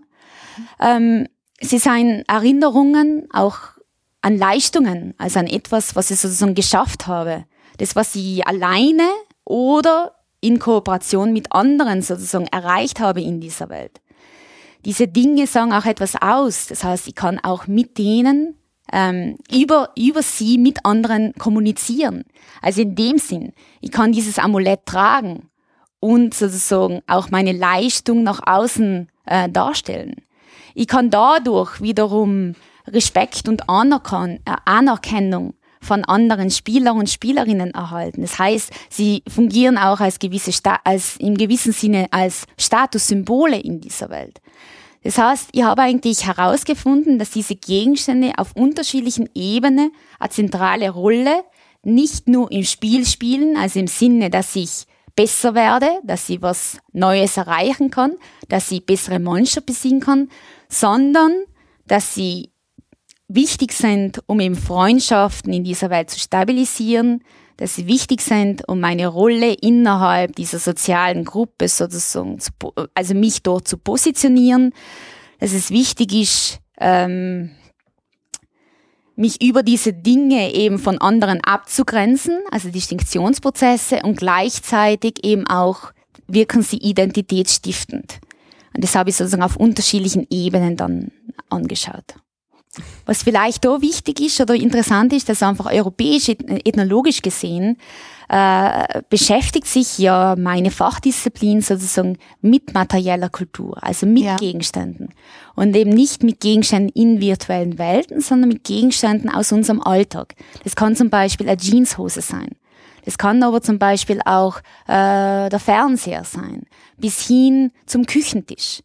Ähm, 0.80 1.26
sie 1.60 1.78
seien 1.78 2.22
Erinnerungen 2.28 3.26
auch 3.32 3.58
an 4.22 4.38
Leistungen, 4.38 5.14
also 5.18 5.40
an 5.40 5.48
etwas, 5.48 5.96
was 5.96 6.12
ich 6.12 6.20
sozusagen 6.20 6.54
geschafft 6.54 7.08
habe. 7.08 7.44
Das, 7.78 7.96
was 7.96 8.14
ich 8.14 8.46
alleine 8.46 9.02
oder 9.44 10.14
in 10.40 10.60
Kooperation 10.60 11.32
mit 11.32 11.50
anderen 11.50 12.02
sozusagen 12.02 12.46
erreicht 12.46 13.00
habe 13.00 13.20
in 13.20 13.40
dieser 13.40 13.68
Welt. 13.68 14.00
Diese 14.84 15.08
Dinge 15.08 15.48
sagen 15.48 15.72
auch 15.72 15.86
etwas 15.86 16.14
aus. 16.22 16.68
Das 16.68 16.84
heißt, 16.84 17.08
ich 17.08 17.16
kann 17.16 17.40
auch 17.40 17.66
mit 17.66 17.98
denen 17.98 18.54
ähm, 18.92 19.38
über, 19.50 19.90
über 19.98 20.22
sie 20.22 20.56
mit 20.56 20.86
anderen 20.86 21.32
kommunizieren. 21.34 22.24
Also 22.62 22.82
in 22.82 22.94
dem 22.94 23.18
Sinn, 23.18 23.54
ich 23.80 23.90
kann 23.90 24.12
dieses 24.12 24.38
Amulett 24.38 24.86
tragen 24.86 25.48
und 26.04 26.34
sozusagen 26.34 27.00
auch 27.06 27.30
meine 27.30 27.52
Leistung 27.52 28.24
nach 28.24 28.40
außen 28.44 29.08
äh, 29.24 29.48
darstellen. 29.48 30.16
Ich 30.74 30.86
kann 30.86 31.08
dadurch 31.08 31.80
wiederum 31.80 32.56
Respekt 32.86 33.48
und 33.48 33.70
Anerkan 33.70 34.40
äh, 34.44 34.54
Anerkennung 34.66 35.54
von 35.80 36.04
anderen 36.04 36.50
Spieler 36.50 36.92
und 36.92 37.08
Spielerinnen 37.08 37.70
erhalten. 37.70 38.20
Das 38.20 38.38
heißt, 38.38 38.70
sie 38.90 39.22
fungieren 39.26 39.78
auch 39.78 40.00
als 40.00 40.18
gewisse 40.18 40.52
Sta 40.52 40.78
als 40.84 41.16
im 41.16 41.38
gewissen 41.38 41.72
Sinne 41.72 42.08
als 42.10 42.44
Statussymbole 42.58 43.58
in 43.58 43.80
dieser 43.80 44.10
Welt. 44.10 44.42
Das 45.04 45.16
heißt, 45.16 45.48
ich 45.52 45.62
habe 45.62 45.82
eigentlich 45.82 46.26
herausgefunden, 46.26 47.18
dass 47.18 47.30
diese 47.30 47.54
Gegenstände 47.54 48.32
auf 48.36 48.54
unterschiedlichen 48.54 49.30
Ebenen 49.34 49.90
eine 50.18 50.30
zentrale 50.30 50.90
Rolle 50.90 51.44
nicht 51.82 52.28
nur 52.28 52.52
im 52.52 52.64
Spiel 52.64 53.06
spielen, 53.06 53.56
also 53.56 53.80
im 53.80 53.86
Sinne, 53.86 54.28
dass 54.28 54.54
ich 54.54 54.86
besser 55.16 55.54
werde, 55.54 55.88
dass 56.02 56.26
sie 56.26 56.42
was 56.42 56.78
Neues 56.92 57.36
erreichen 57.36 57.90
kann, 57.90 58.12
dass 58.48 58.68
sie 58.68 58.80
bessere 58.80 59.20
Monster 59.20 59.60
besiegen 59.60 60.00
kann, 60.00 60.28
sondern 60.68 61.32
dass 61.86 62.14
sie 62.14 62.52
wichtig 63.28 63.72
sind, 63.72 64.22
um 64.26 64.40
eben 64.40 64.56
Freundschaften 64.56 65.52
in 65.52 65.64
dieser 65.64 65.90
Welt 65.90 66.10
zu 66.10 66.18
stabilisieren, 66.18 67.22
dass 67.56 67.76
sie 67.76 67.86
wichtig 67.86 68.20
sind, 68.20 68.68
um 68.68 68.80
meine 68.80 69.06
Rolle 69.06 69.52
innerhalb 69.52 70.34
dieser 70.34 70.58
sozialen 70.58 71.24
Gruppe 71.24 71.68
sozusagen, 71.68 72.40
zu, 72.40 72.50
also 72.94 73.14
mich 73.14 73.42
dort 73.42 73.68
zu 73.68 73.78
positionieren, 73.78 74.72
dass 75.38 75.52
es 75.52 75.70
wichtig 75.70 76.12
ist, 76.12 76.58
ähm, 76.80 77.50
mich 79.16 79.42
über 79.42 79.62
diese 79.62 79.92
Dinge 79.92 80.52
eben 80.54 80.78
von 80.78 80.98
anderen 80.98 81.40
abzugrenzen, 81.42 82.40
also 82.50 82.70
Distinktionsprozesse 82.70 84.00
und 84.02 84.18
gleichzeitig 84.18 85.24
eben 85.24 85.46
auch 85.46 85.92
wirken 86.26 86.62
sie 86.62 86.78
identitätsstiftend. 86.78 88.20
Und 88.74 88.82
das 88.82 88.94
habe 88.94 89.10
ich 89.10 89.16
sozusagen 89.16 89.42
auf 89.42 89.56
unterschiedlichen 89.56 90.26
Ebenen 90.30 90.76
dann 90.76 91.12
angeschaut. 91.48 92.16
Was 93.06 93.22
vielleicht 93.22 93.64
da 93.64 93.80
wichtig 93.80 94.20
ist 94.20 94.40
oder 94.40 94.54
interessant 94.54 95.12
ist, 95.12 95.28
dass 95.28 95.42
einfach 95.42 95.66
europäisch, 95.72 96.28
ethnologisch 96.28 97.22
gesehen, 97.22 97.76
äh, 98.28 99.02
beschäftigt 99.10 99.66
sich 99.66 99.98
ja 99.98 100.34
meine 100.38 100.70
Fachdisziplin 100.70 101.60
sozusagen 101.60 102.18
mit 102.40 102.72
materieller 102.74 103.28
Kultur, 103.28 103.76
also 103.82 104.06
mit 104.06 104.24
ja. 104.24 104.36
Gegenständen. 104.36 105.10
Und 105.54 105.76
eben 105.76 105.90
nicht 105.90 106.22
mit 106.22 106.40
Gegenständen 106.40 106.90
in 106.94 107.20
virtuellen 107.20 107.78
Welten, 107.78 108.20
sondern 108.20 108.48
mit 108.48 108.64
Gegenständen 108.64 109.30
aus 109.30 109.52
unserem 109.52 109.80
Alltag. 109.80 110.34
Das 110.64 110.74
kann 110.74 110.96
zum 110.96 111.10
Beispiel 111.10 111.48
eine 111.48 111.60
Jeanshose 111.60 112.22
sein. 112.22 112.56
Das 113.04 113.18
kann 113.18 113.42
aber 113.42 113.60
zum 113.60 113.78
Beispiel 113.78 114.20
auch 114.24 114.58
äh, 114.86 115.48
der 115.50 115.60
Fernseher 115.60 116.24
sein, 116.24 116.62
bis 116.96 117.26
hin 117.26 117.70
zum 117.84 118.06
Küchentisch. 118.06 118.80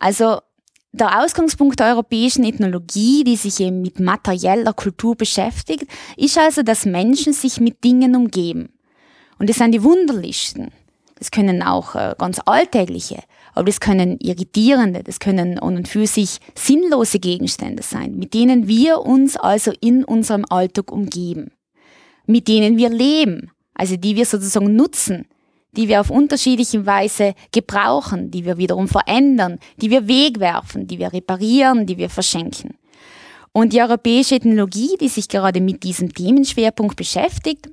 Also 0.00 0.40
der 0.92 1.22
Ausgangspunkt 1.22 1.78
der 1.78 1.94
europäischen 1.94 2.44
Ethnologie, 2.44 3.22
die 3.24 3.36
sich 3.36 3.60
eben 3.60 3.80
mit 3.80 4.00
materieller 4.00 4.72
Kultur 4.72 5.14
beschäftigt, 5.16 5.86
ist 6.16 6.36
also, 6.36 6.62
dass 6.62 6.84
Menschen 6.84 7.32
sich 7.32 7.60
mit 7.60 7.84
Dingen 7.84 8.16
umgeben. 8.16 8.70
Und 9.38 9.48
das 9.48 9.56
sind 9.56 9.72
die 9.72 9.84
wunderlichsten. 9.84 10.72
Das 11.18 11.30
können 11.30 11.62
auch 11.62 11.94
äh, 11.94 12.14
ganz 12.18 12.40
alltägliche, 12.46 13.22
aber 13.52 13.66
das 13.66 13.80
können 13.80 14.18
irritierende, 14.20 15.02
das 15.02 15.20
können 15.20 15.58
an 15.58 15.76
und 15.76 15.86
für 15.86 16.06
sich 16.06 16.38
sinnlose 16.54 17.18
Gegenstände 17.18 17.82
sein, 17.82 18.16
mit 18.16 18.32
denen 18.32 18.66
wir 18.66 19.00
uns 19.00 19.36
also 19.36 19.70
in 19.82 20.02
unserem 20.02 20.46
Alltag 20.48 20.90
umgeben, 20.90 21.52
mit 22.24 22.48
denen 22.48 22.78
wir 22.78 22.88
leben, 22.88 23.50
also 23.74 23.96
die 23.96 24.16
wir 24.16 24.24
sozusagen 24.24 24.74
nutzen, 24.74 25.26
die 25.76 25.88
wir 25.88 26.00
auf 26.00 26.10
unterschiedliche 26.10 26.84
Weise 26.86 27.34
gebrauchen, 27.52 28.30
die 28.30 28.44
wir 28.44 28.56
wiederum 28.56 28.88
verändern, 28.88 29.58
die 29.80 29.90
wir 29.90 30.08
wegwerfen, 30.08 30.86
die 30.86 30.98
wir 30.98 31.12
reparieren, 31.12 31.86
die 31.86 31.96
wir 31.96 32.10
verschenken. 32.10 32.76
Und 33.52 33.72
die 33.72 33.80
europäische 33.80 34.36
Ethnologie, 34.36 34.96
die 35.00 35.08
sich 35.08 35.28
gerade 35.28 35.60
mit 35.60 35.82
diesem 35.82 36.14
Themenschwerpunkt 36.14 36.96
beschäftigt, 36.96 37.68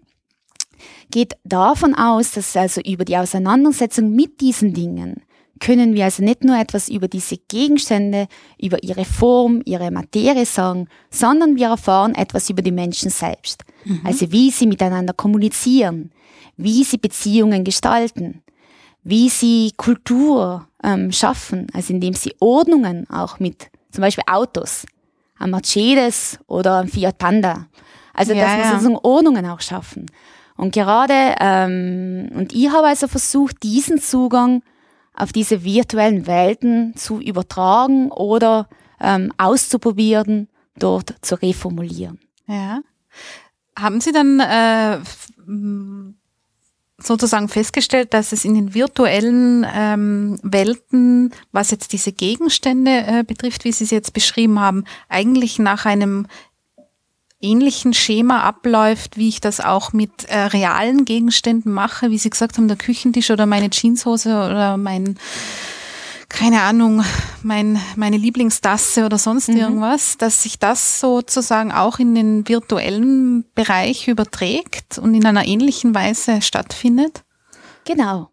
geht 1.12 1.34
davon 1.44 1.96
aus, 1.96 2.32
dass 2.32 2.56
also 2.56 2.82
über 2.82 3.06
die 3.06 3.18
Auseinandersetzung 3.18 4.14
mit 4.14 4.42
diesen 4.42 4.74
Dingen 4.74 5.22
können 5.60 5.94
wir 5.96 6.06
also 6.06 6.24
nicht 6.24 6.44
nur 6.44 6.60
etwas 6.60 6.90
über 6.90 7.08
diese 7.08 7.38
Gegenstände, 7.38 8.28
über 8.62 8.84
ihre 8.84 9.06
Form, 9.06 9.62
ihre 9.66 9.92
Materie 9.92 10.46
sagen, 10.46 10.88
sondern 11.10 11.56
wir 11.56 11.68
erfahren 11.68 12.16
etwas 12.16 12.50
über 12.50 12.62
die 12.62 12.72
Menschen 12.72 13.10
selbst. 13.10 13.64
Mhm. 13.86 14.02
Also 14.04 14.32
wie 14.32 14.52
sie 14.52 14.68
miteinander 14.68 15.14
kommunizieren, 15.14 16.12
wie 16.58 16.84
sie 16.84 16.98
Beziehungen 16.98 17.64
gestalten, 17.64 18.44
wie 19.04 19.30
sie 19.30 19.72
Kultur 19.78 20.68
ähm, 20.84 21.12
schaffen, 21.12 21.68
also 21.74 21.94
indem 21.94 22.14
sie 22.14 22.36
Ordnungen 22.40 23.10
auch 23.10 23.40
mit 23.40 23.70
zum 23.92 24.02
Beispiel 24.02 24.24
Autos, 24.28 24.86
am 25.40 25.52
Mercedes 25.52 26.40
oder 26.48 26.80
am 26.80 26.88
Fiat 26.88 27.18
Panda. 27.18 27.68
Also 28.14 28.34
ja, 28.34 28.44
dass 28.44 28.58
wir 28.58 28.64
ja. 28.64 28.72
sozusagen 28.72 28.98
Ordnungen 28.98 29.46
auch 29.46 29.62
schaffen. 29.62 30.08
Und 30.58 30.74
gerade, 30.74 31.36
ähm, 31.40 32.30
und 32.34 32.54
ich 32.54 32.70
habe 32.72 32.88
also 32.88 33.08
versucht, 33.08 33.62
diesen 33.62 34.02
Zugang 34.02 34.64
auf 35.14 35.32
diese 35.32 35.64
virtuellen 35.64 36.28
Welten 36.28 36.96
zu 36.96 37.20
übertragen 37.20 38.12
oder 38.12 38.68
ähm, 39.00 39.32
auszuprobieren, 39.38 40.50
dort 40.78 41.14
zu 41.22 41.36
reformulieren. 41.42 42.20
Ja. 42.48 42.82
Haben 43.78 44.02
Sie 44.02 44.12
dann 44.12 44.40
äh, 44.40 45.00
sozusagen 47.02 47.48
festgestellt, 47.48 48.14
dass 48.14 48.32
es 48.32 48.44
in 48.44 48.56
den 48.56 48.74
virtuellen 48.74 49.66
ähm, 49.72 50.40
Welten, 50.42 51.32
was 51.52 51.72
jetzt 51.72 51.94
diese 51.94 52.12
Gegenstände 52.12 52.92
äh, 52.92 53.24
betrifft, 53.24 53.66
wie 53.66 53.72
Sie 53.72 53.84
es 53.84 53.92
jetzt 53.92 54.14
beschrieben 54.14 54.60
haben, 54.60 54.84
eigentlich 55.08 55.60
nach 55.60 55.86
einem 55.86 56.28
ähnlichen 57.40 57.94
Schema 57.94 58.42
abläuft, 58.42 59.18
wie 59.18 59.30
ich 59.30 59.42
das 59.42 59.60
auch 59.60 59.94
mit 59.94 60.26
äh, 60.26 60.38
realen 60.38 61.06
Gegenständen 61.06 61.72
mache, 61.72 62.10
wie 62.10 62.18
Sie 62.18 62.32
gesagt 62.32 62.58
haben, 62.58 62.68
der 62.68 62.78
Küchentisch 62.78 63.30
oder 63.30 63.46
meine 63.46 63.70
Jeanshose 63.70 64.30
oder 64.30 64.78
mein 64.78 65.18
keine 66.30 66.62
Ahnung, 66.62 67.04
mein, 67.42 67.80
meine 67.96 68.18
Lieblingstasse 68.18 69.06
oder 69.06 69.18
sonst 69.18 69.50
mhm. 69.50 69.58
irgendwas, 69.58 70.18
dass 70.18 70.44
sich 70.44 70.60
das 70.60 71.00
sozusagen 71.00 71.72
auch 71.72 72.00
in 72.00 72.16
den 72.16 72.48
virtuellen 72.48 73.46
Bereich 73.56 74.08
überträgt 74.08 74.98
und 74.98 75.14
in 75.14 75.26
einer 75.26 75.46
ähnlichen 75.46 75.96
Weise 75.96 76.42
stattfindet? 76.42 77.24
Genau. 77.86 78.30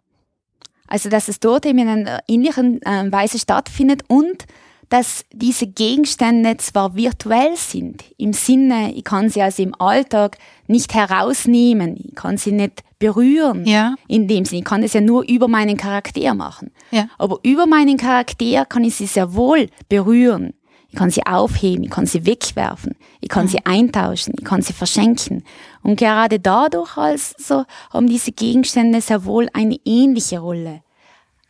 Also, 0.86 1.09
dass 1.09 1.28
es 1.28 1.40
dort 1.40 1.66
eben 1.66 1.78
in 1.78 1.88
einer 1.88 2.20
ähnlichen 2.28 2.82
äh, 2.82 3.11
Weise 3.11 3.38
stattfindet 3.38 4.03
und 4.09 4.45
dass 4.90 5.24
diese 5.32 5.66
Gegenstände 5.66 6.57
zwar 6.59 6.95
virtuell 6.95 7.57
sind, 7.57 8.05
im 8.18 8.32
Sinne, 8.32 8.92
ich 8.92 9.05
kann 9.05 9.28
sie 9.30 9.42
also 9.42 9.62
im 9.62 9.74
Alltag 9.80 10.38
nicht 10.66 10.95
herausnehmen, 10.95 11.97
ich 11.97 12.14
kann 12.14 12.36
sie 12.36 12.53
nicht 12.53 12.82
berühren, 13.05 13.66
ja. 13.66 13.96
in 14.09 14.28
dem 14.28 14.46
Sinne, 14.46 14.61
ich 14.61 14.64
kann 14.64 14.82
es 14.82 14.94
ja 14.94 15.02
nur 15.02 15.28
über 15.28 15.46
meinen 15.46 15.76
Charakter 15.76 16.32
machen. 16.32 16.70
Ja. 16.90 17.07
Aber 17.18 17.38
über 17.42 17.66
meinen 17.66 17.98
Charakter 17.98 18.64
kann 18.64 18.82
ich 18.82 18.94
sie 18.94 19.05
sehr 19.05 19.34
wohl 19.34 19.68
berühren. 19.90 20.55
Ich 20.88 20.96
kann 20.96 21.11
sie 21.11 21.26
aufheben, 21.26 21.84
ich 21.84 21.90
kann 21.90 22.07
sie 22.07 22.24
wegwerfen, 22.24 22.94
ich 23.20 23.28
kann 23.28 23.44
mhm. 23.44 23.48
sie 23.48 23.66
eintauschen, 23.66 24.32
ich 24.38 24.44
kann 24.44 24.62
sie 24.62 24.72
verschenken. 24.72 25.44
Und 25.82 25.98
gerade 25.98 26.40
dadurch 26.40 26.96
also 26.96 27.64
haben 27.92 28.07
diese 28.07 28.32
Gegenstände 28.32 29.02
sehr 29.02 29.26
wohl 29.26 29.50
eine 29.52 29.76
ähnliche 29.84 30.38
Rolle. 30.38 30.80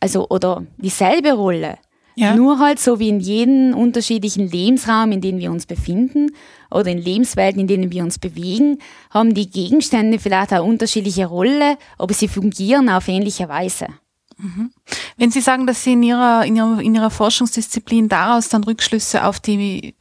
Also, 0.01 0.27
oder 0.27 0.63
dieselbe 0.75 1.33
Rolle. 1.33 1.77
Ja. 2.15 2.35
Nur 2.35 2.59
halt 2.59 2.79
so 2.79 2.99
wie 2.99 3.09
in 3.09 3.19
jedem 3.19 3.73
unterschiedlichen 3.73 4.49
Lebensraum, 4.49 5.11
in 5.11 5.21
dem 5.21 5.37
wir 5.37 5.51
uns 5.51 5.65
befinden 5.65 6.31
oder 6.71 6.87
in 6.87 6.97
Lebenswelten, 6.97 7.59
in 7.59 7.67
denen 7.67 7.91
wir 7.91 8.03
uns 8.03 8.19
bewegen, 8.19 8.79
haben 9.09 9.33
die 9.33 9.49
Gegenstände 9.49 10.17
vielleicht 10.17 10.53
eine 10.53 10.63
unterschiedliche 10.63 11.25
Rolle, 11.25 11.77
aber 11.97 12.13
sie 12.13 12.27
fungieren 12.27 12.89
auf 12.89 13.07
ähnliche 13.07 13.49
Weise. 13.49 13.87
Mhm. 14.37 14.71
Wenn 15.17 15.31
Sie 15.31 15.41
sagen, 15.41 15.65
dass 15.65 15.83
Sie 15.83 15.93
in 15.93 16.03
Ihrer, 16.03 16.45
in 16.45 16.55
Ihrer, 16.55 16.81
in 16.81 16.95
Ihrer 16.95 17.09
Forschungsdisziplin 17.09 18.09
daraus 18.09 18.49
dann 18.49 18.63
Rückschlüsse 18.63 19.25
auf 19.25 19.39
die 19.39 19.95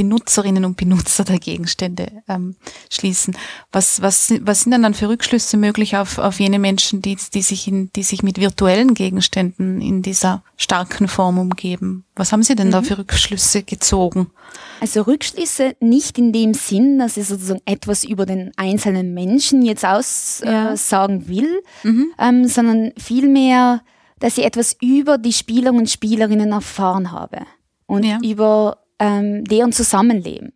Benutzerinnen 0.00 0.64
und 0.64 0.78
Benutzer 0.78 1.24
der 1.24 1.38
Gegenstände 1.38 2.22
ähm, 2.26 2.56
schließen. 2.88 3.36
Was, 3.70 4.00
was, 4.00 4.32
was 4.40 4.62
sind 4.62 4.72
denn 4.72 4.82
dann 4.82 4.94
für 4.94 5.10
Rückschlüsse 5.10 5.58
möglich 5.58 5.98
auf, 5.98 6.16
auf 6.16 6.40
jene 6.40 6.58
Menschen, 6.58 7.02
die, 7.02 7.18
die, 7.34 7.42
sich 7.42 7.68
in, 7.68 7.90
die 7.92 8.02
sich 8.02 8.22
mit 8.22 8.40
virtuellen 8.40 8.94
Gegenständen 8.94 9.82
in 9.82 10.00
dieser 10.00 10.42
starken 10.56 11.06
Form 11.06 11.38
umgeben? 11.38 12.06
Was 12.16 12.32
haben 12.32 12.42
Sie 12.42 12.54
denn 12.54 12.68
mhm. 12.68 12.72
da 12.72 12.82
für 12.82 12.96
Rückschlüsse 12.96 13.62
gezogen? 13.62 14.30
Also 14.80 15.02
Rückschlüsse 15.02 15.76
nicht 15.80 16.16
in 16.16 16.32
dem 16.32 16.54
Sinn, 16.54 16.98
dass 16.98 17.18
ich 17.18 17.26
sozusagen 17.26 17.60
etwas 17.66 18.02
über 18.02 18.24
den 18.24 18.52
einzelnen 18.56 19.12
Menschen 19.12 19.60
jetzt 19.60 19.84
aussagen 19.84 21.20
ja. 21.20 21.26
äh, 21.26 21.28
will, 21.28 21.62
mhm. 21.82 22.06
ähm, 22.18 22.48
sondern 22.48 22.92
vielmehr, 22.96 23.82
dass 24.18 24.38
ich 24.38 24.46
etwas 24.46 24.78
über 24.80 25.18
die 25.18 25.34
Spieler 25.34 25.74
und 25.74 25.90
Spielerinnen 25.90 26.52
erfahren 26.52 27.12
habe 27.12 27.40
und 27.84 28.04
ja. 28.06 28.18
über 28.22 28.78
ähm, 29.00 29.44
deren 29.44 29.72
Zusammenleben. 29.72 30.52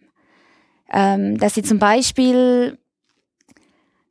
Ähm, 0.93 1.39
dass 1.39 1.55
sie 1.55 1.63
zum 1.63 1.81
Beispiel, 1.81 2.79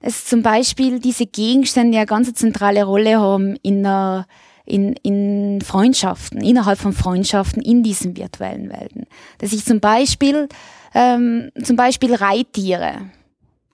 dass 0.01 0.25
zum 0.25 0.41
Beispiel 0.41 0.99
diese 0.99 1.25
Gegenstände 1.25 1.97
eine 1.97 2.05
ganz 2.05 2.34
zentrale 2.34 2.84
Rolle 2.84 3.21
haben 3.21 3.55
in, 3.61 3.86
einer, 3.86 4.27
in, 4.65 4.93
in 5.03 5.61
Freundschaften, 5.61 6.41
innerhalb 6.41 6.79
von 6.79 6.91
Freundschaften 6.91 7.61
in 7.61 7.84
diesen 7.84 8.17
virtuellen 8.17 8.69
Welten. 8.69 9.05
Dass 9.38 9.53
ich 9.53 9.63
zum 9.63 9.79
Beispiel, 9.79 10.49
ähm, 10.93 11.51
zum 11.63 11.77
Beispiel 11.77 12.15
Reittiere, 12.15 13.11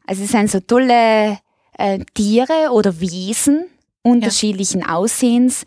also 0.05 0.23
es 0.23 0.31
sind 0.31 0.51
so 0.51 0.59
tolle 0.59 1.39
äh, 1.77 1.99
Tiere 2.13 2.71
oder 2.71 2.99
Wesen 2.99 3.65
unterschiedlichen 4.01 4.81
ja. 4.81 4.95
Aussehens, 4.95 5.65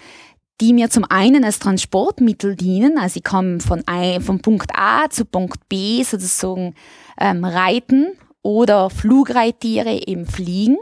die 0.63 0.73
mir 0.73 0.91
zum 0.91 1.05
einen 1.05 1.43
als 1.45 1.59
Transportmittel 1.59 2.55
dienen, 2.55 2.97
also 2.97 3.17
ich 3.17 3.25
kann 3.25 3.61
von, 3.61 3.83
von 4.21 4.41
Punkt 4.41 4.71
A 4.73 5.11
zu 5.11 5.25
Punkt 5.25 5.69
B 5.69 6.05
sozusagen 6.05 6.77
ähm, 7.19 7.45
reiten 7.45 8.13
oder 8.43 8.89
Flugreittiere 8.89 10.07
eben 10.07 10.25
fliegen. 10.25 10.77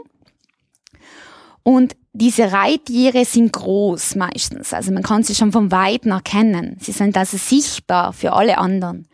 Und 1.63 1.95
diese 2.13 2.51
Reittiere 2.51 3.25
sind 3.25 3.53
groß 3.53 4.15
meistens, 4.15 4.71
also 4.71 4.91
man 4.93 5.01
kann 5.01 5.23
sie 5.23 5.33
schon 5.33 5.51
von 5.51 5.71
Weitem 5.71 6.11
erkennen. 6.11 6.77
Sie 6.79 6.91
sind 6.91 7.17
also 7.17 7.37
sichtbar 7.37 8.13
für 8.13 8.33
alle 8.33 8.59
anderen. 8.59 9.07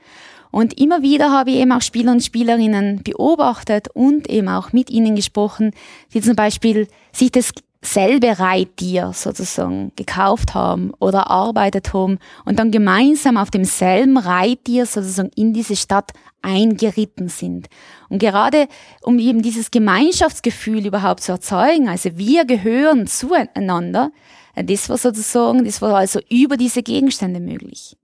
Und 0.52 0.78
immer 0.78 1.02
wieder 1.02 1.32
habe 1.32 1.52
ich 1.52 1.58
eben 1.58 1.72
auch 1.72 1.82
Spieler 1.82 2.12
und 2.12 2.26
Spielerinnen 2.26 3.04
beobachtet 3.04 3.88
und 3.94 4.30
eben 4.30 4.50
auch 4.50 4.74
mit 4.74 4.90
ihnen 4.90 5.16
gesprochen, 5.16 5.72
die 6.14 6.20
zum 6.20 6.36
Beispiel 6.36 6.90
sich 7.14 7.32
das 7.32 7.54
selbe 7.94 8.40
Reittier 8.40 9.12
sozusagen 9.14 9.92
gekauft 9.96 10.54
haben 10.54 10.92
oder 11.00 11.20
erarbeitet 11.20 11.94
haben 11.94 12.20
und 12.46 12.60
dann 12.60 12.72
gemeinsam 12.72 13.38
auf 13.38 13.50
demselben 13.50 14.18
Reittier 14.18 14.86
sozusagen 14.86 15.32
in 15.36 15.54
diese 15.54 15.76
Stadt 15.76 16.12
eingeritten 16.42 17.30
sind. 17.30 17.68
Und 18.10 18.20
gerade 18.20 18.68
um 19.02 19.20
eben 19.20 19.42
dieses 19.42 19.72
Gemeinschaftsgefühl 19.72 20.86
überhaupt 20.86 21.24
zu 21.24 21.32
erzeugen, 21.32 21.90
also 21.90 22.18
wir 22.18 22.46
gehören 22.46 23.08
zueinander, 23.08 24.12
das 24.56 24.90
war 24.90 24.98
sozusagen, 24.98 25.66
das 25.66 25.82
war 25.82 25.96
also 25.96 26.20
über 26.30 26.58
diese 26.58 26.84
Gegenstände 26.84 27.40
möglich. 27.40 27.96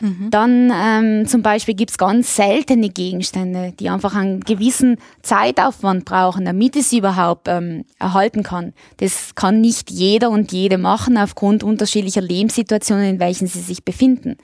Mhm. 0.00 0.30
Dann 0.30 0.72
ähm, 0.74 1.26
zum 1.26 1.42
Beispiel 1.42 1.74
gibt's 1.74 1.98
ganz 1.98 2.36
seltene 2.36 2.88
Gegenstände, 2.88 3.72
die 3.78 3.90
einfach 3.90 4.14
einen 4.14 4.40
gewissen 4.40 4.96
Zeitaufwand 5.22 6.04
brauchen, 6.04 6.44
damit 6.44 6.76
es 6.76 6.90
sie 6.90 6.98
überhaupt 6.98 7.48
ähm, 7.48 7.84
erhalten 7.98 8.42
kann. 8.42 8.72
Das 8.98 9.34
kann 9.34 9.60
nicht 9.60 9.90
jeder 9.90 10.30
und 10.30 10.52
jede 10.52 10.78
machen 10.78 11.16
aufgrund 11.18 11.64
unterschiedlicher 11.64 12.20
Lebenssituationen, 12.20 13.04
in 13.04 13.20
welchen 13.20 13.46
sie 13.46 13.60
sich 13.60 13.84
befinden. 13.84 14.36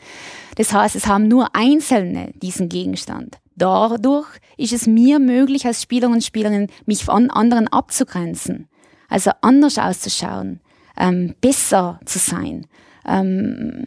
Das 0.56 0.72
heißt, 0.72 0.96
es 0.96 1.06
haben 1.06 1.28
nur 1.28 1.54
Einzelne 1.54 2.32
diesen 2.34 2.68
Gegenstand. 2.68 3.38
Dadurch 3.56 4.26
ist 4.56 4.72
es 4.72 4.86
mir 4.86 5.18
möglich, 5.18 5.66
als 5.66 5.82
Spieler 5.82 6.08
und 6.08 6.24
Spielerin, 6.24 6.68
mich 6.86 7.04
von 7.04 7.30
anderen 7.30 7.68
abzugrenzen. 7.68 8.68
Also 9.08 9.30
anders 9.42 9.78
auszuschauen, 9.78 10.60
ähm, 10.96 11.34
besser 11.40 12.00
zu 12.04 12.18
sein. 12.18 12.66
Ähm, 13.06 13.84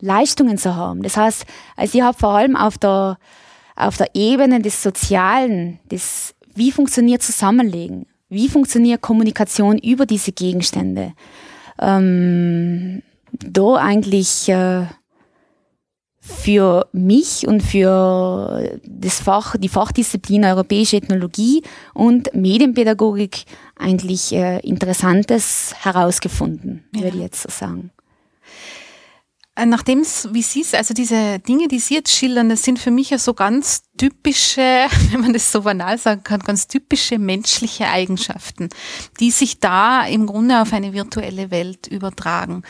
Leistungen 0.00 0.58
zu 0.58 0.76
haben. 0.76 1.02
Das 1.02 1.16
heißt, 1.16 1.44
also 1.76 1.98
ich 1.98 2.02
habe 2.02 2.18
vor 2.18 2.30
allem 2.30 2.56
auf 2.56 2.78
der, 2.78 3.18
auf 3.76 3.96
der 3.96 4.08
Ebene 4.14 4.60
des 4.60 4.82
Sozialen, 4.82 5.78
des, 5.90 6.34
wie 6.54 6.72
funktioniert 6.72 7.22
Zusammenlegen, 7.22 8.06
wie 8.28 8.48
funktioniert 8.48 9.00
Kommunikation 9.00 9.78
über 9.78 10.06
diese 10.06 10.32
Gegenstände, 10.32 11.12
ähm, 11.80 13.02
da 13.32 13.74
eigentlich 13.74 14.48
äh, 14.48 14.86
für 16.20 16.86
mich 16.92 17.46
und 17.48 17.62
für 17.62 18.78
das 18.84 19.20
Fach, 19.20 19.56
die 19.56 19.68
Fachdisziplin 19.68 20.44
Europäische 20.44 20.96
Ethnologie 20.96 21.62
und 21.94 22.34
Medienpädagogik 22.34 23.44
eigentlich 23.76 24.32
äh, 24.32 24.60
Interessantes 24.60 25.74
herausgefunden, 25.80 26.84
ja. 26.94 27.02
würde 27.02 27.16
ich 27.16 27.22
jetzt 27.22 27.42
so 27.42 27.48
sagen. 27.50 27.90
Äh, 29.60 29.66
nachdem 29.66 30.00
es, 30.00 30.28
wie 30.32 30.42
Sie 30.42 30.62
es, 30.62 30.74
also 30.74 30.94
diese 30.94 31.38
Dinge, 31.38 31.68
die 31.68 31.78
Sie 31.78 31.94
jetzt 31.94 32.14
schildern, 32.14 32.48
das 32.48 32.62
sind 32.62 32.78
für 32.78 32.90
mich 32.90 33.10
ja 33.10 33.18
so 33.18 33.34
ganz 33.34 33.82
typische, 33.98 34.60
wenn 35.10 35.20
man 35.20 35.32
das 35.32 35.52
so 35.52 35.62
banal 35.62 35.98
sagen 35.98 36.24
kann, 36.24 36.40
ganz 36.40 36.66
typische 36.66 37.18
menschliche 37.18 37.88
Eigenschaften, 37.88 38.70
die 39.20 39.30
sich 39.30 39.60
da 39.60 40.04
im 40.04 40.26
Grunde 40.26 40.62
auf 40.62 40.72
eine 40.72 40.92
virtuelle 40.92 41.50
Welt 41.50 41.86
übertragen. 41.86 42.62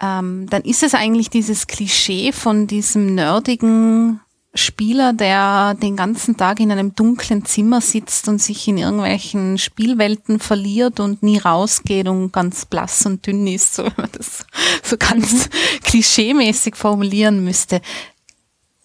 Ähm, 0.00 0.46
dann 0.48 0.62
ist 0.62 0.82
es 0.82 0.94
eigentlich 0.94 1.28
dieses 1.28 1.66
Klischee 1.66 2.32
von 2.32 2.66
diesem 2.66 3.14
nerdigen 3.14 4.20
Spieler, 4.52 5.12
der 5.12 5.74
den 5.74 5.96
ganzen 5.96 6.36
Tag 6.36 6.58
in 6.58 6.72
einem 6.72 6.94
dunklen 6.94 7.44
Zimmer 7.44 7.80
sitzt 7.80 8.26
und 8.26 8.42
sich 8.42 8.66
in 8.66 8.78
irgendwelchen 8.78 9.58
Spielwelten 9.58 10.40
verliert 10.40 10.98
und 10.98 11.22
nie 11.22 11.38
rausgeht 11.38 12.08
und 12.08 12.32
ganz 12.32 12.66
blass 12.66 13.06
und 13.06 13.24
dünn 13.26 13.46
ist, 13.46 13.74
so 13.74 13.84
wenn 13.84 13.92
man 13.96 14.10
das 14.12 14.44
so 14.82 14.96
ganz 14.96 15.46
mhm. 15.46 15.50
klischeemäßig 15.84 16.74
formulieren 16.74 17.44
müsste, 17.44 17.80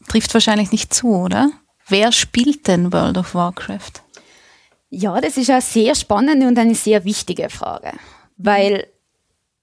trifft 0.07 0.33
wahrscheinlich 0.35 0.71
nicht 0.71 0.93
zu, 0.93 1.07
oder? 1.15 1.49
Wer 1.87 2.11
spielt 2.11 2.67
denn 2.67 2.93
World 2.93 3.17
of 3.17 3.33
Warcraft? 3.33 4.03
Ja, 4.89 5.19
das 5.19 5.35
ist 5.37 5.49
eine 5.49 5.61
sehr 5.61 5.95
spannende 5.95 6.47
und 6.47 6.59
eine 6.59 6.75
sehr 6.75 7.05
wichtige 7.05 7.49
Frage, 7.49 7.91
weil 8.37 8.85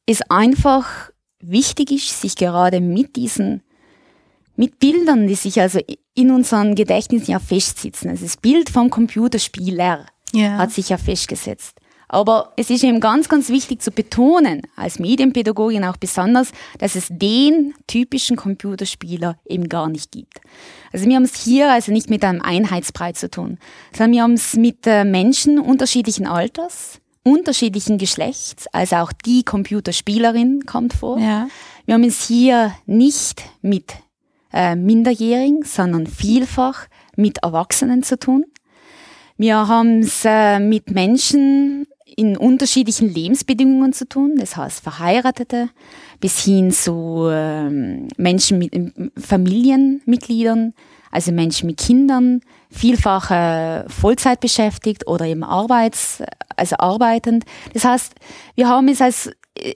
es 0.06 0.20
einfach 0.22 1.10
wichtig 1.38 1.92
ist, 1.92 2.20
sich 2.20 2.34
gerade 2.34 2.80
mit 2.80 3.14
diesen 3.14 3.62
mit 4.56 4.78
Bildern, 4.78 5.26
die 5.26 5.34
sich 5.34 5.60
also 5.60 5.80
in 6.14 6.30
unseren 6.30 6.74
Gedächtnissen 6.74 7.30
ja 7.30 7.38
festsitzen. 7.38 8.10
Also 8.10 8.24
das 8.24 8.36
Bild 8.36 8.70
vom 8.70 8.90
Computerspieler 8.90 10.06
ja. 10.32 10.58
hat 10.58 10.72
sich 10.72 10.90
ja 10.90 10.98
festgesetzt. 10.98 11.78
Aber 12.12 12.52
es 12.56 12.68
ist 12.68 12.84
eben 12.84 13.00
ganz, 13.00 13.30
ganz 13.30 13.48
wichtig 13.48 13.80
zu 13.80 13.90
betonen, 13.90 14.60
als 14.76 14.98
Medienpädagogin 14.98 15.82
auch 15.82 15.96
besonders, 15.96 16.52
dass 16.78 16.94
es 16.94 17.06
den 17.08 17.72
typischen 17.86 18.36
Computerspieler 18.36 19.38
eben 19.46 19.70
gar 19.70 19.88
nicht 19.88 20.12
gibt. 20.12 20.38
Also 20.92 21.06
wir 21.06 21.16
haben 21.16 21.24
es 21.24 21.42
hier 21.42 21.72
also 21.72 21.90
nicht 21.90 22.10
mit 22.10 22.22
einem 22.22 22.42
Einheitsbrei 22.42 23.12
zu 23.12 23.30
tun, 23.30 23.58
sondern 23.96 24.12
wir 24.12 24.22
haben 24.24 24.34
es 24.34 24.54
mit 24.56 24.86
äh, 24.86 25.04
Menschen 25.04 25.58
unterschiedlichen 25.58 26.26
Alters, 26.26 27.00
unterschiedlichen 27.24 27.96
Geschlechts, 27.96 28.66
also 28.72 28.96
auch 28.96 29.12
die 29.12 29.42
Computerspielerin 29.42 30.66
kommt 30.66 30.92
vor. 30.92 31.18
Ja. 31.18 31.48
Wir 31.86 31.94
haben 31.94 32.04
es 32.04 32.26
hier 32.26 32.74
nicht 32.84 33.42
mit 33.62 33.94
äh, 34.52 34.76
Minderjährigen, 34.76 35.62
sondern 35.64 36.06
vielfach 36.06 36.86
mit 37.16 37.38
Erwachsenen 37.42 38.02
zu 38.02 38.18
tun. 38.18 38.44
Wir 39.36 39.56
haben 39.68 40.00
es 40.00 40.24
äh, 40.24 40.58
mit 40.58 40.90
Menschen 40.90 41.86
in 42.16 42.36
unterschiedlichen 42.36 43.12
Lebensbedingungen 43.12 43.92
zu 43.92 44.08
tun, 44.08 44.36
das 44.36 44.56
heißt 44.56 44.82
Verheiratete 44.82 45.70
bis 46.20 46.44
hin 46.44 46.70
zu 46.70 47.28
ähm, 47.30 48.08
Menschen 48.16 48.58
mit 48.58 48.74
Familienmitgliedern, 49.18 50.74
also 51.10 51.32
Menschen 51.32 51.66
mit 51.66 51.78
Kindern, 51.78 52.40
vielfach 52.70 53.30
äh, 53.30 53.88
Vollzeit 53.88 54.40
beschäftigt 54.40 55.06
oder 55.06 55.26
eben 55.26 55.42
Arbeits, 55.42 56.22
also 56.56 56.76
arbeitend. 56.78 57.44
Das 57.72 57.84
heißt, 57.84 58.14
wir 58.54 58.68
haben 58.68 58.88
es 58.88 59.00
als, 59.00 59.30
äh, 59.58 59.74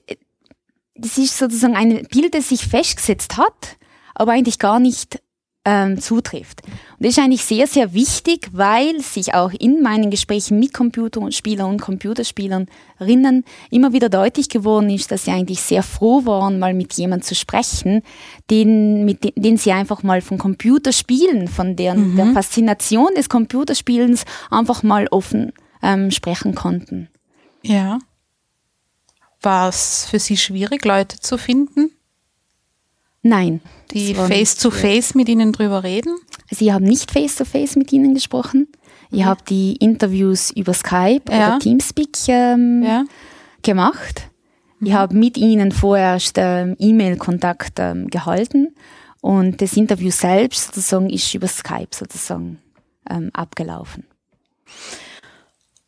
das 0.95 1.19
ist 1.19 1.37
sozusagen 1.37 1.75
ein 1.75 2.07
Bild, 2.11 2.35
das 2.35 2.51
sich 2.51 2.67
festgesetzt 2.67 3.37
hat, 3.37 3.77
aber 4.17 4.33
eigentlich 4.33 4.59
gar 4.59 4.81
nicht 4.81 5.21
ähm, 5.67 6.01
zutrifft. 6.01 6.63
Und 6.65 7.05
das 7.05 7.11
ist 7.11 7.19
eigentlich 7.19 7.45
sehr, 7.45 7.67
sehr 7.67 7.93
wichtig, 7.93 8.49
weil 8.53 9.01
sich 9.01 9.35
auch 9.35 9.53
in 9.53 9.83
meinen 9.83 10.11
Gesprächen 10.11 10.61
mit 10.61 10.73
Computerspielern 10.73 11.69
und 11.69 11.81
Computerspielerinnen 11.83 13.45
immer 13.71 13.93
wieder 13.93 14.09
deutlich 14.09 14.49
geworden 14.49 14.89
ist, 14.91 15.11
dass 15.11 15.25
sie 15.25 15.33
eigentlich 15.33 15.61
sehr 15.61 15.83
froh 15.83 16.25
waren, 16.25 16.61
mal 16.61 16.73
mit 16.73 16.95
jemandem 16.95 17.27
zu 17.27 17.35
sprechen, 17.35 18.03
den, 18.49 19.05
mit 19.05 19.25
den, 19.25 19.33
den 19.35 19.57
sie 19.57 19.73
einfach 19.73 20.05
mal 20.05 20.21
von 20.21 20.39
Computerspielen, 20.39 21.49
von 21.49 21.75
deren, 21.75 22.13
mhm. 22.13 22.17
der 22.17 22.27
Faszination 22.27 23.11
des 23.17 23.29
Computerspielens 23.29 24.25
einfach 24.51 24.85
mal 24.85 25.09
offen 25.11 25.53
ähm, 25.83 26.13
sprechen 26.13 26.55
konnten. 26.55 27.09
Ja. 27.63 27.99
War 29.43 29.69
es 29.69 30.07
für 30.09 30.21
Sie 30.21 30.37
schwierig, 30.37 30.85
Leute 30.85 31.19
zu 31.19 31.39
finden? 31.39 31.91
Nein. 33.29 33.61
Die 33.93 34.15
face-to-face 34.15 35.11
-face 35.11 35.17
mit 35.17 35.29
Ihnen 35.29 35.53
drüber 35.53 35.83
reden? 35.83 36.17
Also 36.51 36.65
ich 36.65 36.71
habe 36.71 36.85
nicht 36.85 37.11
face-to-face 37.11 37.73
-face 37.73 37.79
mit 37.79 37.93
Ihnen 37.93 38.15
gesprochen. 38.15 38.69
Ich 39.11 39.21
ja. 39.21 39.27
habe 39.27 39.43
die 39.49 39.77
Interviews 39.77 40.51
über 40.51 40.73
Skype 40.73 41.23
ja. 41.31 41.37
oder 41.37 41.59
Teamspeak 41.59 42.17
ähm, 42.29 42.83
ja. 42.85 43.05
gemacht. 43.63 44.31
Ich 44.81 44.91
mhm. 44.91 44.95
habe 44.95 45.17
mit 45.17 45.37
Ihnen 45.37 45.73
vorerst 45.73 46.37
ähm, 46.39 46.77
E-Mail-Kontakt 46.79 47.79
ähm, 47.79 48.09
gehalten 48.09 48.75
und 49.21 49.61
das 49.61 49.77
Interview 49.77 50.11
selbst 50.11 50.75
sozusagen 50.75 51.11
ist 51.11 51.35
über 51.35 51.49
Skype 51.49 51.89
sozusagen 51.91 52.61
ähm, 53.11 53.31
abgelaufen. 53.33 54.05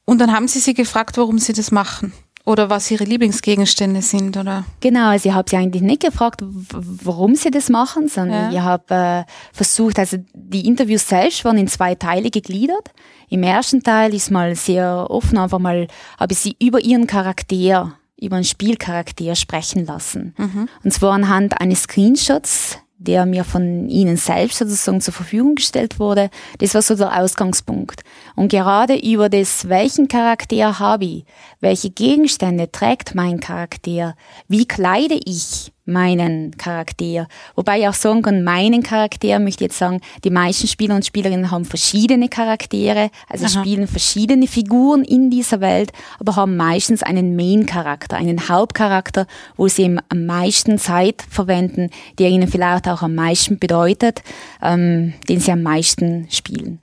Und 0.04 0.18
dann 0.18 0.32
haben 0.32 0.48
Sie 0.48 0.58
sie 0.60 0.74
gefragt, 0.74 1.18
warum 1.18 1.38
Sie 1.38 1.52
das 1.52 1.70
machen? 1.70 2.12
Oder 2.48 2.70
was 2.70 2.90
ihre 2.90 3.04
Lieblingsgegenstände 3.04 4.00
sind, 4.00 4.34
oder? 4.38 4.64
Genau, 4.80 5.10
also 5.10 5.28
ich 5.28 5.34
habe 5.34 5.50
sie 5.50 5.56
eigentlich 5.56 5.82
nicht 5.82 6.00
gefragt, 6.00 6.40
warum 6.42 7.34
sie 7.34 7.50
das 7.50 7.68
machen, 7.68 8.08
sondern 8.08 8.50
ja. 8.50 8.58
ich 8.58 8.64
habe 8.64 8.94
äh, 8.94 9.24
versucht, 9.52 9.98
also 9.98 10.16
die 10.32 10.66
Interviews 10.66 11.06
selbst 11.06 11.44
waren 11.44 11.58
in 11.58 11.68
zwei 11.68 11.94
Teile 11.94 12.30
gegliedert. 12.30 12.88
Im 13.28 13.42
ersten 13.42 13.82
Teil 13.82 14.14
ist 14.14 14.30
mal 14.30 14.56
sehr 14.56 15.10
offen, 15.10 15.36
einfach 15.36 15.58
mal 15.58 15.88
habe 16.18 16.32
ich 16.32 16.38
sie 16.38 16.56
über 16.58 16.80
ihren 16.80 17.06
Charakter, 17.06 17.92
über 18.18 18.36
einen 18.36 18.46
Spielcharakter 18.46 19.34
sprechen 19.34 19.84
lassen. 19.84 20.34
Mhm. 20.38 20.70
Und 20.82 20.90
zwar 20.94 21.12
anhand 21.12 21.60
eines 21.60 21.82
Screenshots, 21.82 22.78
der 22.98 23.26
mir 23.26 23.44
von 23.44 23.88
ihnen 23.88 24.16
selbst 24.16 24.58
sozusagen 24.58 25.00
zur 25.00 25.14
Verfügung 25.14 25.54
gestellt 25.54 25.98
wurde. 25.98 26.30
Das 26.58 26.74
war 26.74 26.82
so 26.82 26.96
der 26.96 27.20
Ausgangspunkt. 27.20 28.02
Und 28.34 28.50
gerade 28.50 28.98
über 28.98 29.28
das, 29.28 29.68
welchen 29.68 30.08
Charakter 30.08 30.78
habe 30.78 31.04
ich, 31.04 31.24
welche 31.60 31.90
Gegenstände 31.90 32.70
trägt 32.70 33.14
mein 33.14 33.40
Charakter, 33.40 34.16
wie 34.48 34.66
kleide 34.66 35.18
ich 35.24 35.72
meinen 35.88 36.56
Charakter. 36.56 37.26
Wobei 37.56 37.80
ich 37.80 37.88
auch 37.88 37.94
sagen 37.94 38.22
kann, 38.22 38.44
meinen 38.44 38.82
Charakter 38.82 39.38
möchte 39.38 39.64
ich 39.64 39.70
jetzt 39.70 39.78
sagen, 39.78 40.00
die 40.22 40.30
meisten 40.30 40.68
Spieler 40.68 40.94
und 40.94 41.04
Spielerinnen 41.04 41.50
haben 41.50 41.64
verschiedene 41.64 42.28
Charaktere, 42.28 43.10
also 43.28 43.46
Aha. 43.46 43.60
spielen 43.60 43.88
verschiedene 43.88 44.46
Figuren 44.46 45.02
in 45.02 45.30
dieser 45.30 45.60
Welt, 45.60 45.92
aber 46.20 46.36
haben 46.36 46.56
meistens 46.56 47.02
einen 47.02 47.34
Main-Charakter, 47.34 48.16
einen 48.16 48.48
Hauptcharakter, 48.48 49.26
wo 49.56 49.66
sie 49.68 49.84
eben 49.84 49.98
am 50.08 50.26
meisten 50.26 50.78
Zeit 50.78 51.24
verwenden, 51.28 51.90
der 52.18 52.28
ihnen 52.28 52.48
vielleicht 52.48 52.88
auch 52.88 53.02
am 53.02 53.14
meisten 53.14 53.58
bedeutet, 53.58 54.22
ähm, 54.62 55.14
den 55.28 55.40
sie 55.40 55.52
am 55.52 55.62
meisten 55.62 56.28
spielen. 56.30 56.80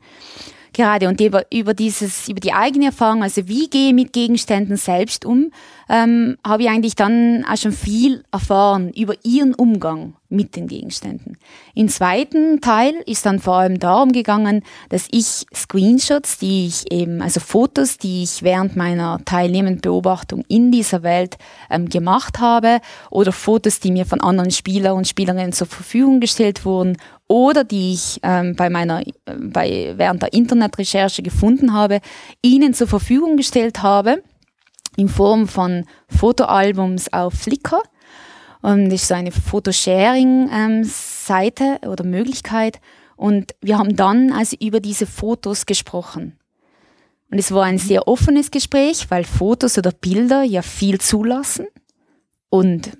Gerade 0.75 1.07
und 1.07 1.21
über, 1.21 1.45
über 1.53 1.73
dieses, 1.73 2.27
über 2.27 2.41
die 2.41 2.51
eigene 2.51 2.87
Erfahrung, 2.87 3.23
also 3.23 3.47
wie 3.47 3.69
gehe 3.69 3.87
ich 3.87 3.93
mit 3.93 4.11
Gegenständen 4.11 4.75
selbst 4.75 5.23
um, 5.23 5.51
ähm, 5.89 6.37
habe 6.45 6.63
ich 6.63 6.69
eigentlich 6.69 6.95
dann 6.95 7.45
auch 7.45 7.57
schon 7.57 7.71
viel 7.71 8.23
erfahren 8.31 8.91
über 8.93 9.13
ihren 9.23 9.53
Umgang 9.53 10.15
mit 10.29 10.55
den 10.55 10.67
Gegenständen. 10.67 11.37
Im 11.73 11.87
zweiten 11.87 12.59
Teil 12.61 12.95
ist 13.05 13.25
dann 13.25 13.39
vor 13.39 13.55
allem 13.55 13.79
darum 13.79 14.11
gegangen, 14.11 14.63
dass 14.89 15.07
ich 15.11 15.45
Screenshots, 15.53 16.39
die 16.39 16.67
ich 16.67 16.91
eben, 16.91 17.21
also 17.21 17.39
Fotos, 17.39 17.97
die 17.97 18.23
ich 18.23 18.43
während 18.43 18.75
meiner 18.75 19.19
teilnehmenden 19.25 19.81
Beobachtung 19.81 20.43
in 20.47 20.71
dieser 20.71 21.03
Welt 21.03 21.37
ähm, 21.69 21.89
gemacht 21.89 22.39
habe 22.39 22.79
oder 23.11 23.31
Fotos, 23.31 23.79
die 23.79 23.91
mir 23.91 24.05
von 24.05 24.21
anderen 24.21 24.51
Spieler 24.51 24.95
und 24.95 25.07
Spielerinnen 25.07 25.53
zur 25.53 25.67
Verfügung 25.67 26.19
gestellt 26.19 26.65
wurden 26.65 26.97
oder 27.27 27.63
die 27.63 27.93
ich 27.93 28.19
ähm, 28.23 28.55
bei 28.55 28.69
meiner, 28.69 29.01
äh, 29.01 29.11
bei, 29.39 29.93
während 29.95 30.21
der 30.21 30.33
Internetrecherche 30.33 31.21
gefunden 31.21 31.73
habe, 31.73 32.01
ihnen 32.41 32.73
zur 32.73 32.87
Verfügung 32.87 33.37
gestellt 33.37 33.81
habe 33.83 34.21
in 34.97 35.09
Form 35.09 35.47
von 35.47 35.85
Fotoalbums 36.07 37.11
auf 37.13 37.33
Flickr. 37.33 37.81
Und 38.61 38.89
das 38.89 39.01
ist 39.03 39.09
so 39.09 39.15
eine 39.15 39.31
Fotosharing-Seite 39.31 41.79
oder 41.87 42.03
Möglichkeit. 42.03 42.79
Und 43.15 43.55
wir 43.61 43.77
haben 43.77 43.95
dann 43.95 44.31
also 44.31 44.57
über 44.59 44.79
diese 44.79 45.05
Fotos 45.05 45.65
gesprochen. 45.65 46.39
Und 47.31 47.39
es 47.39 47.51
war 47.51 47.63
ein 47.63 47.77
sehr 47.77 48.07
offenes 48.07 48.51
Gespräch, 48.51 49.09
weil 49.09 49.23
Fotos 49.23 49.77
oder 49.77 49.91
Bilder 49.91 50.43
ja 50.43 50.61
viel 50.61 50.99
zulassen 50.99 51.67
und 52.49 52.97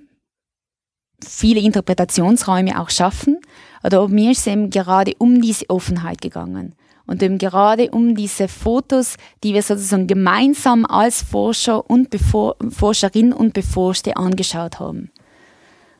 viele 1.24 1.60
Interpretationsräume 1.60 2.80
auch 2.80 2.90
schaffen. 2.90 3.38
Aber 3.82 4.08
mir 4.08 4.32
ist 4.32 4.40
es 4.40 4.46
eben 4.48 4.70
gerade 4.70 5.14
um 5.18 5.40
diese 5.40 5.70
Offenheit 5.70 6.20
gegangen 6.20 6.74
und 7.06 7.22
eben 7.22 7.38
gerade 7.38 7.90
um 7.90 8.14
diese 8.14 8.48
Fotos, 8.48 9.16
die 9.42 9.54
wir 9.54 9.62
sozusagen 9.62 10.06
gemeinsam 10.06 10.84
als 10.84 11.22
Forscher 11.22 11.88
und 11.88 12.10
Bevor 12.10 12.56
Forscherin 12.70 13.32
und 13.32 13.54
Beforschte 13.54 14.16
angeschaut 14.16 14.80
haben. 14.80 15.10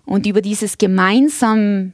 Und 0.04 0.26
über 0.26 0.40
dieses 0.40 0.78
gemeinsam 0.78 1.92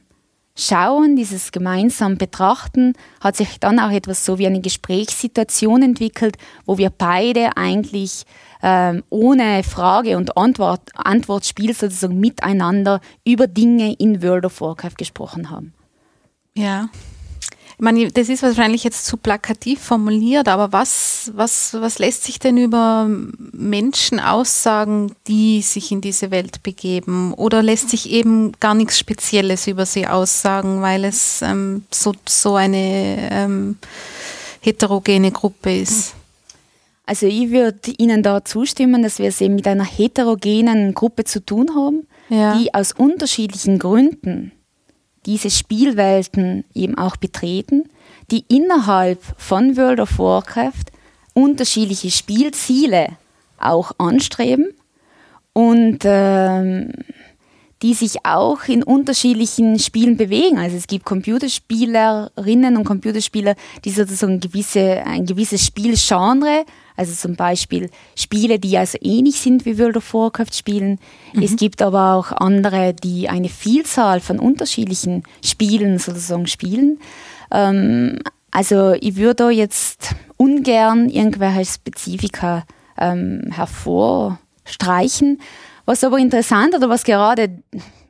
Schauen, 0.55 1.15
dieses 1.15 1.51
gemeinsam 1.51 2.19
Betrachten 2.19 2.93
hat 3.21 3.35
sich 3.35 3.59
dann 3.59 3.79
auch 3.79 3.89
etwas 3.89 4.23
so 4.23 4.37
wie 4.37 4.45
eine 4.45 4.61
Gesprächssituation 4.61 5.81
entwickelt, 5.81 6.37
wo 6.67 6.77
wir 6.77 6.91
beide 6.91 7.57
eigentlich 7.57 8.23
ähm, 8.61 9.03
ohne 9.09 9.63
Frage 9.63 10.15
und 10.15 10.37
Antwort, 10.37 10.91
Antwortspiel 10.93 11.73
sozusagen 11.73 12.19
miteinander 12.19 13.01
über 13.25 13.47
Dinge 13.47 13.93
in 13.93 14.21
World 14.21 14.45
of 14.45 14.61
Warcraft 14.61 14.95
gesprochen 14.99 15.49
haben. 15.49 15.73
Ja, 16.53 16.89
meine, 17.79 18.11
das 18.11 18.29
ist 18.29 18.43
wahrscheinlich 18.43 18.83
jetzt 18.83 19.05
zu 19.05 19.17
plakativ 19.17 19.81
formuliert, 19.81 20.47
aber 20.47 20.71
was, 20.71 21.31
was, 21.35 21.73
was 21.73 21.99
lässt 21.99 22.23
sich 22.23 22.39
denn 22.39 22.57
über 22.57 23.07
Menschen 23.51 24.19
aussagen, 24.19 25.13
die 25.27 25.61
sich 25.61 25.91
in 25.91 26.01
diese 26.01 26.31
Welt 26.31 26.63
begeben? 26.63 27.33
Oder 27.33 27.63
lässt 27.63 27.89
sich 27.89 28.09
eben 28.09 28.51
gar 28.59 28.75
nichts 28.75 28.99
Spezielles 28.99 29.67
über 29.67 29.85
sie 29.85 30.07
aussagen, 30.07 30.81
weil 30.81 31.05
es 31.05 31.41
ähm, 31.41 31.85
so, 31.91 32.13
so 32.27 32.55
eine 32.55 33.29
ähm, 33.31 33.77
heterogene 34.61 35.31
Gruppe 35.31 35.75
ist? 35.75 36.13
Also 37.05 37.25
ich 37.25 37.51
würde 37.51 37.91
Ihnen 37.97 38.23
da 38.23 38.45
zustimmen, 38.45 39.03
dass 39.03 39.19
wir 39.19 39.27
es 39.27 39.41
eben 39.41 39.55
mit 39.55 39.67
einer 39.67 39.83
heterogenen 39.83 40.93
Gruppe 40.93 41.25
zu 41.25 41.45
tun 41.45 41.75
haben, 41.75 42.07
ja. 42.29 42.57
die 42.57 42.73
aus 42.73 42.93
unterschiedlichen 42.93 43.77
Gründen 43.77 44.53
diese 45.25 45.49
Spielwelten 45.49 46.65
eben 46.73 46.97
auch 46.97 47.17
betreten, 47.17 47.89
die 48.31 48.45
innerhalb 48.47 49.21
von 49.37 49.77
World 49.77 49.99
of 49.99 50.19
Warcraft 50.19 50.91
unterschiedliche 51.33 52.11
Spielziele 52.11 53.07
auch 53.57 53.93
anstreben 53.97 54.73
und 55.53 55.99
ähm, 56.03 56.91
die 57.81 57.93
sich 57.93 58.25
auch 58.25 58.63
in 58.67 58.81
unterschiedlichen 58.81 59.77
Spielen 59.77 60.15
bewegen. 60.15 60.57
Also 60.57 60.77
es 60.77 60.87
gibt 60.87 61.05
Computerspielerinnen 61.05 62.77
und 62.77 62.85
Computerspieler, 62.85 63.55
die 63.83 63.91
sozusagen 63.91 64.39
gewisse, 64.39 65.03
ein 65.05 65.25
gewisses 65.25 65.65
Spielgenre, 65.65 66.65
also 66.95 67.13
zum 67.13 67.35
Beispiel 67.35 67.89
Spiele, 68.15 68.59
die 68.59 68.77
also 68.77 68.97
ähnlich 69.01 69.39
sind 69.39 69.65
wie 69.65 69.79
World 69.79 69.97
of 69.97 70.13
Warcraft 70.13 70.53
spielen. 70.53 70.99
Mhm. 71.33 71.43
Es 71.43 71.55
gibt 71.55 71.81
aber 71.81 72.13
auch 72.13 72.31
andere, 72.31 72.93
die 72.93 73.29
eine 73.29 73.49
Vielzahl 73.49 74.19
von 74.19 74.39
unterschiedlichen 74.39 75.23
Spielen 75.43 75.99
sozusagen 75.99 76.47
spielen. 76.47 76.99
Ähm, 77.51 78.19
also 78.51 78.93
ich 78.93 79.15
würde 79.15 79.49
jetzt 79.49 80.15
ungern 80.37 81.09
irgendwelche 81.09 81.65
Spezifika 81.65 82.65
ähm, 82.97 83.49
hervorstreichen. 83.51 85.41
Was 85.85 86.03
aber 86.03 86.19
interessant 86.19 86.75
oder 86.75 86.87
was 86.89 87.03
gerade, 87.03 87.63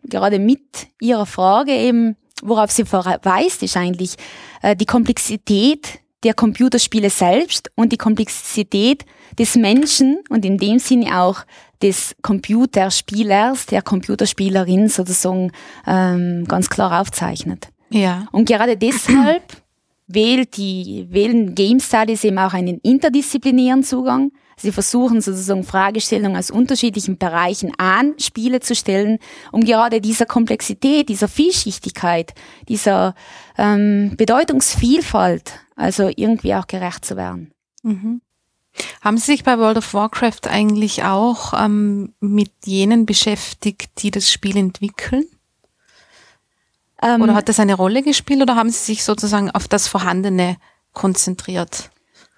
gerade 0.04 0.40
mit 0.40 0.62
Ihrer 1.00 1.26
Frage 1.26 1.72
eben, 1.72 2.18
worauf 2.44 2.72
sie 2.72 2.86
verweist, 2.86 3.64
ist 3.64 3.78
eigentlich 3.78 4.16
äh, 4.62 4.76
die 4.76 4.86
Komplexität 4.86 6.00
der 6.24 6.34
Computerspiele 6.34 7.10
selbst 7.10 7.72
und 7.76 7.92
die 7.92 7.98
Komplexität 7.98 9.06
des 9.38 9.56
Menschen 9.56 10.20
und 10.30 10.46
in 10.46 10.58
dem 10.58 10.80
Sinne 10.80 11.20
auch 11.20 11.46
des 11.82 12.16
Computerspielers, 12.22 13.66
der 13.66 13.82
Computerspielerin 13.82 14.88
sozusagen 14.88 15.52
ähm, 15.86 16.46
ganz 16.48 16.70
klar 16.70 17.02
aufzeichnet. 17.02 17.68
Ja. 17.90 18.28
Und 18.32 18.46
gerade 18.46 18.78
deshalb 18.78 19.63
wählt 20.08 20.58
die, 20.58 21.08
wählen 21.10 21.56
Game 21.56 21.80
Studies 21.80 22.24
eben 22.24 22.38
auch 22.38 22.54
einen 22.54 22.80
interdisziplinären 22.80 23.84
Zugang. 23.84 24.32
Sie 24.58 24.72
versuchen 24.72 25.22
sozusagen 25.22 25.64
Fragestellungen 25.64 26.38
aus 26.38 26.52
unterschiedlichen 26.52 27.18
Bereichen 27.18 27.74
an 27.78 28.14
Spiele 28.20 28.60
zu 28.60 28.76
stellen, 28.76 29.20
um 29.52 29.64
gerade 29.64 30.00
dieser 30.00 30.26
Komplexität, 30.26 31.10
dieser 31.10 31.28
Vielschichtigkeit, 31.28 32.34
dieser 32.68 33.16
ähm, 33.58 34.14
Bedeutungsvielfalt, 34.16 35.54
also 35.76 36.10
irgendwie 36.16 36.54
auch 36.54 36.68
gerecht 36.68 37.06
zu 37.06 37.18
werden. 37.18 37.52
Mhm. 37.82 38.22
Haben 39.02 39.18
Sie 39.18 39.32
sich 39.32 39.44
bei 39.44 39.58
World 39.60 39.78
of 39.78 39.94
Warcraft 39.94 40.48
eigentlich 40.50 41.04
auch 41.04 41.54
ähm, 41.54 42.14
mit 42.20 42.52
jenen 42.66 43.06
beschäftigt, 43.06 43.92
die 44.02 44.12
das 44.12 44.32
Spiel 44.32 44.58
entwickeln? 44.58 45.26
Ähm, 47.04 47.22
oder 47.22 47.36
hat 47.36 47.50
das 47.50 47.60
eine 47.60 47.76
Rolle 47.76 48.02
gespielt 48.02 48.42
oder 48.42 48.56
haben 48.56 48.70
Sie 48.70 48.84
sich 48.84 49.04
sozusagen 49.04 49.52
auf 49.52 49.68
das 49.68 49.88
Vorhandene 49.88 50.58
konzentriert? 50.94 51.90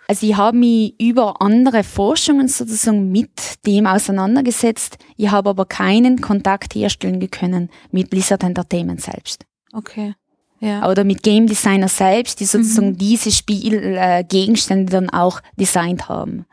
Also 0.07 0.27
ich 0.27 0.37
habe 0.37 0.57
mich 0.57 0.99
über 0.99 1.41
andere 1.41 1.83
Forschungen 1.83 2.47
sozusagen 2.47 3.11
mit 3.11 3.65
dem 3.65 3.87
auseinandergesetzt. 3.87 4.97
Ich 5.17 5.31
habe 5.31 5.49
aber 5.49 5.65
keinen 5.65 6.21
Kontakt 6.21 6.75
herstellen 6.75 7.29
können 7.31 7.69
mit 7.91 8.09
Blizzard 8.09 8.43
Entertainment 8.43 9.01
selbst. 9.01 9.45
Okay. 9.73 10.15
Ja. 10.59 10.89
Oder 10.89 11.03
mit 11.03 11.23
Game 11.23 11.47
Designer 11.47 11.87
selbst, 11.87 12.39
die 12.39 12.45
sozusagen 12.45 12.89
mhm. 12.89 12.97
diese 12.97 13.31
Spielgegenstände 13.31 14.91
äh, 14.91 14.95
dann 14.95 15.09
auch 15.09 15.41
designt 15.59 16.07
haben. 16.07 16.45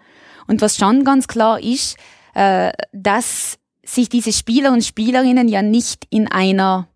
Und 0.46 0.60
was 0.60 0.76
schon 0.76 1.04
ganz 1.04 1.28
klar 1.28 1.60
ist, 1.62 1.96
äh, 2.34 2.72
dass 2.92 3.58
sich 3.84 4.08
diese 4.08 4.32
Spieler 4.32 4.72
und 4.72 4.84
Spielerinnen 4.84 5.48
ja 5.48 5.62
nicht 5.62 6.06
in 6.10 6.28
einer 6.28 6.88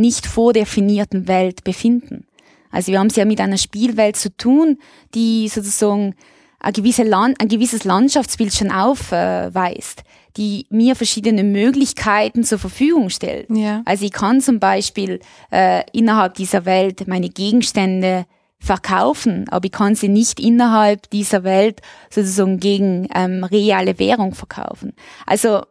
nicht 0.00 0.26
vordefinierten 0.26 1.28
Welt 1.28 1.64
befinden. 1.64 2.26
Also 2.70 2.92
wir 2.92 2.98
haben 2.98 3.08
es 3.08 3.16
ja 3.16 3.24
mit 3.24 3.40
einer 3.40 3.58
Spielwelt 3.58 4.16
zu 4.16 4.34
tun, 4.36 4.78
die 5.14 5.48
sozusagen 5.48 6.14
ein, 6.60 6.72
gewisse 6.72 7.02
Land, 7.02 7.40
ein 7.40 7.48
gewisses 7.48 7.84
Landschaftsbild 7.84 8.54
schon 8.54 8.70
aufweist, 8.70 10.02
die 10.36 10.66
mir 10.70 10.96
verschiedene 10.96 11.44
Möglichkeiten 11.44 12.44
zur 12.44 12.58
Verfügung 12.58 13.10
stellt. 13.10 13.48
Ja. 13.50 13.82
Also 13.84 14.04
ich 14.04 14.12
kann 14.12 14.40
zum 14.40 14.60
Beispiel 14.60 15.20
äh, 15.50 15.82
innerhalb 15.92 16.34
dieser 16.34 16.64
Welt 16.64 17.06
meine 17.06 17.28
Gegenstände 17.28 18.26
verkaufen, 18.60 19.46
aber 19.50 19.66
ich 19.66 19.72
kann 19.72 19.94
sie 19.94 20.08
nicht 20.08 20.40
innerhalb 20.40 21.08
dieser 21.10 21.44
Welt 21.44 21.80
sozusagen 22.10 22.58
gegen 22.58 23.08
ähm, 23.14 23.44
reale 23.44 23.98
Währung 23.98 24.34
verkaufen. 24.34 24.94
Also 25.26 25.62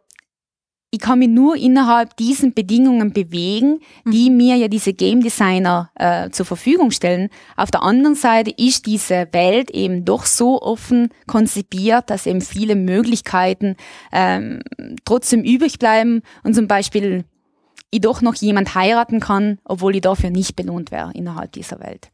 ich 0.90 1.00
kann 1.00 1.18
mich 1.18 1.28
nur 1.28 1.56
innerhalb 1.56 2.16
diesen 2.16 2.54
Bedingungen 2.54 3.12
bewegen, 3.12 3.80
die 4.06 4.30
mhm. 4.30 4.36
mir 4.38 4.56
ja 4.56 4.68
diese 4.68 4.94
Game 4.94 5.22
Designer 5.22 5.90
äh, 5.94 6.30
zur 6.30 6.46
Verfügung 6.46 6.90
stellen. 6.92 7.28
Auf 7.56 7.70
der 7.70 7.82
anderen 7.82 8.14
Seite 8.14 8.50
ist 8.50 8.86
diese 8.86 9.28
Welt 9.32 9.70
eben 9.70 10.06
doch 10.06 10.24
so 10.24 10.62
offen 10.62 11.10
konzipiert, 11.26 12.08
dass 12.08 12.26
eben 12.26 12.40
viele 12.40 12.74
Möglichkeiten 12.74 13.76
ähm, 14.12 14.60
trotzdem 15.04 15.42
übrig 15.42 15.78
bleiben 15.78 16.22
und 16.42 16.54
zum 16.54 16.68
Beispiel 16.68 17.24
ich 17.90 18.00
doch 18.00 18.22
noch 18.22 18.34
jemand 18.34 18.74
heiraten 18.74 19.20
kann, 19.20 19.58
obwohl 19.64 19.94
ich 19.94 20.02
dafür 20.02 20.30
nicht 20.30 20.56
belohnt 20.56 20.90
wäre 20.90 21.12
innerhalb 21.14 21.52
dieser 21.52 21.80
Welt. 21.80 22.10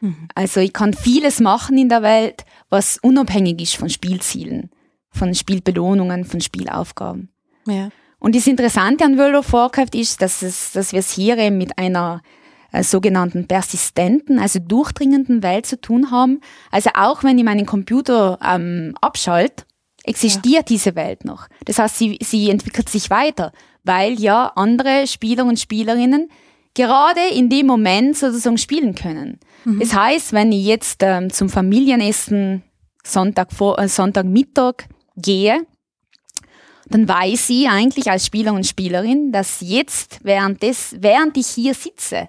Mhm. 0.00 0.28
Also 0.34 0.60
ich 0.60 0.74
kann 0.74 0.92
vieles 0.92 1.40
machen 1.40 1.78
in 1.78 1.88
der 1.88 2.02
Welt, 2.02 2.44
was 2.68 2.98
unabhängig 2.98 3.60
ist 3.62 3.76
von 3.76 3.88
Spielzielen, 3.88 4.70
von 5.10 5.34
Spielbelohnungen, 5.34 6.24
von 6.26 6.42
Spielaufgaben. 6.42 7.30
Ja. 7.66 7.88
Und 8.20 8.34
das 8.34 8.46
Interessante 8.46 9.04
an 9.04 9.16
World 9.16 9.36
of 9.36 9.52
Warcraft 9.52 9.94
ist, 9.94 10.20
dass, 10.22 10.42
es, 10.42 10.72
dass 10.72 10.92
wir 10.92 11.00
es 11.00 11.12
hier 11.12 11.38
eben 11.38 11.56
mit 11.56 11.78
einer 11.78 12.22
äh, 12.72 12.82
sogenannten 12.82 13.46
persistenten, 13.46 14.38
also 14.38 14.58
durchdringenden 14.58 15.42
Welt 15.42 15.66
zu 15.66 15.80
tun 15.80 16.10
haben. 16.10 16.40
Also 16.70 16.90
auch 16.94 17.24
wenn 17.24 17.38
ich 17.38 17.44
meinen 17.44 17.66
Computer 17.66 18.38
ähm, 18.44 18.94
abschalte, 19.00 19.64
existiert 20.04 20.70
ja. 20.70 20.76
diese 20.76 20.94
Welt 20.96 21.24
noch. 21.24 21.48
Das 21.64 21.78
heißt, 21.78 21.98
sie, 21.98 22.18
sie 22.22 22.50
entwickelt 22.50 22.88
sich 22.88 23.10
weiter, 23.10 23.52
weil 23.84 24.20
ja 24.20 24.52
andere 24.56 25.06
Spieler 25.06 25.44
und 25.44 25.58
Spielerinnen 25.58 26.30
gerade 26.74 27.20
in 27.34 27.48
dem 27.48 27.66
Moment 27.66 28.16
sozusagen 28.16 28.58
spielen 28.58 28.94
können. 28.94 29.38
Mhm. 29.64 29.80
Das 29.80 29.94
heißt, 29.94 30.32
wenn 30.32 30.52
ich 30.52 30.64
jetzt 30.64 31.02
ähm, 31.02 31.30
zum 31.30 31.48
Familienessen 31.48 32.62
Sonntag 33.04 33.52
vor, 33.52 33.78
äh, 33.78 33.88
Sonntagmittag 33.88 34.84
gehe, 35.16 35.66
dann 36.90 37.08
weiß 37.08 37.46
sie 37.46 37.68
eigentlich 37.68 38.10
als 38.10 38.26
Spieler 38.26 38.52
und 38.52 38.66
Spielerin, 38.66 39.32
dass 39.32 39.60
jetzt, 39.60 40.20
während, 40.22 40.62
des, 40.62 40.96
während 40.98 41.36
ich 41.36 41.46
hier 41.46 41.74
sitze 41.74 42.28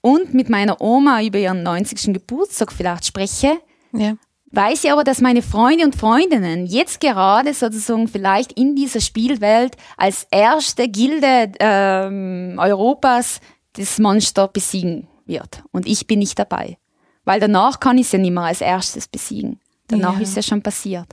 und 0.00 0.34
mit 0.34 0.48
meiner 0.48 0.80
Oma 0.80 1.22
über 1.22 1.38
ihren 1.38 1.62
90. 1.62 2.14
Geburtstag 2.14 2.72
vielleicht 2.72 3.04
spreche, 3.04 3.58
ja. 3.92 4.14
weiß 4.50 4.84
ich 4.84 4.92
aber, 4.92 5.04
dass 5.04 5.20
meine 5.20 5.42
Freunde 5.42 5.84
und 5.84 5.96
Freundinnen 5.96 6.66
jetzt 6.66 7.00
gerade 7.00 7.52
sozusagen 7.52 8.08
vielleicht 8.08 8.52
in 8.52 8.76
dieser 8.76 9.00
Spielwelt 9.00 9.76
als 9.96 10.26
erste 10.30 10.88
Gilde 10.88 11.52
ähm, 11.60 12.56
Europas 12.58 13.40
das 13.74 13.98
Monster 13.98 14.48
besiegen 14.48 15.08
wird. 15.26 15.62
Und 15.70 15.86
ich 15.86 16.06
bin 16.06 16.18
nicht 16.20 16.38
dabei. 16.38 16.78
Weil 17.24 17.40
danach 17.40 17.78
kann 17.78 17.98
ich 17.98 18.06
es 18.06 18.12
ja 18.12 18.18
nicht 18.18 18.32
mehr 18.32 18.44
als 18.44 18.60
erstes 18.60 19.06
besiegen. 19.06 19.60
Danach 19.88 20.14
ja. 20.14 20.20
ist 20.20 20.30
es 20.30 20.36
ja 20.36 20.42
schon 20.42 20.62
passiert. 20.62 21.08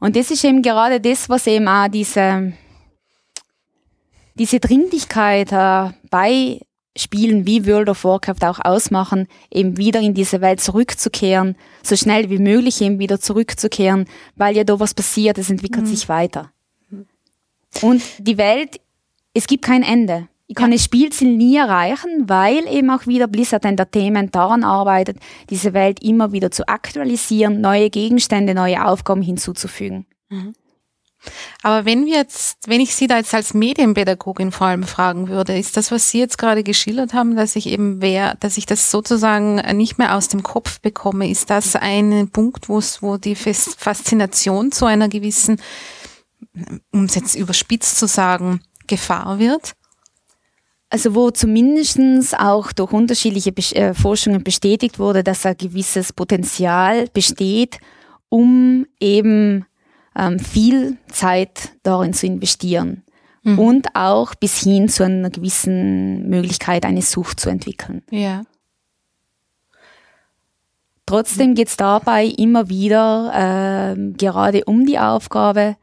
Und 0.00 0.16
das 0.16 0.30
ist 0.30 0.44
eben 0.44 0.62
gerade 0.62 1.00
das, 1.00 1.28
was 1.28 1.46
eben 1.46 1.68
auch 1.68 1.88
diese, 1.88 2.52
diese 4.34 4.60
Dringlichkeit 4.60 5.52
äh, 5.52 5.90
bei 6.10 6.60
Spielen 6.96 7.44
wie 7.44 7.66
World 7.66 7.88
of 7.88 8.04
Warcraft 8.04 8.44
auch 8.44 8.60
ausmachen, 8.60 9.26
eben 9.50 9.76
wieder 9.76 10.00
in 10.00 10.14
diese 10.14 10.40
Welt 10.40 10.60
zurückzukehren, 10.60 11.56
so 11.82 11.96
schnell 11.96 12.30
wie 12.30 12.38
möglich 12.38 12.80
eben 12.80 13.00
wieder 13.00 13.18
zurückzukehren, 13.20 14.06
weil 14.36 14.56
ja 14.56 14.62
da 14.62 14.78
was 14.78 14.94
passiert, 14.94 15.38
es 15.38 15.50
entwickelt 15.50 15.86
mhm. 15.86 15.88
sich 15.88 16.08
weiter. 16.08 16.52
Und 17.82 18.02
die 18.18 18.38
Welt, 18.38 18.80
es 19.32 19.48
gibt 19.48 19.64
kein 19.64 19.82
Ende. 19.82 20.28
Ich 20.46 20.54
kann 20.54 20.70
ja. 20.70 20.76
das 20.76 20.84
Spielziel 20.84 21.36
nie 21.36 21.56
erreichen, 21.56 22.28
weil 22.28 22.66
eben 22.68 22.90
auch 22.90 23.06
wieder 23.06 23.26
Blizzard 23.26 23.64
Entertainment 23.64 24.34
daran 24.34 24.62
arbeitet, 24.62 25.18
diese 25.48 25.72
Welt 25.72 26.02
immer 26.02 26.32
wieder 26.32 26.50
zu 26.50 26.68
aktualisieren, 26.68 27.60
neue 27.60 27.88
Gegenstände, 27.88 28.54
neue 28.54 28.84
Aufgaben 28.84 29.22
hinzuzufügen. 29.22 30.06
Mhm. 30.28 30.54
Aber 31.62 31.84
wenn 31.84 32.04
wir 32.06 32.16
jetzt, 32.16 32.68
wenn 32.68 32.80
ich 32.80 32.94
Sie 32.94 33.06
da 33.06 33.16
jetzt 33.16 33.34
als 33.34 33.54
Medienpädagogin 33.54 34.52
vor 34.52 34.66
allem 34.66 34.82
fragen 34.82 35.28
würde, 35.28 35.56
ist 35.56 35.76
das, 35.76 35.90
was 35.90 36.10
Sie 36.10 36.18
jetzt 36.18 36.36
gerade 36.36 36.62
geschildert 36.62 37.14
haben, 37.14 37.36
dass 37.36 37.56
ich 37.56 37.66
eben 37.68 38.02
wer, 38.02 38.34
dass 38.36 38.58
ich 38.58 38.66
das 38.66 38.90
sozusagen 38.90 39.56
nicht 39.76 39.98
mehr 39.98 40.16
aus 40.16 40.28
dem 40.28 40.42
Kopf 40.42 40.80
bekomme, 40.80 41.30
ist 41.30 41.50
das 41.50 41.76
ein 41.76 42.28
Punkt, 42.30 42.68
wo 42.68 42.78
es, 42.78 43.02
wo 43.02 43.16
die 43.16 43.34
Faszination 43.36 44.72
zu 44.72 44.84
einer 44.84 45.08
gewissen, 45.08 45.60
um 46.92 47.04
es 47.04 47.14
jetzt 47.14 47.34
überspitzt 47.34 47.98
zu 47.98 48.06
sagen, 48.06 48.60
Gefahr 48.86 49.38
wird? 49.38 49.74
Also 50.94 51.16
wo 51.16 51.32
zumindest 51.32 52.38
auch 52.38 52.70
durch 52.70 52.92
unterschiedliche 52.92 53.50
äh, 53.74 53.94
Forschungen 53.94 54.44
bestätigt 54.44 55.00
wurde, 55.00 55.24
dass 55.24 55.44
ein 55.44 55.56
gewisses 55.56 56.12
Potenzial 56.12 57.08
besteht, 57.12 57.80
um 58.28 58.86
eben 59.00 59.66
ähm, 60.16 60.38
viel 60.38 60.96
Zeit 61.08 61.72
darin 61.82 62.12
zu 62.12 62.26
investieren 62.26 63.02
mhm. 63.42 63.58
und 63.58 63.88
auch 63.94 64.36
bis 64.36 64.62
hin 64.62 64.88
zu 64.88 65.02
einer 65.02 65.30
gewissen 65.30 66.28
Möglichkeit, 66.28 66.84
eine 66.84 67.02
Sucht 67.02 67.40
zu 67.40 67.50
entwickeln. 67.50 68.02
Ja. 68.12 68.44
Trotzdem 71.06 71.56
geht 71.56 71.70
es 71.70 71.76
dabei 71.76 72.26
immer 72.26 72.68
wieder 72.68 73.96
äh, 73.96 74.12
gerade 74.12 74.64
um 74.66 74.86
die 74.86 75.00
Aufgabe, 75.00 75.74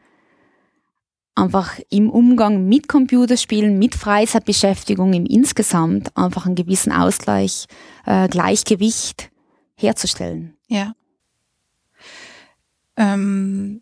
einfach 1.36 1.80
im 1.90 2.10
Umgang 2.10 2.68
mit 2.68 2.88
Computerspielen, 2.88 3.80
mit 3.80 3.96
Freizeitbeschäftigung 3.96 5.14
im 5.14 5.26
Insgesamt 5.26 6.16
einfach 6.18 6.46
einen 6.46 6.56
gewissen 6.56 6.92
Ausgleich, 6.92 7.68
äh, 8.06 8.28
Gleichgewicht 8.28 9.32
herzustellen. 9.76 10.56
Ja. 10.68 10.94
Ähm, 12.98 13.82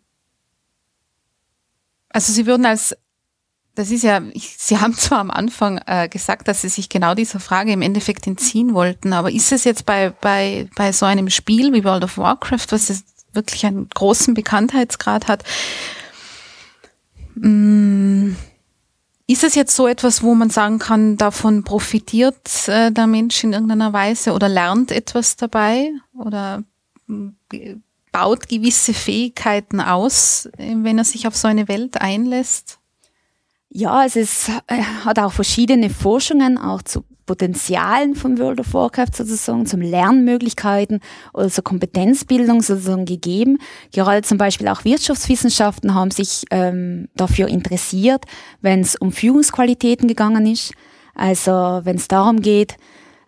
also 2.08 2.32
Sie 2.32 2.46
würden 2.46 2.66
als, 2.66 2.96
das 3.74 3.90
ist 3.90 4.04
ja, 4.04 4.22
Sie 4.34 4.78
haben 4.80 4.94
zwar 4.94 5.18
am 5.18 5.30
Anfang 5.30 5.78
äh, 5.86 6.08
gesagt, 6.08 6.48
dass 6.48 6.62
Sie 6.62 6.68
sich 6.68 6.88
genau 6.88 7.14
dieser 7.14 7.40
Frage 7.40 7.72
im 7.72 7.82
Endeffekt 7.82 8.26
entziehen 8.26 8.74
wollten, 8.74 9.12
aber 9.12 9.32
ist 9.32 9.52
es 9.52 9.64
jetzt 9.64 9.86
bei, 9.86 10.10
bei, 10.10 10.68
bei 10.76 10.92
so 10.92 11.04
einem 11.06 11.30
Spiel 11.30 11.72
wie 11.72 11.84
World 11.84 12.04
of 12.04 12.16
Warcraft, 12.16 12.66
was 12.70 12.88
jetzt 12.88 13.06
wirklich 13.32 13.64
einen 13.66 13.88
großen 13.88 14.34
Bekanntheitsgrad 14.34 15.28
hat, 15.28 15.44
ist 19.30 19.44
es 19.44 19.54
jetzt 19.54 19.76
so 19.76 19.86
etwas, 19.86 20.22
wo 20.22 20.34
man 20.34 20.50
sagen 20.50 20.78
kann, 20.78 21.16
davon 21.16 21.62
profitiert 21.62 22.68
äh, 22.68 22.90
der 22.90 23.06
Mensch 23.06 23.44
in 23.44 23.52
irgendeiner 23.52 23.92
Weise 23.92 24.32
oder 24.32 24.48
lernt 24.48 24.90
etwas 24.90 25.36
dabei 25.36 25.90
oder 26.14 26.64
mm, 27.06 27.28
baut 28.10 28.48
gewisse 28.48 28.92
Fähigkeiten 28.92 29.80
aus, 29.80 30.46
äh, 30.58 30.74
wenn 30.78 30.98
er 30.98 31.04
sich 31.04 31.26
auf 31.26 31.36
so 31.36 31.46
eine 31.46 31.68
Welt 31.68 32.00
einlässt? 32.00 32.78
Ja, 33.68 34.04
es 34.04 34.48
äh, 34.66 34.82
hat 35.04 35.20
auch 35.20 35.32
verschiedene 35.32 35.90
Forschungen 35.90 36.58
auch 36.58 36.82
zu 36.82 37.04
Potenzialen 37.30 38.16
von 38.16 38.38
World 38.40 38.58
of 38.58 38.74
Warcraft 38.74 39.14
sozusagen, 39.14 39.64
zum 39.64 39.80
Lernmöglichkeiten 39.80 40.98
oder 41.32 41.48
zur 41.48 41.62
Kompetenzbildung 41.62 42.60
sozusagen 42.60 43.04
gegeben. 43.04 43.58
Gerade 43.92 44.22
zum 44.22 44.36
Beispiel 44.36 44.66
auch 44.66 44.84
Wirtschaftswissenschaften 44.84 45.94
haben 45.94 46.10
sich 46.10 46.42
ähm, 46.50 47.06
dafür 47.14 47.46
interessiert, 47.46 48.24
wenn 48.62 48.80
es 48.80 48.96
um 48.96 49.12
Führungsqualitäten 49.12 50.08
gegangen 50.08 50.44
ist. 50.44 50.72
Also 51.14 51.52
wenn 51.84 51.94
es 51.94 52.08
darum 52.08 52.40
geht, 52.40 52.74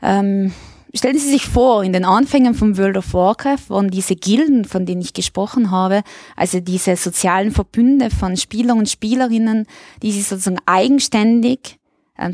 ähm, 0.03 0.53
Stellen 0.95 1.17
Sie 1.17 1.31
sich 1.31 1.47
vor, 1.47 1.85
in 1.85 1.95
den 1.95 2.05
Anfängen 2.05 2.55
von 2.55 2.77
World 2.77 2.99
of 2.99 3.15
Warcraft 3.15 3.69
waren 3.71 3.89
diese 3.89 4.15
Gilden, 4.15 4.67
von 4.67 4.85
denen 4.85 5.01
ich 5.01 5.15
gesprochen 5.15 5.71
habe, 5.71 6.03
also 6.37 6.61
diese 6.61 6.97
sozialen 6.97 7.51
Verbünde 7.51 8.11
von 8.11 8.37
Spielern 8.37 8.79
und 8.79 8.91
Spielerinnen, 8.91 9.65
die 10.03 10.13
sich 10.13 10.27
sozusagen 10.27 10.59
eigenständig 10.67 11.79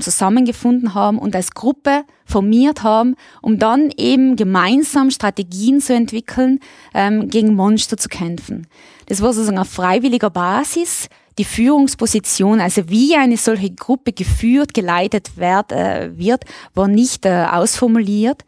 zusammengefunden 0.00 0.94
haben 0.94 1.18
und 1.18 1.34
als 1.34 1.52
Gruppe 1.52 2.04
formiert 2.24 2.82
haben, 2.82 3.14
um 3.40 3.58
dann 3.58 3.90
eben 3.96 4.36
gemeinsam 4.36 5.10
Strategien 5.10 5.80
zu 5.80 5.94
entwickeln, 5.94 6.60
ähm, 6.94 7.28
gegen 7.28 7.54
Monster 7.54 7.96
zu 7.96 8.08
kämpfen. 8.08 8.66
Das 9.06 9.22
war 9.22 9.32
sozusagen 9.32 9.58
auf 9.58 9.70
freiwilliger 9.70 10.30
Basis. 10.30 11.08
Die 11.38 11.44
Führungsposition, 11.44 12.60
also 12.60 12.88
wie 12.88 13.14
eine 13.14 13.36
solche 13.36 13.70
Gruppe 13.70 14.12
geführt, 14.12 14.74
geleitet 14.74 15.36
werd, 15.36 15.72
äh, 15.72 16.18
wird, 16.18 16.44
war 16.74 16.88
nicht 16.88 17.24
äh, 17.24 17.46
ausformuliert. 17.50 18.44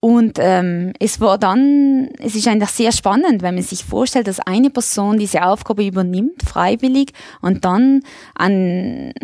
Und 0.00 0.38
ähm, 0.38 0.92
es 1.00 1.18
war 1.22 1.38
dann, 1.38 2.10
es 2.18 2.34
ist 2.34 2.46
eigentlich 2.46 2.68
sehr 2.68 2.92
spannend, 2.92 3.40
wenn 3.40 3.54
man 3.54 3.64
sich 3.64 3.84
vorstellt, 3.84 4.28
dass 4.28 4.38
eine 4.38 4.68
Person 4.68 5.18
diese 5.18 5.46
Aufgabe 5.46 5.86
übernimmt, 5.86 6.42
freiwillig, 6.46 7.12
und 7.40 7.64
dann 7.64 8.02
an 8.34 9.14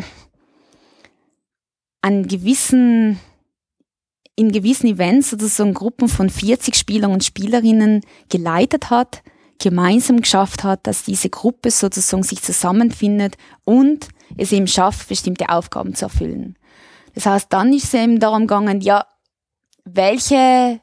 an 2.01 2.27
gewissen, 2.27 3.19
in 4.37 4.53
gewissen 4.53 4.87
Events 4.87 5.31
sozusagen 5.31 5.75
Gruppen 5.75 6.09
von 6.09 6.31
40 6.31 6.75
Spielern 6.75 7.13
und 7.13 7.25
Spielerinnen 7.25 8.03
geleitet 8.29 8.91
hat, 8.91 9.23
gemeinsam 9.59 10.21
geschafft 10.21 10.65
hat, 10.65 10.87
dass 10.87 11.05
diese 11.05 11.29
Gruppe 11.29 11.71
sozusagen 11.71 12.23
sich 12.23 12.43
zusammenfindet 12.43 13.37
und 13.65 14.09
es 14.37 14.53
eben 14.53 14.67
schafft, 14.67 15.09
bestimmte 15.09 15.51
Aufgaben 15.51 15.95
zu 15.95 16.07
erfüllen. 16.07 16.57
Das 17.15 17.27
heißt, 17.27 17.53
dann 17.53 17.73
ist 17.73 17.85
es 17.85 17.95
eben 17.95 18.21
darum 18.21 18.43
gegangen, 18.43 18.81
ja, 18.81 19.05
welche, 19.85 20.81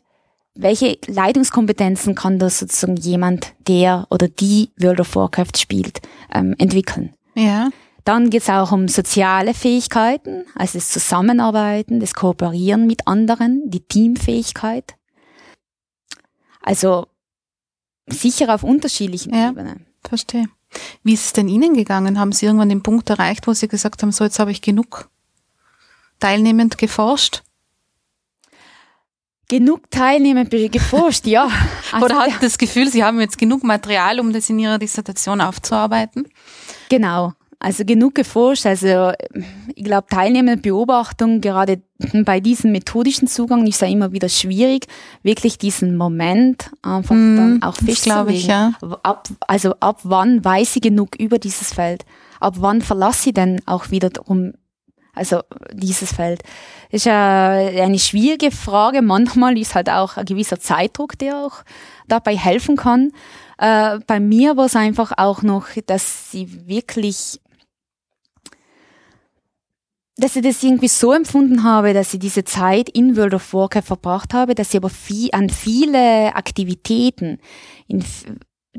welche 0.53 0.97
Leitungskompetenzen 1.07 2.15
kann 2.15 2.39
da 2.39 2.49
sozusagen 2.49 2.97
jemand, 2.97 3.53
der 3.67 4.05
oder 4.09 4.27
die 4.27 4.71
World 4.77 4.99
of 4.99 5.15
Warcraft 5.15 5.57
spielt, 5.57 6.01
ähm, 6.33 6.55
entwickeln? 6.57 7.13
Ja. 7.35 7.69
Dann 8.07 8.29
geht 8.29 8.43
es 8.43 8.49
auch 8.49 8.71
um 8.71 8.87
soziale 8.87 9.53
Fähigkeiten, 9.53 10.45
also 10.55 10.77
das 10.77 10.91
Zusammenarbeiten, 10.91 11.99
das 11.99 12.15
Kooperieren 12.15 12.87
mit 12.87 13.05
anderen, 13.05 13.63
die 13.69 13.81
Teamfähigkeit. 13.81 14.95
Also 16.61 17.07
sicher 18.05 18.55
auf 18.55 18.63
unterschiedlichen 18.63 19.33
ja, 19.33 19.49
Ebenen. 19.49 19.87
Verstehe. 20.07 20.45
Wie 21.03 21.15
ist 21.15 21.25
es 21.25 21.33
denn 21.33 21.49
Ihnen 21.49 21.73
gegangen? 21.73 22.17
Haben 22.17 22.31
Sie 22.31 22.45
irgendwann 22.45 22.69
den 22.69 22.81
Punkt 22.81 23.09
erreicht, 23.09 23.45
wo 23.45 23.51
Sie 23.51 23.67
gesagt 23.67 24.01
haben, 24.01 24.13
so 24.13 24.23
jetzt 24.23 24.39
habe 24.39 24.51
ich 24.51 24.61
genug 24.61 25.09
teilnehmend 26.21 26.77
geforscht? 26.77 27.43
Genug 29.49 29.91
teilnehmend 29.91 30.51
geforscht, 30.51 31.27
ja. 31.27 31.51
Also, 31.91 32.05
Oder 32.05 32.19
hat 32.19 32.41
das 32.41 32.57
Gefühl, 32.57 32.89
Sie 32.89 33.03
haben 33.03 33.19
jetzt 33.19 33.37
genug 33.37 33.65
Material, 33.65 34.21
um 34.21 34.31
das 34.31 34.49
in 34.49 34.59
Ihrer 34.59 34.77
Dissertation 34.77 35.41
aufzuarbeiten? 35.41 36.29
Genau. 36.87 37.33
Also 37.59 37.85
genug 37.85 38.13
geforscht. 38.13 38.67
Also 38.67 39.13
ich 39.73 39.83
glaube, 39.83 40.07
teilnehmende 40.09 40.61
Beobachtung, 40.61 41.41
gerade 41.41 41.81
bei 42.23 42.39
diesem 42.39 42.71
methodischen 42.71 43.27
Zugang 43.27 43.65
ist 43.65 43.81
ja 43.81 43.87
immer 43.87 44.11
wieder 44.11 44.29
schwierig, 44.29 44.85
wirklich 45.23 45.57
diesen 45.57 45.97
Moment 45.97 46.69
einfach 46.83 47.15
mm, 47.15 47.35
dann 47.35 47.63
auch 47.63 47.75
festzulegen. 47.75 48.29
Ich, 48.29 48.47
ja. 48.47 48.73
ab, 49.01 49.27
also 49.47 49.73
ab 49.79 50.01
wann 50.03 50.45
weiß 50.45 50.75
ich 50.75 50.81
genug 50.83 51.15
über 51.15 51.39
dieses 51.39 51.73
Feld? 51.73 52.05
Ab 52.39 52.55
wann 52.59 52.83
verlasse 52.83 53.29
ich 53.29 53.33
denn 53.33 53.59
auch 53.65 53.89
wieder 53.89 54.11
drum, 54.11 54.53
also 55.15 55.41
dieses 55.73 56.13
Feld? 56.13 56.43
Das 56.91 57.01
ist 57.01 57.05
ja 57.05 57.49
eine 57.49 57.97
schwierige 57.97 58.51
Frage. 58.51 59.01
Manchmal 59.01 59.57
ist 59.57 59.73
halt 59.73 59.89
auch 59.89 60.17
ein 60.17 60.25
gewisser 60.25 60.59
Zeitdruck, 60.59 61.17
der 61.17 61.37
auch 61.37 61.63
dabei 62.07 62.37
helfen 62.37 62.75
kann. 62.75 63.11
Äh, 63.57 63.99
bei 64.05 64.19
mir 64.19 64.55
war 64.55 64.67
es 64.67 64.75
einfach 64.75 65.13
auch 65.17 65.41
noch, 65.41 65.65
dass 65.87 66.31
sie 66.31 66.67
wirklich 66.67 67.39
dass 70.17 70.35
ich 70.35 70.41
das 70.41 70.63
irgendwie 70.63 70.87
so 70.87 71.13
empfunden 71.13 71.63
habe, 71.63 71.93
dass 71.93 72.13
ich 72.13 72.19
diese 72.19 72.43
Zeit 72.43 72.89
in 72.89 73.15
World 73.15 73.35
of 73.35 73.53
Warcraft 73.53 73.83
verbracht 73.83 74.33
habe, 74.33 74.55
dass 74.55 74.71
ich 74.71 74.77
aber 74.77 74.89
viel, 74.89 75.29
an 75.31 75.49
viele 75.49 76.35
Aktivitäten 76.35 77.37
in, 77.87 78.03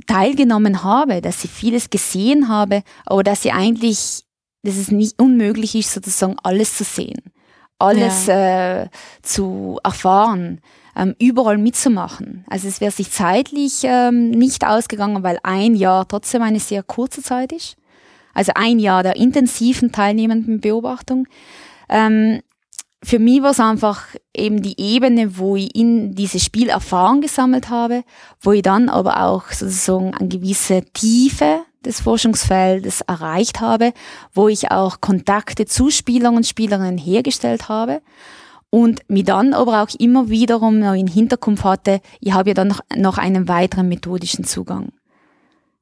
teilgenommen 0.06 0.82
habe, 0.82 1.20
dass 1.20 1.44
ich 1.44 1.50
vieles 1.50 1.90
gesehen 1.90 2.48
habe, 2.48 2.82
aber 3.06 3.22
dass 3.22 3.44
ich 3.44 3.52
eigentlich, 3.52 4.24
dass 4.64 4.76
es 4.76 4.90
nicht 4.90 5.20
unmöglich 5.20 5.76
ist, 5.76 5.92
sozusagen 5.92 6.36
alles 6.42 6.76
zu 6.76 6.82
sehen, 6.82 7.22
alles 7.78 8.26
ja. 8.26 8.82
äh, 8.82 8.88
zu 9.22 9.78
erfahren, 9.84 10.60
ähm, 10.96 11.14
überall 11.20 11.58
mitzumachen. 11.58 12.44
Also 12.50 12.66
es 12.66 12.80
wäre 12.80 12.90
sich 12.90 13.12
zeitlich 13.12 13.82
ähm, 13.84 14.30
nicht 14.30 14.66
ausgegangen, 14.66 15.22
weil 15.22 15.38
ein 15.44 15.76
Jahr 15.76 16.08
trotzdem 16.08 16.42
eine 16.42 16.58
sehr 16.58 16.82
kurze 16.82 17.22
Zeit 17.22 17.52
ist 17.52 17.77
also 18.38 18.52
ein 18.54 18.78
Jahr 18.78 19.02
der 19.02 19.16
intensiven 19.16 19.90
teilnehmenden 19.90 20.60
Beobachtung. 20.60 21.26
Ähm, 21.88 22.40
für 23.02 23.18
mich 23.18 23.42
war 23.42 23.50
es 23.50 23.58
einfach 23.58 24.06
eben 24.32 24.62
die 24.62 24.80
Ebene, 24.80 25.38
wo 25.38 25.56
ich 25.56 25.74
in 25.74 26.14
dieses 26.14 26.44
Spiel 26.44 26.68
Erfahrung 26.68 27.20
gesammelt 27.20 27.68
habe, 27.68 28.04
wo 28.40 28.52
ich 28.52 28.62
dann 28.62 28.88
aber 28.88 29.24
auch 29.24 29.50
sozusagen 29.50 30.14
eine 30.14 30.28
gewisse 30.28 30.84
Tiefe 30.92 31.62
des 31.84 32.00
Forschungsfeldes 32.00 33.00
erreicht 33.00 33.60
habe, 33.60 33.92
wo 34.32 34.46
ich 34.46 34.70
auch 34.70 35.00
Kontakte 35.00 35.66
zu 35.66 35.90
Spielern 35.90 36.36
und 36.36 36.46
Spielerinnen 36.46 36.98
hergestellt 36.98 37.68
habe 37.68 38.02
und 38.70 39.00
mir 39.08 39.24
dann 39.24 39.52
aber 39.52 39.82
auch 39.82 39.90
immer 39.98 40.28
wiederum 40.28 40.78
noch 40.78 40.94
in 40.94 41.08
Hinterkopf 41.08 41.64
hatte, 41.64 42.00
ich 42.20 42.34
habe 42.34 42.50
ja 42.50 42.54
dann 42.54 42.72
noch 42.96 43.18
einen 43.18 43.48
weiteren 43.48 43.88
methodischen 43.88 44.44
Zugang. 44.44 44.92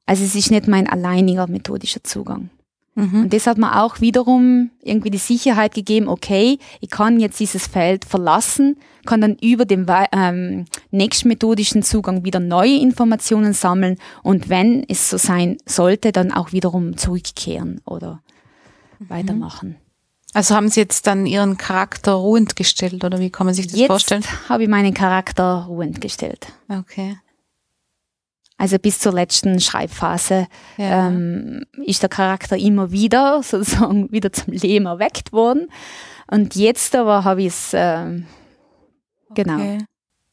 Also 0.07 0.23
es 0.23 0.33
ist 0.33 0.49
nicht 0.49 0.67
mein 0.67 0.87
alleiniger 0.87 1.47
methodischer 1.47 2.03
Zugang. 2.03 2.49
Mhm. 2.95 3.25
Und 3.25 3.33
das 3.33 3.45
hat 3.45 3.59
mir 3.59 3.83
auch 3.83 4.01
wiederum 4.01 4.71
irgendwie 4.81 5.11
die 5.11 5.19
Sicherheit 5.19 5.75
gegeben, 5.75 6.07
okay, 6.07 6.57
ich 6.81 6.89
kann 6.89 7.19
jetzt 7.19 7.39
dieses 7.39 7.67
Feld 7.67 8.05
verlassen, 8.05 8.77
kann 9.05 9.21
dann 9.21 9.35
über 9.35 9.65
den 9.65 9.85
ähm, 10.13 10.65
nächsten 10.89 11.27
methodischen 11.27 11.83
Zugang 11.83 12.25
wieder 12.25 12.39
neue 12.39 12.79
Informationen 12.79 13.53
sammeln 13.53 13.97
und 14.23 14.49
wenn 14.49 14.83
es 14.89 15.11
so 15.11 15.17
sein 15.17 15.57
sollte, 15.67 16.11
dann 16.11 16.31
auch 16.31 16.53
wiederum 16.53 16.97
zurückkehren 16.97 17.81
oder 17.85 18.23
mhm. 18.97 19.09
weitermachen. 19.09 19.75
Also 20.33 20.55
haben 20.55 20.69
Sie 20.69 20.79
jetzt 20.79 21.05
dann 21.05 21.27
Ihren 21.27 21.57
Charakter 21.57 22.13
ruhend 22.13 22.55
gestellt 22.55 23.03
oder 23.03 23.19
wie 23.19 23.29
kann 23.29 23.45
man 23.45 23.53
sich 23.53 23.67
das 23.67 23.77
jetzt 23.77 23.87
vorstellen? 23.87 24.23
habe 24.49 24.63
ich 24.63 24.69
meinen 24.69 24.95
Charakter 24.95 25.65
ruhend 25.67 26.01
gestellt. 26.01 26.47
Okay. 26.67 27.17
Also 28.57 28.79
bis 28.79 28.99
zur 28.99 29.13
letzten 29.13 29.59
Schreibphase 29.59 30.47
ja. 30.77 31.07
ähm, 31.07 31.65
ist 31.85 32.01
der 32.01 32.09
Charakter 32.09 32.57
immer 32.57 32.91
wieder 32.91 33.43
sozusagen 33.43 34.11
wieder 34.11 34.31
zum 34.31 34.53
Leben 34.53 34.87
erweckt 34.87 35.31
worden. 35.31 35.67
Und 36.29 36.55
jetzt 36.55 36.95
aber 36.95 37.23
habe 37.23 37.41
ich 37.41 37.47
es 37.47 37.71
ähm, 37.73 38.25
genau. 39.33 39.55
Okay. 39.55 39.77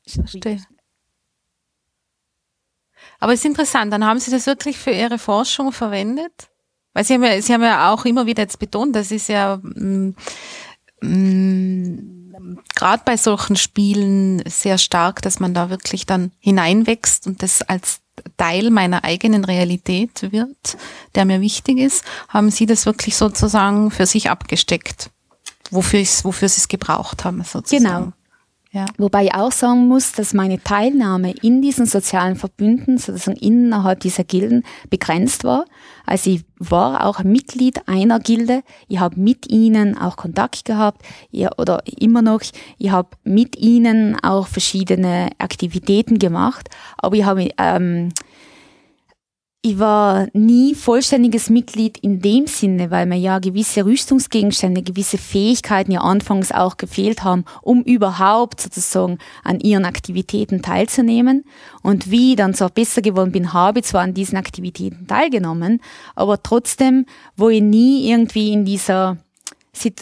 Ich 0.04 0.14
verstehe. 0.14 0.60
Aber 3.20 3.32
es 3.32 3.40
ist 3.40 3.46
interessant, 3.46 3.92
dann 3.92 4.04
haben 4.04 4.18
Sie 4.18 4.30
das 4.30 4.46
wirklich 4.46 4.78
für 4.78 4.90
Ihre 4.90 5.18
Forschung 5.18 5.72
verwendet? 5.72 6.50
Weil 6.92 7.04
Sie 7.04 7.14
haben 7.14 7.24
ja, 7.24 7.40
Sie 7.40 7.52
haben 7.52 7.62
ja 7.62 7.92
auch 7.92 8.04
immer 8.04 8.26
wieder 8.26 8.42
jetzt 8.42 8.58
betont, 8.58 8.94
das 8.94 9.10
ist 9.10 9.28
ja 9.28 9.60
mm, 9.62 10.14
mm, 11.00 12.23
gerade 12.74 13.02
bei 13.04 13.16
solchen 13.16 13.56
Spielen 13.56 14.42
sehr 14.48 14.78
stark, 14.78 15.22
dass 15.22 15.40
man 15.40 15.54
da 15.54 15.70
wirklich 15.70 16.06
dann 16.06 16.32
hineinwächst 16.40 17.26
und 17.26 17.42
das 17.42 17.62
als 17.62 18.00
Teil 18.36 18.70
meiner 18.70 19.04
eigenen 19.04 19.44
Realität 19.44 20.32
wird, 20.32 20.76
der 21.14 21.24
mir 21.24 21.40
wichtig 21.40 21.78
ist, 21.78 22.04
haben 22.28 22.50
Sie 22.50 22.66
das 22.66 22.86
wirklich 22.86 23.16
sozusagen 23.16 23.90
für 23.90 24.06
sich 24.06 24.30
abgesteckt, 24.30 25.10
wofür, 25.70 26.00
wofür 26.22 26.48
Sie 26.48 26.60
es 26.60 26.68
gebraucht 26.68 27.24
haben 27.24 27.42
sozusagen. 27.42 27.84
Genau. 27.84 28.12
Ja. 28.74 28.86
Wobei 28.98 29.26
ich 29.26 29.34
auch 29.34 29.52
sagen 29.52 29.86
muss, 29.86 30.10
dass 30.10 30.34
meine 30.34 30.60
Teilnahme 30.60 31.32
in 31.42 31.62
diesen 31.62 31.86
sozialen 31.86 32.34
Verbünden, 32.34 32.98
sozusagen 32.98 33.36
innerhalb 33.36 34.00
dieser 34.00 34.24
Gilden, 34.24 34.64
begrenzt 34.90 35.44
war. 35.44 35.66
Also 36.06 36.30
ich 36.30 36.44
war 36.58 37.06
auch 37.06 37.22
Mitglied 37.22 37.86
einer 37.86 38.18
Gilde. 38.18 38.64
Ich 38.88 38.98
habe 38.98 39.20
mit 39.20 39.48
ihnen 39.48 39.96
auch 39.96 40.16
Kontakt 40.16 40.64
gehabt 40.64 41.02
ich, 41.30 41.46
oder 41.56 41.84
immer 42.00 42.20
noch. 42.20 42.40
Ich 42.78 42.90
habe 42.90 43.10
mit 43.22 43.56
ihnen 43.56 44.16
auch 44.24 44.48
verschiedene 44.48 45.30
Aktivitäten 45.38 46.18
gemacht. 46.18 46.68
Aber 46.98 47.14
ich 47.14 47.24
habe 47.24 47.50
ähm, 47.56 48.08
ich 49.66 49.78
war 49.78 50.26
nie 50.34 50.74
vollständiges 50.74 51.48
Mitglied 51.48 51.96
in 51.96 52.20
dem 52.20 52.46
Sinne, 52.46 52.90
weil 52.90 53.06
mir 53.06 53.16
ja 53.16 53.38
gewisse 53.38 53.86
Rüstungsgegenstände, 53.86 54.82
gewisse 54.82 55.16
Fähigkeiten 55.16 55.90
ja 55.90 56.02
anfangs 56.02 56.52
auch 56.52 56.76
gefehlt 56.76 57.24
haben, 57.24 57.46
um 57.62 57.82
überhaupt 57.82 58.60
sozusagen 58.60 59.16
an 59.42 59.60
ihren 59.60 59.86
Aktivitäten 59.86 60.60
teilzunehmen. 60.60 61.46
Und 61.82 62.10
wie 62.10 62.32
ich 62.32 62.36
dann 62.36 62.52
so 62.52 62.68
besser 62.68 63.00
geworden 63.00 63.32
bin, 63.32 63.54
habe 63.54 63.78
ich 63.78 63.86
zwar 63.86 64.02
an 64.02 64.12
diesen 64.12 64.36
Aktivitäten 64.36 65.06
teilgenommen, 65.06 65.80
aber 66.14 66.42
trotzdem, 66.42 67.06
wo 67.34 67.48
ich 67.48 67.62
nie 67.62 68.10
irgendwie 68.10 68.52
in 68.52 68.66
dieser 68.66 69.16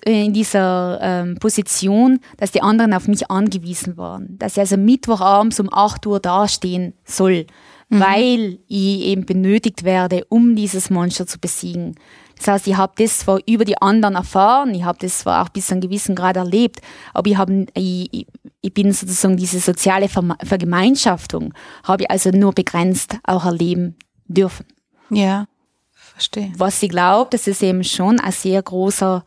äh, 0.05 0.25
in 0.25 0.33
dieser 0.33 0.99
ähm, 1.01 1.37
Position, 1.39 2.19
dass 2.37 2.51
die 2.51 2.63
anderen 2.63 2.93
auf 2.95 3.07
mich 3.07 3.31
angewiesen 3.31 3.97
waren, 3.97 4.39
dass 4.41 4.55
ich 4.55 4.59
also 4.59 4.77
Mittwochabends 4.77 5.61
um 5.61 5.73
8 5.73 6.05
Uhr 6.09 6.19
dastehen 6.19 6.95
soll 7.05 7.47
mhm. 7.93 8.01
weil 8.01 8.59
ich 8.69 9.03
eben 9.03 9.27
benötigt 9.27 9.85
werde, 9.85 10.25
um 10.29 10.57
dieses 10.57 10.91
Monster 10.91 11.27
zu 11.27 11.39
besiegen. 11.39 11.97
Das 12.39 12.49
heißt, 12.49 12.67
ich 12.67 12.77
habe 12.77 12.93
das 12.97 13.21
zwar 13.21 13.39
über 13.47 13.65
die 13.65 13.81
anderen 13.81 14.17
erfahren, 14.17 14.75
ich 14.75 14.83
habe 14.83 14.99
das 15.01 15.21
zwar 15.21 15.45
auch 15.45 15.49
bis 15.51 15.67
zu 15.69 15.75
einem 15.75 15.83
gewissen 15.83 16.17
Grad 16.17 16.37
erlebt, 16.37 16.81
aber 17.15 17.31
ich, 17.31 17.37
hab, 17.37 17.49
ich, 17.75 18.27
ich 18.61 18.75
bin 18.75 18.93
sozusagen 18.93 19.37
diese 19.37 19.61
soziale 19.61 20.09
Vergemeinschaftung, 20.09 21.55
habe 21.85 22.05
ich 22.05 22.11
also 22.11 22.31
nur 22.31 22.53
begrenzt 22.53 23.19
auch 23.25 23.45
erleben 23.45 23.95
dürfen. 24.27 24.67
Ja, 25.11 25.47
verstehe. 25.93 26.53
Was 26.57 26.83
ich 26.83 26.91
glaube, 26.91 27.31
dass 27.31 27.47
es 27.47 27.63
eben 27.63 27.85
schon 27.85 28.19
ein 28.19 28.33
sehr 28.33 28.61
großer 28.61 29.25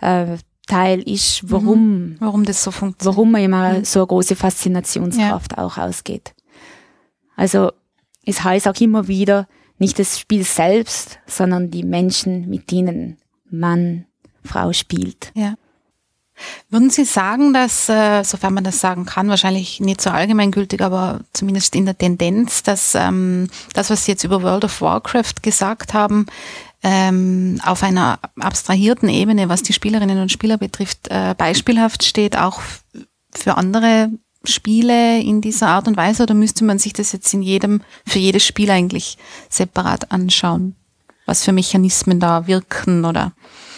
äh, 0.00 0.36
Teil 0.66 1.00
ist, 1.08 1.50
warum, 1.50 1.88
mhm. 1.88 2.16
warum 2.20 2.44
das 2.44 2.62
so 2.62 2.70
funktioniert. 2.70 3.16
Warum 3.16 3.30
man 3.30 3.42
immer 3.42 3.72
mhm. 3.78 3.84
so 3.84 4.00
eine 4.00 4.08
große 4.08 4.36
Faszinationskraft 4.36 5.52
ja. 5.56 5.64
auch 5.64 5.78
ausgeht. 5.78 6.34
Also 7.34 7.70
es 8.28 8.44
heißt 8.44 8.68
auch 8.68 8.78
immer 8.80 9.08
wieder, 9.08 9.48
nicht 9.78 9.98
das 9.98 10.18
Spiel 10.18 10.44
selbst, 10.44 11.18
sondern 11.26 11.70
die 11.70 11.82
Menschen, 11.82 12.48
mit 12.48 12.70
denen 12.70 13.16
Mann, 13.50 14.04
Frau 14.44 14.72
spielt. 14.72 15.32
Ja. 15.34 15.54
Würden 16.68 16.90
Sie 16.90 17.04
sagen, 17.04 17.52
dass, 17.52 17.88
äh, 17.88 18.22
sofern 18.22 18.54
man 18.54 18.64
das 18.64 18.80
sagen 18.80 19.06
kann, 19.06 19.28
wahrscheinlich 19.28 19.80
nicht 19.80 20.00
so 20.00 20.10
allgemeingültig, 20.10 20.80
aber 20.82 21.20
zumindest 21.32 21.74
in 21.74 21.86
der 21.86 21.96
Tendenz, 21.96 22.62
dass 22.62 22.94
ähm, 22.94 23.48
das, 23.72 23.90
was 23.90 24.04
Sie 24.04 24.12
jetzt 24.12 24.24
über 24.24 24.42
World 24.42 24.64
of 24.64 24.80
Warcraft 24.80 25.42
gesagt 25.42 25.94
haben, 25.94 26.26
ähm, 26.82 27.60
auf 27.64 27.82
einer 27.82 28.20
abstrahierten 28.38 29.08
Ebene, 29.08 29.48
was 29.48 29.62
die 29.62 29.72
Spielerinnen 29.72 30.20
und 30.20 30.30
Spieler 30.30 30.58
betrifft, 30.58 31.08
äh, 31.08 31.34
beispielhaft 31.36 32.04
steht, 32.04 32.36
auch 32.36 32.60
für 33.34 33.56
andere 33.56 34.10
Spiele 34.44 35.20
in 35.20 35.40
dieser 35.40 35.68
Art 35.68 35.88
und 35.88 35.96
Weise 35.96 36.22
oder 36.22 36.34
müsste 36.34 36.64
man 36.64 36.78
sich 36.78 36.92
das 36.92 37.12
jetzt 37.12 37.32
in 37.34 37.42
jedem, 37.42 37.82
für 38.06 38.18
jedes 38.18 38.44
Spiel 38.46 38.70
eigentlich 38.70 39.18
separat 39.48 40.12
anschauen? 40.12 40.76
Was 41.26 41.44
für 41.44 41.52
Mechanismen 41.52 42.20
da 42.20 42.46
wirken 42.46 43.04
oder? 43.04 43.32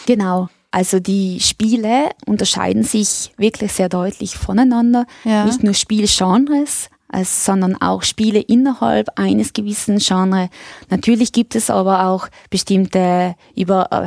Genau. 0.07 0.49
Also 0.71 1.01
die 1.01 1.41
Spiele 1.41 2.11
unterscheiden 2.27 2.85
sich 2.85 3.33
wirklich 3.37 3.73
sehr 3.73 3.89
deutlich 3.89 4.37
voneinander. 4.37 5.07
Ja. 5.25 5.45
Nicht 5.45 5.65
nur 5.65 5.75
Spielgenres, 5.75 6.91
sondern 7.25 7.81
auch 7.81 8.03
Spiele 8.03 8.41
innerhalb 8.41 9.19
eines 9.19 9.53
gewissen 9.53 9.99
Genres. 9.99 10.49
Natürlich 10.89 11.33
gibt 11.33 11.57
es 11.57 11.71
aber 11.71 12.07
auch 12.07 12.29
bestimmte 12.51 13.35
über 13.57 13.91
äh, 13.91 14.07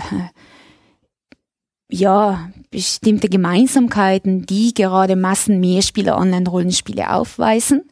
ja, 1.89 2.49
bestimmte 2.71 3.29
Gemeinsamkeiten, 3.29 4.45
die 4.45 4.73
gerade 4.73 5.15
Massenmehrspieler 5.15 6.17
Online-Rollenspiele 6.17 7.11
aufweisen. 7.11 7.83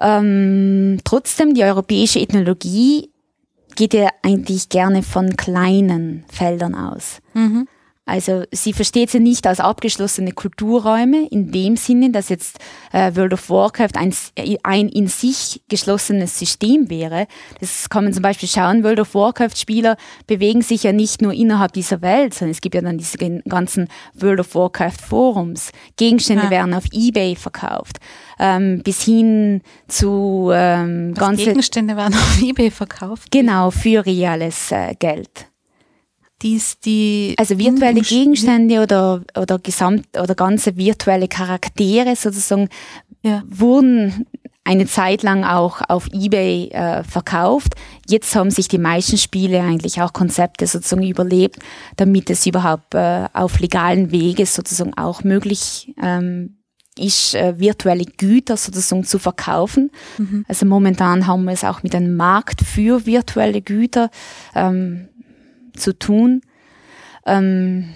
Ähm, 0.00 0.98
trotzdem, 1.04 1.54
die 1.54 1.62
europäische 1.62 2.20
Ethnologie 2.20 3.10
geht 3.76 3.94
ja 3.94 4.08
eigentlich 4.22 4.68
gerne 4.68 5.02
von 5.02 5.36
kleinen 5.36 6.24
Feldern 6.30 6.74
aus. 6.74 7.20
Mhm. 7.34 7.68
Also 8.10 8.42
sie 8.50 8.72
versteht 8.72 9.10
sie 9.10 9.20
nicht 9.20 9.46
als 9.46 9.60
abgeschlossene 9.60 10.32
Kulturräume 10.32 11.28
in 11.28 11.52
dem 11.52 11.76
Sinne, 11.76 12.10
dass 12.10 12.28
jetzt 12.28 12.58
äh, 12.92 13.14
World 13.14 13.34
of 13.34 13.48
Warcraft 13.48 13.96
ein, 13.96 14.12
ein 14.64 14.88
in 14.88 15.06
sich 15.06 15.62
geschlossenes 15.68 16.36
System 16.36 16.90
wäre. 16.90 17.28
Das 17.60 17.88
kann 17.88 18.04
man 18.04 18.12
zum 18.12 18.22
Beispiel 18.22 18.48
schauen, 18.48 18.82
World 18.82 18.98
of 18.98 19.14
Warcraft-Spieler 19.14 19.96
bewegen 20.26 20.62
sich 20.62 20.82
ja 20.82 20.92
nicht 20.92 21.22
nur 21.22 21.32
innerhalb 21.32 21.72
dieser 21.72 22.02
Welt, 22.02 22.34
sondern 22.34 22.50
es 22.50 22.60
gibt 22.60 22.74
ja 22.74 22.80
dann 22.80 22.98
diese 22.98 23.18
ganzen 23.48 23.88
World 24.14 24.40
of 24.40 24.54
Warcraft-Forums. 24.56 25.70
Gegenstände 25.96 26.44
ja. 26.44 26.50
werden 26.50 26.74
auf 26.74 26.84
Ebay 26.92 27.36
verkauft. 27.36 27.98
Ähm, 28.40 28.82
bis 28.82 29.02
hin 29.02 29.60
zu 29.86 30.50
ähm, 30.52 31.14
ganze 31.14 31.44
Gegenstände 31.44 31.96
werden 31.96 32.14
auf 32.18 32.42
eBay 32.42 32.70
verkauft. 32.70 33.30
Genau 33.30 33.70
für 33.70 34.04
reales 34.04 34.72
äh, 34.72 34.94
Geld 34.98 35.49
dies 36.42 36.80
die 36.80 37.34
also 37.38 37.58
virtuelle 37.58 38.00
Gegenstände 38.00 38.82
oder 38.82 39.22
oder 39.36 39.58
gesamt 39.58 40.06
oder 40.18 40.34
ganze 40.34 40.76
virtuelle 40.76 41.28
Charaktere 41.28 42.16
sozusagen 42.16 42.68
ja. 43.22 43.42
wurden 43.46 44.26
eine 44.64 44.86
Zeit 44.86 45.22
lang 45.22 45.42
auch 45.42 45.80
auf 45.88 46.08
eBay 46.12 46.68
äh, 46.68 47.02
verkauft. 47.02 47.74
Jetzt 48.06 48.34
haben 48.36 48.50
sich 48.50 48.68
die 48.68 48.78
meisten 48.78 49.16
Spiele 49.16 49.60
eigentlich 49.60 50.00
auch 50.00 50.12
Konzepte 50.12 50.66
sozusagen 50.66 51.02
überlebt, 51.02 51.58
damit 51.96 52.30
es 52.30 52.46
überhaupt 52.46 52.94
äh, 52.94 53.26
auf 53.32 53.58
legalen 53.58 54.12
Wege 54.12 54.46
sozusagen 54.46 54.96
auch 54.96 55.24
möglich 55.24 55.92
ähm, 56.00 56.58
ist, 56.98 57.34
äh, 57.34 57.58
virtuelle 57.58 58.04
Güter 58.04 58.56
sozusagen 58.56 59.04
zu 59.04 59.18
verkaufen. 59.18 59.90
Mhm. 60.18 60.44
Also 60.46 60.66
momentan 60.66 61.26
haben 61.26 61.44
wir 61.44 61.52
es 61.52 61.64
auch 61.64 61.82
mit 61.82 61.94
einem 61.94 62.14
Markt 62.16 62.60
für 62.62 63.06
virtuelle 63.06 63.62
Güter. 63.62 64.10
Ähm, 64.54 65.08
zu 65.76 65.98
tun. 65.98 66.42
Ähm, 67.26 67.90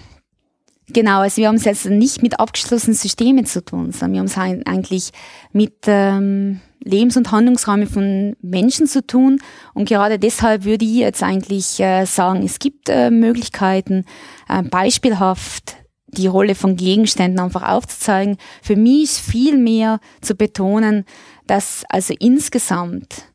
genau, 0.87 1.21
also 1.21 1.37
wir 1.37 1.47
haben 1.47 1.55
es 1.55 1.65
jetzt 1.65 1.85
nicht 1.85 2.21
mit 2.21 2.39
abgeschlossenen 2.39 2.95
Systemen 2.95 3.45
zu 3.45 3.63
tun, 3.63 3.91
sondern 3.91 4.13
wir 4.13 4.19
haben 4.19 4.59
es 4.61 4.67
eigentlich 4.67 5.11
mit 5.51 5.73
ähm, 5.87 6.61
Lebens- 6.83 7.17
und 7.17 7.31
Handlungsräumen 7.31 7.87
von 7.87 8.35
Menschen 8.41 8.87
zu 8.87 9.05
tun. 9.05 9.39
Und 9.73 9.89
gerade 9.89 10.19
deshalb 10.19 10.63
würde 10.63 10.85
ich 10.85 10.95
jetzt 10.95 11.23
eigentlich 11.23 11.79
äh, 11.79 12.05
sagen, 12.05 12.43
es 12.43 12.59
gibt 12.59 12.89
äh, 12.89 13.09
Möglichkeiten, 13.09 14.05
äh, 14.47 14.61
beispielhaft 14.61 15.77
die 16.07 16.27
Rolle 16.27 16.55
von 16.55 16.75
Gegenständen 16.75 17.39
einfach 17.39 17.63
aufzuzeigen. 17.63 18.37
Für 18.61 18.75
mich 18.75 19.03
ist 19.03 19.19
viel 19.19 19.57
mehr 19.57 19.99
zu 20.21 20.35
betonen, 20.35 21.05
dass 21.47 21.83
also 21.89 22.13
insgesamt 22.19 23.25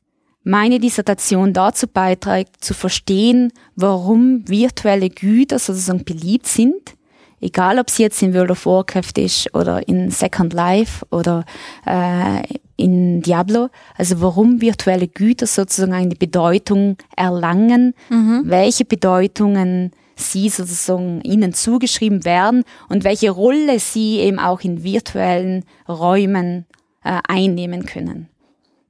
meine 0.43 0.81
Dissertation 0.81 1.53
dazu 1.53 1.87
beiträgt, 1.87 2.65
zu 2.65 2.75
verstehen, 2.75 3.53
warum 3.77 4.49
virtuelle 4.49 5.11
Güter 5.11 5.59
sozusagen 5.59 6.05
beliebt 6.05 6.47
sind, 6.47 6.95
egal 7.41 7.79
ob 7.79 7.91
sie 7.91 8.03
jetzt 8.03 8.23
in 8.23 8.35
World 8.35 8.51
of 8.51 8.67
Warcraft 8.67 9.19
ist 9.19 9.55
oder 9.55 9.87
in 9.87 10.11
Second 10.11 10.53
Life 10.53 11.07
oder 11.11 11.45
äh, 11.87 12.43
in 12.77 13.21
Diablo, 13.21 13.69
also 13.97 14.21
warum 14.23 14.61
virtuelle 14.61 15.09
Güter 15.09 15.47
sozusagen 15.47 15.93
eine 15.93 16.15
Bedeutung 16.15 16.97
erlangen, 17.17 17.95
mhm. 18.09 18.43
welche 18.45 18.85
Bedeutungen 18.85 19.93
sie 20.17 20.49
sozusagen 20.49 21.21
ihnen 21.23 21.53
zugeschrieben 21.53 22.25
werden 22.25 22.65
und 22.89 23.05
welche 23.05 23.31
Rolle 23.31 23.79
sie 23.79 24.19
eben 24.19 24.39
auch 24.39 24.61
in 24.61 24.83
virtuellen 24.83 25.65
Räumen 25.89 26.67
äh, 27.05 27.21
einnehmen 27.27 27.87
können. 27.87 28.29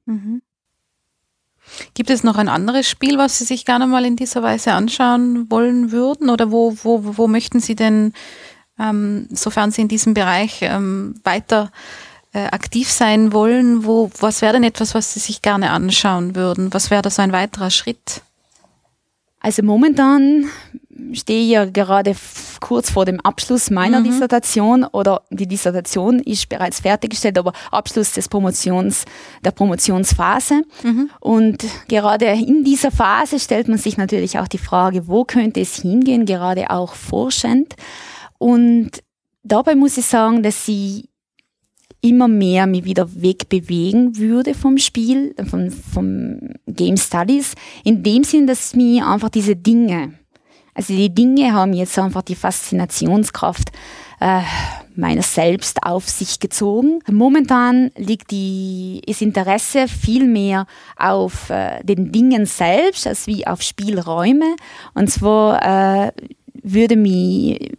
Mhm. 0.05 0.41
Gibt 1.93 2.09
es 2.09 2.23
noch 2.23 2.37
ein 2.37 2.49
anderes 2.49 2.89
Spiel, 2.89 3.17
was 3.17 3.37
Sie 3.37 3.45
sich 3.45 3.65
gerne 3.65 3.87
mal 3.87 4.05
in 4.05 4.15
dieser 4.15 4.43
Weise 4.43 4.73
anschauen 4.73 5.49
wollen 5.49 5.91
würden? 5.91 6.29
Oder 6.29 6.51
wo, 6.51 6.75
wo, 6.83 7.17
wo 7.17 7.27
möchten 7.27 7.59
Sie 7.59 7.75
denn, 7.75 8.13
ähm, 8.79 9.27
sofern 9.31 9.71
Sie 9.71 9.81
in 9.81 9.87
diesem 9.87 10.13
Bereich 10.13 10.59
ähm, 10.61 11.15
weiter 11.23 11.71
äh, 12.33 12.45
aktiv 12.45 12.89
sein 12.89 13.33
wollen, 13.33 13.85
wo, 13.85 14.09
was 14.19 14.41
wäre 14.41 14.53
denn 14.53 14.63
etwas, 14.63 14.95
was 14.95 15.13
Sie 15.13 15.19
sich 15.19 15.41
gerne 15.41 15.71
anschauen 15.71 16.35
würden? 16.35 16.73
Was 16.73 16.89
wäre 16.89 17.01
da 17.01 17.09
so 17.09 17.21
ein 17.21 17.31
weiterer 17.31 17.69
Schritt? 17.69 18.21
Also 19.39 19.63
momentan 19.63 20.45
stehe 21.13 21.45
ja 21.45 21.65
gerade 21.65 22.15
kurz 22.59 22.91
vor 22.91 23.05
dem 23.05 23.19
Abschluss 23.21 23.69
meiner 23.69 23.99
mhm. 23.99 24.05
Dissertation 24.05 24.83
oder 24.83 25.23
die 25.29 25.47
Dissertation 25.47 26.19
ist 26.19 26.49
bereits 26.49 26.79
fertiggestellt, 26.79 27.37
aber 27.37 27.53
Abschluss 27.71 28.13
des 28.13 28.27
Promotions, 28.27 29.05
der 29.43 29.51
Promotionsphase. 29.51 30.63
Mhm. 30.83 31.09
Und 31.19 31.65
gerade 31.87 32.25
in 32.25 32.63
dieser 32.63 32.91
Phase 32.91 33.39
stellt 33.39 33.67
man 33.67 33.77
sich 33.77 33.97
natürlich 33.97 34.39
auch 34.39 34.47
die 34.47 34.57
Frage, 34.57 35.07
wo 35.07 35.23
könnte 35.23 35.61
es 35.61 35.81
hingehen, 35.81 36.25
gerade 36.25 36.69
auch 36.69 36.93
forschend. 36.93 37.75
Und 38.37 38.91
dabei 39.43 39.75
muss 39.75 39.97
ich 39.97 40.05
sagen, 40.05 40.43
dass 40.43 40.65
sie 40.65 41.09
immer 42.01 42.27
mehr 42.27 42.65
mich 42.65 42.83
wieder 42.83 43.07
wegbewegen 43.21 44.17
würde 44.17 44.53
vom 44.53 44.77
Spiel, 44.77 45.35
vom, 45.47 45.69
vom 45.69 46.39
Game 46.67 46.97
Studies, 46.97 47.53
in 47.83 48.03
dem 48.03 48.23
Sinn, 48.23 48.47
dass 48.47 48.75
mir 48.75 49.07
einfach 49.07 49.29
diese 49.29 49.55
Dinge, 49.55 50.13
also 50.73 50.93
die 50.93 51.13
Dinge 51.13 51.53
haben 51.53 51.73
jetzt 51.73 51.97
einfach 51.99 52.21
die 52.21 52.35
Faszinationskraft 52.35 53.71
äh, 54.19 54.41
meiner 54.95 55.23
selbst 55.23 55.83
auf 55.83 56.07
sich 56.07 56.39
gezogen. 56.39 56.99
Momentan 57.11 57.91
liegt 57.97 58.31
die, 58.31 59.01
das 59.07 59.21
Interesse 59.21 59.87
viel 59.87 60.25
mehr 60.25 60.67
auf 60.95 61.49
äh, 61.49 61.83
den 61.83 62.11
Dingen 62.11 62.45
selbst 62.45 63.07
als 63.07 63.27
wie 63.27 63.47
auf 63.47 63.61
Spielräume. 63.61 64.55
Und 64.93 65.09
zwar 65.09 66.05
äh, 66.05 66.11
würde 66.53 66.95
mich 66.95 67.71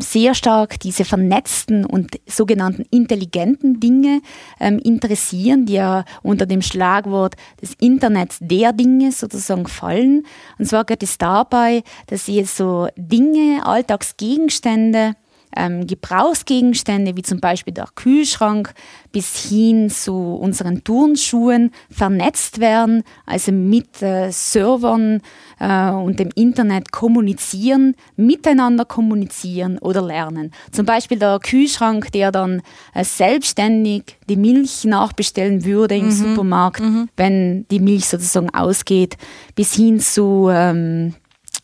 sehr 0.00 0.34
stark 0.34 0.80
diese 0.80 1.04
vernetzten 1.04 1.84
und 1.84 2.20
sogenannten 2.26 2.84
intelligenten 2.90 3.80
Dinge 3.80 4.20
ähm, 4.58 4.78
interessieren, 4.78 5.66
die 5.66 5.74
ja 5.74 6.04
unter 6.22 6.46
dem 6.46 6.62
Schlagwort 6.62 7.36
des 7.60 7.74
Internets 7.80 8.38
der 8.40 8.72
Dinge 8.72 9.12
sozusagen 9.12 9.66
fallen. 9.66 10.24
Und 10.58 10.66
zwar 10.66 10.84
geht 10.84 11.02
es 11.02 11.18
dabei, 11.18 11.82
dass 12.06 12.28
ihr 12.28 12.46
so 12.46 12.88
Dinge, 12.96 13.64
Alltagsgegenstände, 13.64 15.14
ähm, 15.56 15.86
Gebrauchsgegenstände 15.86 17.16
wie 17.16 17.22
zum 17.22 17.40
Beispiel 17.40 17.74
der 17.74 17.88
Kühlschrank 17.94 18.74
bis 19.12 19.48
hin 19.48 19.90
zu 19.90 20.14
unseren 20.14 20.84
Turnschuhen 20.84 21.72
vernetzt 21.90 22.60
werden, 22.60 23.02
also 23.26 23.52
mit 23.52 24.02
äh, 24.02 24.30
Servern 24.30 25.20
äh, 25.58 25.90
und 25.90 26.20
dem 26.20 26.30
Internet 26.34 26.92
kommunizieren, 26.92 27.96
miteinander 28.16 28.84
kommunizieren 28.84 29.78
oder 29.78 30.02
lernen. 30.02 30.52
Zum 30.70 30.86
Beispiel 30.86 31.18
der 31.18 31.38
Kühlschrank, 31.40 32.12
der 32.12 32.30
dann 32.30 32.62
äh, 32.94 33.04
selbstständig 33.04 34.18
die 34.28 34.36
Milch 34.36 34.84
nachbestellen 34.84 35.64
würde 35.64 35.96
im 35.96 36.06
mhm. 36.06 36.10
Supermarkt, 36.10 36.80
mhm. 36.80 37.08
wenn 37.16 37.66
die 37.70 37.80
Milch 37.80 38.06
sozusagen 38.06 38.50
ausgeht, 38.50 39.16
bis 39.54 39.74
hin 39.74 39.98
zu 40.00 40.48
ähm, 40.50 41.14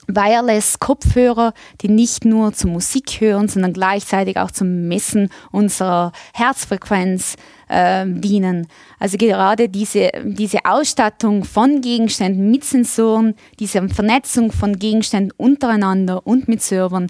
Wireless-Kopfhörer, 0.09 1.53
die 1.81 1.89
nicht 1.89 2.25
nur 2.25 2.53
zur 2.53 2.71
Musik 2.71 3.21
hören, 3.21 3.49
sondern 3.49 3.73
gleichzeitig 3.73 4.39
auch 4.39 4.51
zum 4.51 4.89
Messen 4.89 5.31
unserer 5.51 6.13
Herzfrequenz 6.33 7.37
äh, 7.69 8.07
dienen. 8.07 8.69
Also 8.99 9.17
gerade 9.17 9.69
diese, 9.69 10.11
diese 10.25 10.65
Ausstattung 10.65 11.45
von 11.45 11.81
Gegenständen 11.81 12.51
mit 12.51 12.65
Sensoren, 12.65 13.35
diese 13.59 13.89
Vernetzung 13.89 14.53
von 14.53 14.79
Gegenständen 14.79 15.33
untereinander 15.37 16.27
und 16.27 16.49
mit 16.49 16.63
Servern, 16.63 17.09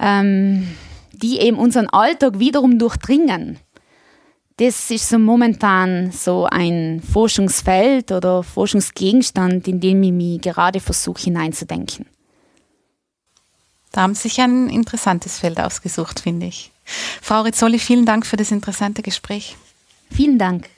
ähm, 0.00 0.68
die 1.12 1.40
eben 1.40 1.58
unseren 1.58 1.88
Alltag 1.88 2.38
wiederum 2.38 2.78
durchdringen. 2.78 3.58
Das 4.58 4.90
ist 4.90 5.08
so 5.08 5.20
momentan 5.20 6.10
so 6.10 6.46
ein 6.50 7.00
Forschungsfeld 7.00 8.10
oder 8.10 8.42
Forschungsgegenstand, 8.42 9.68
in 9.68 9.78
dem 9.78 10.02
ich 10.02 10.12
mich 10.12 10.40
gerade 10.40 10.80
versuche 10.80 11.22
hineinzudenken. 11.22 12.06
Da 13.92 14.02
haben 14.02 14.14
Sie 14.14 14.22
sich 14.22 14.40
ein 14.40 14.68
interessantes 14.68 15.38
Feld 15.38 15.60
ausgesucht, 15.60 16.20
finde 16.20 16.46
ich. 16.46 16.70
Frau 17.22 17.42
Rizzoli, 17.42 17.78
vielen 17.78 18.06
Dank 18.06 18.26
für 18.26 18.36
das 18.36 18.50
interessante 18.50 19.02
Gespräch. 19.02 19.56
Vielen 20.10 20.38
Dank. 20.38 20.68